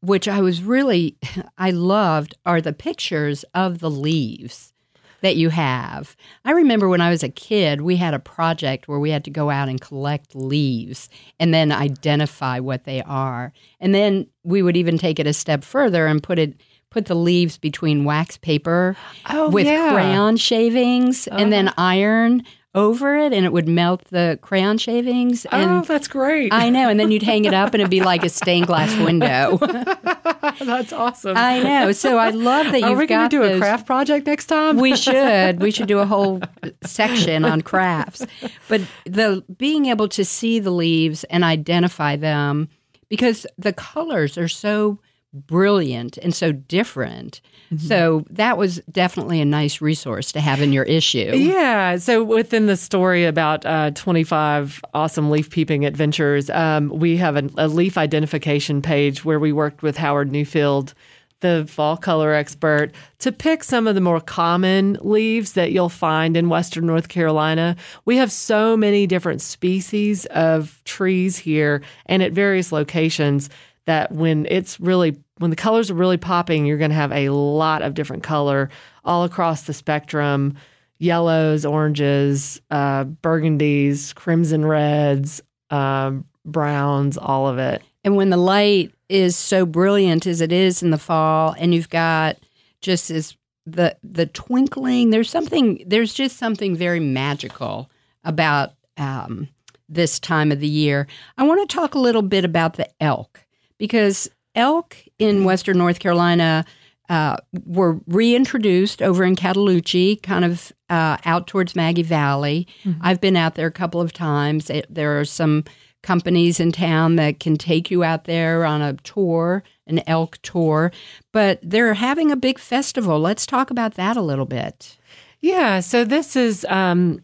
which 0.00 0.28
I 0.28 0.40
was 0.40 0.62
really 0.62 1.16
I 1.58 1.70
loved 1.70 2.34
are 2.46 2.60
the 2.60 2.72
pictures 2.72 3.44
of 3.54 3.78
the 3.80 3.90
leaves 3.90 4.72
that 5.20 5.36
you 5.36 5.48
have. 5.50 6.16
I 6.44 6.52
remember 6.52 6.88
when 6.88 7.00
I 7.00 7.10
was 7.10 7.22
a 7.22 7.28
kid, 7.28 7.80
we 7.80 7.96
had 7.96 8.14
a 8.14 8.18
project 8.18 8.88
where 8.88 8.98
we 9.00 9.10
had 9.10 9.24
to 9.24 9.30
go 9.30 9.50
out 9.50 9.68
and 9.68 9.80
collect 9.80 10.34
leaves 10.34 11.08
and 11.40 11.52
then 11.52 11.72
identify 11.72 12.60
what 12.60 12.84
they 12.84 13.02
are. 13.02 13.52
And 13.80 13.94
then 13.94 14.26
we 14.44 14.62
would 14.62 14.76
even 14.76 14.98
take 14.98 15.18
it 15.18 15.26
a 15.26 15.32
step 15.32 15.64
further 15.64 16.06
and 16.06 16.22
put 16.22 16.38
it 16.38 16.54
put 16.90 17.04
the 17.04 17.14
leaves 17.14 17.58
between 17.58 18.04
wax 18.04 18.38
paper 18.38 18.96
Oh, 19.28 19.50
with 19.50 19.66
yeah. 19.66 19.92
crayon 19.92 20.38
shavings 20.38 21.28
and 21.28 21.52
then 21.52 21.68
uh-huh. 21.68 21.74
iron 21.82 22.42
over 22.78 23.16
it 23.16 23.32
and 23.32 23.44
it 23.44 23.52
would 23.52 23.68
melt 23.68 24.04
the 24.10 24.38
crayon 24.40 24.78
shavings 24.78 25.44
oh, 25.46 25.56
and 25.56 25.70
oh, 25.70 25.82
that's 25.82 26.06
great. 26.06 26.52
I 26.52 26.70
know 26.70 26.88
and 26.88 26.98
then 26.98 27.10
you'd 27.10 27.24
hang 27.24 27.44
it 27.44 27.52
up 27.52 27.74
and 27.74 27.80
it'd 27.80 27.90
be 27.90 28.02
like 28.02 28.24
a 28.24 28.28
stained 28.28 28.68
glass 28.68 28.96
window. 28.98 29.58
that's 30.60 30.92
awesome. 30.92 31.36
I 31.36 31.60
know. 31.60 31.92
So 31.92 32.18
I 32.18 32.30
love 32.30 32.66
that 32.66 32.80
you've 32.80 32.90
Are 32.90 32.96
we 32.96 33.06
going 33.06 33.28
to 33.28 33.36
do 33.36 33.42
a 33.42 33.58
craft 33.58 33.86
project 33.86 34.26
next 34.26 34.46
time? 34.46 34.76
we 34.76 34.96
should. 35.08 35.60
We 35.60 35.72
should 35.72 35.88
do 35.88 35.98
a 35.98 36.06
whole 36.06 36.40
section 36.84 37.44
on 37.44 37.62
crafts. 37.62 38.24
But 38.68 38.82
the 39.04 39.44
being 39.56 39.86
able 39.86 40.08
to 40.10 40.24
see 40.24 40.60
the 40.60 40.70
leaves 40.70 41.24
and 41.24 41.42
identify 41.42 42.14
them 42.14 42.68
because 43.08 43.46
the 43.58 43.72
colors 43.72 44.38
are 44.38 44.48
so 44.48 45.00
brilliant 45.32 46.16
and 46.18 46.34
so 46.34 46.52
different. 46.52 47.40
Mm-hmm. 47.72 47.86
So 47.86 48.24
that 48.30 48.56
was 48.56 48.80
definitely 48.90 49.40
a 49.40 49.44
nice 49.44 49.80
resource 49.80 50.32
to 50.32 50.40
have 50.40 50.62
in 50.62 50.72
your 50.72 50.84
issue. 50.84 51.32
Yeah. 51.34 51.96
So 51.96 52.24
within 52.24 52.66
the 52.66 52.76
story 52.76 53.24
about 53.24 53.66
uh, 53.66 53.90
25 53.90 54.80
awesome 54.94 55.30
leaf 55.30 55.50
peeping 55.50 55.84
adventures, 55.84 56.48
um, 56.50 56.88
we 56.88 57.16
have 57.18 57.36
a, 57.36 57.48
a 57.58 57.68
leaf 57.68 57.98
identification 57.98 58.80
page 58.80 59.24
where 59.24 59.38
we 59.38 59.52
worked 59.52 59.82
with 59.82 59.98
Howard 59.98 60.32
Neufeld, 60.32 60.94
the 61.40 61.66
fall 61.68 61.96
color 61.96 62.32
expert, 62.32 62.92
to 63.18 63.30
pick 63.30 63.62
some 63.62 63.86
of 63.86 63.94
the 63.94 64.00
more 64.00 64.20
common 64.20 64.96
leaves 65.02 65.52
that 65.52 65.70
you'll 65.70 65.88
find 65.88 66.36
in 66.36 66.48
Western 66.48 66.86
North 66.86 67.08
Carolina. 67.08 67.76
We 68.06 68.16
have 68.16 68.32
so 68.32 68.76
many 68.76 69.06
different 69.06 69.42
species 69.42 70.24
of 70.26 70.80
trees 70.84 71.36
here 71.36 71.82
and 72.06 72.22
at 72.22 72.32
various 72.32 72.72
locations 72.72 73.50
that 73.88 74.12
when 74.12 74.46
it's 74.50 74.78
really 74.80 75.16
when 75.38 75.50
the 75.50 75.56
colors 75.56 75.90
are 75.90 75.94
really 75.94 76.16
popping, 76.16 76.66
you're 76.66 76.78
going 76.78 76.90
to 76.90 76.96
have 76.96 77.12
a 77.12 77.30
lot 77.30 77.82
of 77.82 77.94
different 77.94 78.22
color 78.22 78.70
all 79.04 79.24
across 79.24 79.62
the 79.62 79.72
spectrum 79.72 80.56
yellows, 80.98 81.64
oranges, 81.64 82.60
uh, 82.70 83.04
burgundies, 83.04 84.14
crimson 84.14 84.64
reds, 84.64 85.40
um, 85.70 86.24
browns, 86.44 87.16
all 87.16 87.46
of 87.46 87.58
it. 87.58 87.82
And 88.04 88.16
when 88.16 88.30
the 88.30 88.36
light 88.36 88.92
is 89.08 89.36
so 89.36 89.64
brilliant 89.64 90.26
as 90.26 90.40
it 90.40 90.52
is 90.52 90.82
in 90.82 90.90
the 90.90 90.98
fall, 90.98 91.54
and 91.58 91.74
you've 91.74 91.88
got 91.88 92.36
just 92.80 93.08
this 93.08 93.36
the 93.66 93.96
the 94.02 94.26
twinkling, 94.26 95.10
there's 95.10 95.30
something 95.30 95.82
there's 95.86 96.14
just 96.14 96.36
something 96.36 96.74
very 96.74 97.00
magical 97.00 97.90
about 98.24 98.70
um, 98.96 99.48
this 99.88 100.18
time 100.18 100.50
of 100.50 100.60
the 100.60 100.68
year. 100.68 101.06
I 101.36 101.44
want 101.44 101.68
to 101.68 101.74
talk 101.74 101.94
a 101.94 102.00
little 102.00 102.22
bit 102.22 102.44
about 102.44 102.74
the 102.74 102.88
elk 103.00 103.44
because 103.78 104.30
elk 104.58 104.96
in 105.18 105.44
Western 105.44 105.78
North 105.78 106.00
Carolina 106.00 106.64
uh, 107.08 107.36
were 107.64 108.00
reintroduced 108.06 109.00
over 109.00 109.24
in 109.24 109.34
Cataloochee, 109.34 110.22
kind 110.22 110.44
of 110.44 110.72
uh, 110.90 111.16
out 111.24 111.46
towards 111.46 111.74
Maggie 111.74 112.02
Valley. 112.02 112.66
I've 113.00 113.20
been 113.20 113.36
out 113.36 113.54
there 113.54 113.66
a 113.66 113.72
couple 113.72 114.00
of 114.00 114.12
times. 114.12 114.68
It, 114.68 114.86
there 114.90 115.18
are 115.18 115.24
some 115.24 115.64
companies 116.02 116.60
in 116.60 116.70
town 116.70 117.16
that 117.16 117.40
can 117.40 117.56
take 117.56 117.90
you 117.90 118.04
out 118.04 118.24
there 118.24 118.64
on 118.64 118.82
a 118.82 118.92
tour, 119.04 119.62
an 119.86 120.02
elk 120.06 120.38
tour, 120.42 120.92
but 121.32 121.58
they're 121.62 121.94
having 121.94 122.30
a 122.30 122.36
big 122.36 122.58
festival. 122.58 123.18
Let's 123.18 123.46
talk 123.46 123.70
about 123.70 123.94
that 123.94 124.16
a 124.16 124.22
little 124.22 124.46
bit. 124.46 124.98
Yeah, 125.40 125.80
so 125.80 126.04
this 126.04 126.36
is 126.36 126.66
um, 126.68 127.20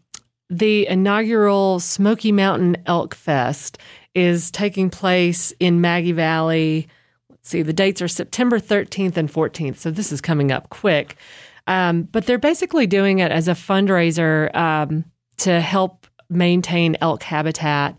the 0.48 0.86
inaugural 0.86 1.80
Smoky 1.80 2.32
Mountain 2.32 2.76
Elk 2.86 3.14
Fest 3.14 3.78
is 4.14 4.50
taking 4.50 4.90
place 4.90 5.52
in 5.60 5.80
Maggie 5.80 6.12
Valley. 6.12 6.88
See, 7.44 7.60
the 7.60 7.74
dates 7.74 8.00
are 8.00 8.08
September 8.08 8.58
13th 8.58 9.18
and 9.18 9.30
14th, 9.30 9.76
so 9.76 9.90
this 9.90 10.10
is 10.10 10.22
coming 10.22 10.50
up 10.50 10.70
quick. 10.70 11.16
Um, 11.66 12.02
but 12.04 12.26
they're 12.26 12.38
basically 12.38 12.86
doing 12.86 13.18
it 13.18 13.30
as 13.30 13.48
a 13.48 13.52
fundraiser 13.52 14.54
um, 14.56 15.04
to 15.38 15.60
help 15.60 16.06
maintain 16.30 16.96
elk 17.02 17.22
habitat. 17.22 17.96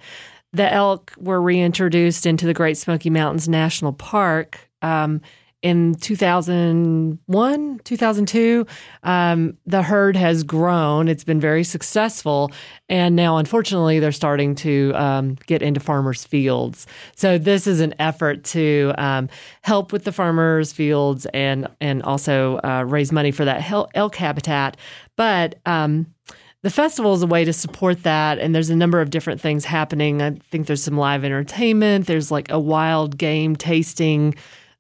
The 0.52 0.72
elk 0.72 1.14
were 1.18 1.42
reintroduced 1.42 2.26
into 2.26 2.48
the 2.48 2.54
Great 2.54 2.78
Smoky 2.78 3.12
Mountains 3.12 3.48
National 3.48 3.94
Park 3.94 4.70
um, 4.82 5.22
in 5.66 5.96
2001, 5.96 7.80
2002, 7.84 8.68
um, 9.02 9.58
the 9.66 9.82
herd 9.82 10.16
has 10.16 10.44
grown. 10.44 11.08
It's 11.08 11.24
been 11.24 11.40
very 11.40 11.64
successful. 11.64 12.52
And 12.88 13.16
now, 13.16 13.38
unfortunately, 13.38 13.98
they're 13.98 14.12
starting 14.12 14.54
to 14.58 14.92
um, 14.94 15.38
get 15.48 15.64
into 15.64 15.80
farmers' 15.80 16.24
fields. 16.24 16.86
So, 17.16 17.40
this 17.40 17.66
is 17.66 17.80
an 17.80 17.96
effort 17.98 18.44
to 18.44 18.94
um, 19.00 19.28
help 19.64 19.92
with 19.92 20.04
the 20.04 20.12
farmers' 20.12 20.72
fields 20.72 21.26
and, 21.34 21.68
and 21.82 22.04
also 22.04 22.60
uh, 22.64 22.84
raise 22.88 23.12
money 23.12 23.32
for 23.32 23.44
that 23.46 23.68
elk 23.96 24.16
habitat. 24.16 24.78
But 25.16 25.56
um, 25.66 26.14
the 26.62 26.70
festival 26.70 27.16
is 27.16 27.24
a 27.24 27.28
way 27.28 27.44
to 27.44 27.54
support 27.54 28.04
that 28.04 28.38
and 28.38 28.54
there's 28.54 28.70
a 28.70 28.76
number 28.76 29.02
of 29.02 29.12
different 29.12 29.40
things 29.40 29.66
happening 29.66 30.20
i 30.20 30.32
think 30.50 30.66
there's 30.66 30.84
some 30.84 30.98
live 30.98 31.24
entertainment 31.24 32.08
there's 32.08 32.32
like 32.32 32.50
a 32.50 32.60
wild 32.60 33.20
game 33.20 33.56
tasting 33.56 34.34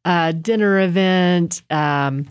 uh, 0.06 0.32
dinner 0.32 0.80
event. 0.80 1.62
Um, 1.70 2.28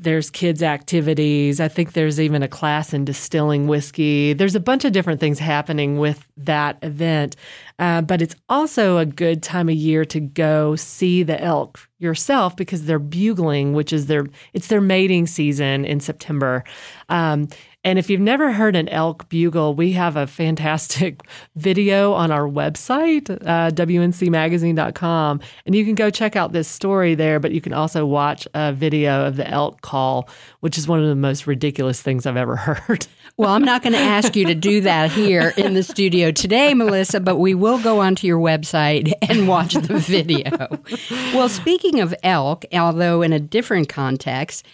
there's 0.00 0.30
kids 0.30 0.62
activities. 0.62 1.60
I 1.60 1.68
think 1.68 1.92
there's 1.92 2.18
even 2.18 2.42
a 2.42 2.48
class 2.48 2.94
in 2.94 3.04
distilling 3.04 3.66
whiskey. 3.66 4.32
There's 4.32 4.54
a 4.54 4.60
bunch 4.60 4.86
of 4.86 4.92
different 4.92 5.20
things 5.20 5.38
happening 5.38 5.98
with 5.98 6.26
that 6.38 6.78
event. 6.82 7.36
Uh, 7.78 8.00
but 8.00 8.22
it's 8.22 8.34
also 8.48 8.96
a 8.96 9.04
good 9.04 9.42
time 9.42 9.68
of 9.68 9.74
year 9.74 10.06
to 10.06 10.18
go 10.18 10.74
see 10.74 11.22
the 11.22 11.40
elk 11.42 11.86
yourself 11.98 12.56
because 12.56 12.86
they're 12.86 12.98
bugling 12.98 13.74
which 13.74 13.92
is 13.92 14.06
their 14.06 14.26
it's 14.54 14.68
their 14.68 14.80
mating 14.80 15.26
season 15.26 15.84
in 15.84 16.00
september. 16.00 16.64
Um, 17.10 17.48
and 17.82 17.98
if 17.98 18.10
you've 18.10 18.20
never 18.20 18.52
heard 18.52 18.76
an 18.76 18.90
elk 18.90 19.30
bugle, 19.30 19.74
we 19.74 19.92
have 19.92 20.14
a 20.14 20.26
fantastic 20.26 21.22
video 21.56 22.12
on 22.12 22.30
our 22.30 22.46
website, 22.46 23.30
uh, 23.30 23.70
WNCmagazine.com. 23.70 25.40
And 25.64 25.74
you 25.74 25.86
can 25.86 25.94
go 25.94 26.10
check 26.10 26.36
out 26.36 26.52
this 26.52 26.68
story 26.68 27.14
there, 27.14 27.40
but 27.40 27.52
you 27.52 27.62
can 27.62 27.72
also 27.72 28.04
watch 28.04 28.46
a 28.52 28.74
video 28.74 29.24
of 29.24 29.36
the 29.36 29.48
elk 29.48 29.80
call, 29.80 30.28
which 30.60 30.76
is 30.76 30.86
one 30.86 31.00
of 31.00 31.08
the 31.08 31.14
most 31.14 31.46
ridiculous 31.46 32.02
things 32.02 32.26
I've 32.26 32.36
ever 32.36 32.56
heard. 32.56 33.06
well, 33.38 33.50
I'm 33.50 33.64
not 33.64 33.82
going 33.82 33.94
to 33.94 33.98
ask 33.98 34.36
you 34.36 34.44
to 34.46 34.54
do 34.54 34.82
that 34.82 35.10
here 35.10 35.54
in 35.56 35.72
the 35.72 35.82
studio 35.82 36.30
today, 36.30 36.74
Melissa, 36.74 37.18
but 37.18 37.36
we 37.36 37.54
will 37.54 37.80
go 37.82 38.00
onto 38.00 38.26
your 38.26 38.40
website 38.40 39.10
and 39.22 39.48
watch 39.48 39.72
the 39.72 39.98
video. 39.98 40.50
well, 41.34 41.48
speaking 41.48 42.00
of 42.00 42.14
elk, 42.22 42.66
although 42.74 43.22
in 43.22 43.32
a 43.32 43.40
different 43.40 43.88
context, 43.88 44.66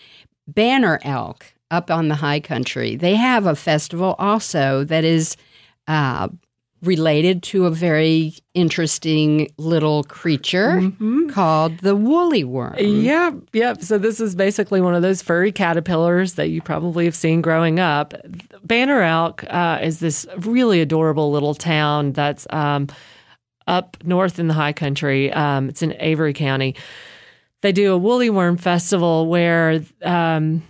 Banner 0.48 1.00
elk 1.02 1.55
up 1.70 1.90
on 1.90 2.08
the 2.08 2.14
high 2.14 2.40
country. 2.40 2.96
They 2.96 3.14
have 3.14 3.46
a 3.46 3.56
festival 3.56 4.14
also 4.18 4.84
that 4.84 5.04
is 5.04 5.36
uh, 5.88 6.28
related 6.82 7.42
to 7.42 7.66
a 7.66 7.70
very 7.70 8.34
interesting 8.54 9.48
little 9.56 10.04
creature 10.04 10.80
mm-hmm. 10.80 11.28
called 11.28 11.78
the 11.78 11.96
woolly 11.96 12.44
worm. 12.44 12.76
Yep, 12.78 13.34
yep. 13.52 13.82
So 13.82 13.98
this 13.98 14.20
is 14.20 14.34
basically 14.34 14.80
one 14.80 14.94
of 14.94 15.02
those 15.02 15.22
furry 15.22 15.52
caterpillars 15.52 16.34
that 16.34 16.48
you 16.48 16.60
probably 16.60 17.04
have 17.04 17.16
seen 17.16 17.40
growing 17.40 17.80
up. 17.80 18.14
Banner 18.62 19.02
Elk 19.02 19.44
uh, 19.48 19.80
is 19.82 20.00
this 20.00 20.26
really 20.38 20.80
adorable 20.80 21.30
little 21.30 21.54
town 21.54 22.12
that's 22.12 22.46
um, 22.50 22.88
up 23.66 23.96
north 24.04 24.38
in 24.38 24.46
the 24.46 24.54
high 24.54 24.72
country. 24.72 25.32
Um, 25.32 25.68
it's 25.68 25.82
in 25.82 25.94
Avery 25.98 26.34
County. 26.34 26.76
They 27.62 27.72
do 27.72 27.94
a 27.94 27.98
woolly 27.98 28.30
worm 28.30 28.58
festival 28.58 29.26
where 29.26 29.82
um, 30.02 30.62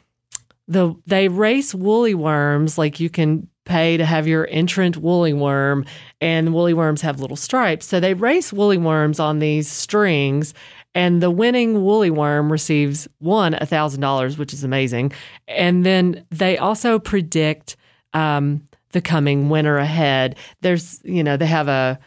the 0.68 0.94
they 1.06 1.28
race 1.28 1.74
woolly 1.74 2.14
worms 2.14 2.78
like 2.78 3.00
you 3.00 3.10
can 3.10 3.48
pay 3.64 3.96
to 3.96 4.04
have 4.04 4.26
your 4.26 4.46
entrant 4.50 4.96
woolly 4.96 5.32
worm 5.32 5.84
and 6.20 6.54
woolly 6.54 6.74
worms 6.74 7.02
have 7.02 7.20
little 7.20 7.36
stripes. 7.36 7.86
So 7.86 8.00
they 8.00 8.14
race 8.14 8.52
woolly 8.52 8.78
worms 8.78 9.20
on 9.20 9.38
these 9.40 9.68
strings 9.68 10.54
and 10.94 11.22
the 11.22 11.30
winning 11.30 11.82
woolly 11.82 12.10
worm 12.10 12.50
receives 12.50 13.06
one 13.18 13.52
thousand 13.54 14.00
dollars 14.00 14.38
which 14.38 14.52
is 14.52 14.64
amazing. 14.64 15.12
And 15.48 15.84
then 15.84 16.24
they 16.30 16.58
also 16.58 16.98
predict 16.98 17.76
um, 18.12 18.66
the 18.92 19.00
coming 19.00 19.48
winter 19.48 19.78
ahead. 19.78 20.36
There's 20.62 21.00
you 21.04 21.22
know 21.22 21.36
they 21.36 21.46
have 21.46 21.68
a 21.68 21.98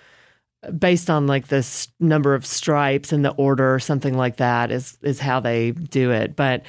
based 0.77 1.09
on 1.09 1.27
like 1.27 1.47
this 1.47 1.87
number 1.99 2.33
of 2.33 2.45
stripes 2.45 3.13
and 3.13 3.23
the 3.23 3.31
order 3.31 3.73
or 3.73 3.79
something 3.79 4.17
like 4.17 4.37
that 4.37 4.71
is 4.71 4.97
is 5.01 5.19
how 5.19 5.39
they 5.39 5.71
do 5.71 6.11
it. 6.11 6.35
But 6.35 6.63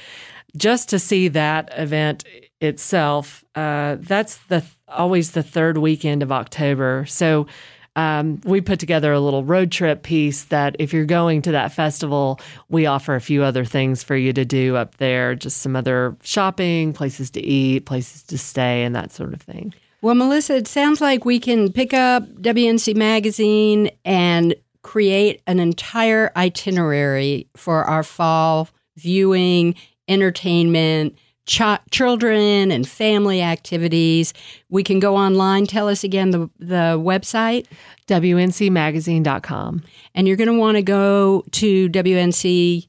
just 0.55 0.89
to 0.89 0.99
see 0.99 1.27
that 1.29 1.69
event 1.77 2.23
itself, 2.59 3.43
uh, 3.55 3.97
that's 3.99 4.37
the 4.47 4.63
always 4.87 5.31
the 5.31 5.43
third 5.43 5.77
weekend 5.77 6.21
of 6.21 6.31
October. 6.31 7.05
So 7.07 7.47
um, 7.95 8.39
we 8.45 8.61
put 8.61 8.79
together 8.79 9.11
a 9.11 9.19
little 9.19 9.43
road 9.43 9.71
trip 9.71 10.03
piece 10.03 10.45
that 10.45 10.75
if 10.79 10.93
you're 10.93 11.05
going 11.05 11.41
to 11.43 11.51
that 11.51 11.73
festival, 11.73 12.39
we 12.69 12.85
offer 12.85 13.15
a 13.15 13.21
few 13.21 13.43
other 13.43 13.65
things 13.65 14.01
for 14.03 14.15
you 14.15 14.31
to 14.33 14.45
do 14.45 14.75
up 14.77 14.97
there, 14.97 15.35
just 15.35 15.57
some 15.57 15.75
other 15.75 16.15
shopping, 16.23 16.93
places 16.93 17.29
to 17.31 17.41
eat, 17.41 17.85
places 17.85 18.23
to 18.23 18.37
stay, 18.37 18.83
and 18.83 18.95
that 18.95 19.11
sort 19.11 19.33
of 19.33 19.41
thing. 19.41 19.73
Well, 20.01 20.15
Melissa, 20.15 20.55
it 20.55 20.67
sounds 20.67 21.01
like 21.01 21.25
we 21.25 21.39
can 21.39 21.71
pick 21.71 21.93
up 21.93 22.23
WNC 22.27 22.95
Magazine 22.95 23.91
and 24.03 24.55
create 24.81 25.41
an 25.45 25.59
entire 25.59 26.31
itinerary 26.35 27.47
for 27.55 27.83
our 27.83 28.03
fall 28.03 28.69
viewing 28.97 29.75
entertainment, 30.11 31.17
ch- 31.45 31.79
children 31.89 32.71
and 32.71 32.87
family 32.87 33.41
activities. 33.41 34.33
We 34.69 34.83
can 34.83 34.99
go 34.99 35.15
online. 35.15 35.65
Tell 35.65 35.87
us 35.87 36.03
again 36.03 36.31
the, 36.31 36.49
the 36.59 36.99
website 36.99 37.67
WNCmagazine.com. 38.07 39.83
And 40.13 40.27
you're 40.27 40.37
going 40.37 40.47
to 40.47 40.57
want 40.57 40.77
to 40.77 40.83
go 40.83 41.43
to 41.51 41.89
WNC. 41.89 42.87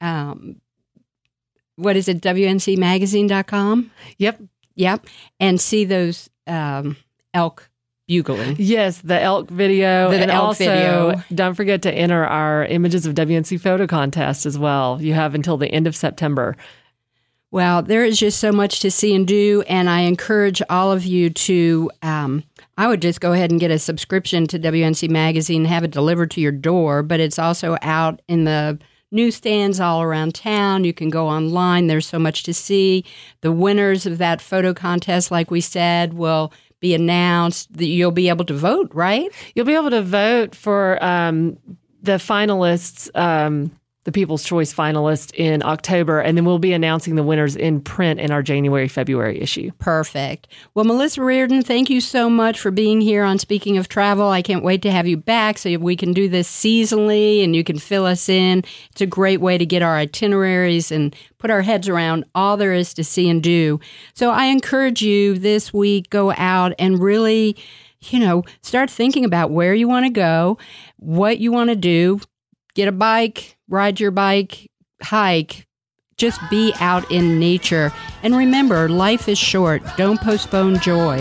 Um, 0.00 0.60
what 1.76 1.96
is 1.96 2.08
it? 2.08 2.20
WNCmagazine.com? 2.20 3.90
Yep. 4.18 4.42
Yep. 4.76 5.06
And 5.40 5.60
see 5.60 5.84
those 5.84 6.28
um, 6.46 6.96
elk 7.32 7.70
bugling. 8.06 8.56
Yes, 8.58 8.98
the 8.98 9.20
elk 9.20 9.50
video. 9.50 10.10
The 10.10 10.20
and 10.20 10.30
elk 10.30 10.42
also, 10.44 10.64
video. 10.64 11.22
don't 11.34 11.54
forget 11.54 11.82
to 11.82 11.92
enter 11.92 12.24
our 12.24 12.64
Images 12.66 13.06
of 13.06 13.14
WNC 13.14 13.60
photo 13.60 13.86
contest 13.86 14.46
as 14.46 14.58
well. 14.58 15.00
You 15.00 15.14
have 15.14 15.34
until 15.34 15.56
the 15.56 15.68
end 15.68 15.86
of 15.86 15.96
September. 15.96 16.56
Well, 17.50 17.82
there 17.82 18.04
is 18.04 18.18
just 18.18 18.40
so 18.40 18.50
much 18.50 18.80
to 18.80 18.90
see 18.90 19.14
and 19.14 19.28
do, 19.28 19.62
and 19.68 19.88
I 19.88 20.00
encourage 20.00 20.60
all 20.68 20.90
of 20.90 21.04
you 21.04 21.30
to. 21.30 21.90
Um, 22.02 22.42
I 22.76 22.88
would 22.88 23.00
just 23.00 23.20
go 23.20 23.32
ahead 23.32 23.52
and 23.52 23.60
get 23.60 23.70
a 23.70 23.78
subscription 23.78 24.48
to 24.48 24.58
WNC 24.58 25.08
Magazine, 25.08 25.64
have 25.64 25.84
it 25.84 25.92
delivered 25.92 26.32
to 26.32 26.40
your 26.40 26.50
door, 26.50 27.04
but 27.04 27.20
it's 27.20 27.38
also 27.38 27.76
out 27.82 28.20
in 28.26 28.42
the 28.42 28.80
newsstands 29.12 29.78
all 29.78 30.02
around 30.02 30.34
town. 30.34 30.82
You 30.82 30.92
can 30.92 31.08
go 31.08 31.28
online. 31.28 31.86
There's 31.86 32.06
so 32.06 32.18
much 32.18 32.42
to 32.42 32.52
see. 32.52 33.04
The 33.42 33.52
winners 33.52 34.04
of 34.06 34.18
that 34.18 34.42
photo 34.42 34.74
contest, 34.74 35.30
like 35.30 35.52
we 35.52 35.60
said, 35.60 36.14
will 36.14 36.52
be 36.84 36.94
announced. 36.94 37.72
That 37.78 37.86
you'll 37.86 38.10
be 38.10 38.28
able 38.28 38.44
to 38.44 38.54
vote, 38.54 38.90
right? 38.92 39.30
You'll 39.54 39.64
be 39.64 39.74
able 39.74 39.90
to 39.90 40.02
vote 40.02 40.54
for 40.54 41.02
um, 41.02 41.58
the 42.02 42.18
finalists. 42.18 43.10
Um, 43.14 43.72
the 44.04 44.12
People's 44.12 44.44
Choice 44.44 44.72
finalists 44.72 45.34
in 45.34 45.62
October, 45.62 46.20
and 46.20 46.36
then 46.36 46.44
we'll 46.44 46.58
be 46.58 46.72
announcing 46.72 47.14
the 47.14 47.22
winners 47.22 47.56
in 47.56 47.80
print 47.80 48.20
in 48.20 48.30
our 48.30 48.42
January 48.42 48.86
February 48.86 49.40
issue. 49.40 49.70
Perfect. 49.78 50.46
Well, 50.74 50.84
Melissa 50.84 51.22
Reardon, 51.22 51.62
thank 51.62 51.88
you 51.88 52.00
so 52.00 52.28
much 52.28 52.60
for 52.60 52.70
being 52.70 53.00
here 53.00 53.24
on 53.24 53.38
Speaking 53.38 53.78
of 53.78 53.88
Travel. 53.88 54.28
I 54.28 54.42
can't 54.42 54.62
wait 54.62 54.82
to 54.82 54.90
have 54.90 55.06
you 55.06 55.16
back 55.16 55.58
so 55.58 55.76
we 55.78 55.96
can 55.96 56.12
do 56.12 56.28
this 56.28 56.50
seasonally 56.50 57.42
and 57.42 57.56
you 57.56 57.64
can 57.64 57.78
fill 57.78 58.04
us 58.04 58.28
in. 58.28 58.62
It's 58.92 59.00
a 59.00 59.06
great 59.06 59.40
way 59.40 59.56
to 59.56 59.66
get 59.66 59.82
our 59.82 59.96
itineraries 59.96 60.92
and 60.92 61.16
put 61.38 61.50
our 61.50 61.62
heads 61.62 61.88
around 61.88 62.24
all 62.34 62.56
there 62.56 62.74
is 62.74 62.94
to 62.94 63.04
see 63.04 63.28
and 63.28 63.42
do. 63.42 63.80
So 64.12 64.30
I 64.30 64.46
encourage 64.46 65.02
you 65.02 65.38
this 65.38 65.72
week 65.72 66.10
go 66.10 66.32
out 66.32 66.74
and 66.78 67.02
really 67.02 67.56
you 68.10 68.20
know, 68.20 68.44
start 68.60 68.90
thinking 68.90 69.24
about 69.24 69.50
where 69.50 69.72
you 69.72 69.88
want 69.88 70.04
to 70.04 70.10
go, 70.10 70.58
what 70.96 71.38
you 71.38 71.50
want 71.50 71.70
to 71.70 71.76
do, 71.76 72.20
get 72.74 72.88
a 72.88 72.92
bike, 72.92 73.56
ride 73.68 74.00
your 74.00 74.10
bike, 74.10 74.70
hike, 75.02 75.66
just 76.16 76.40
be 76.50 76.72
out 76.80 77.10
in 77.10 77.38
nature. 77.38 77.92
And 78.22 78.36
remember, 78.36 78.88
life 78.88 79.28
is 79.28 79.38
short. 79.38 79.82
Don't 79.96 80.20
postpone 80.20 80.80
joy. 80.80 81.18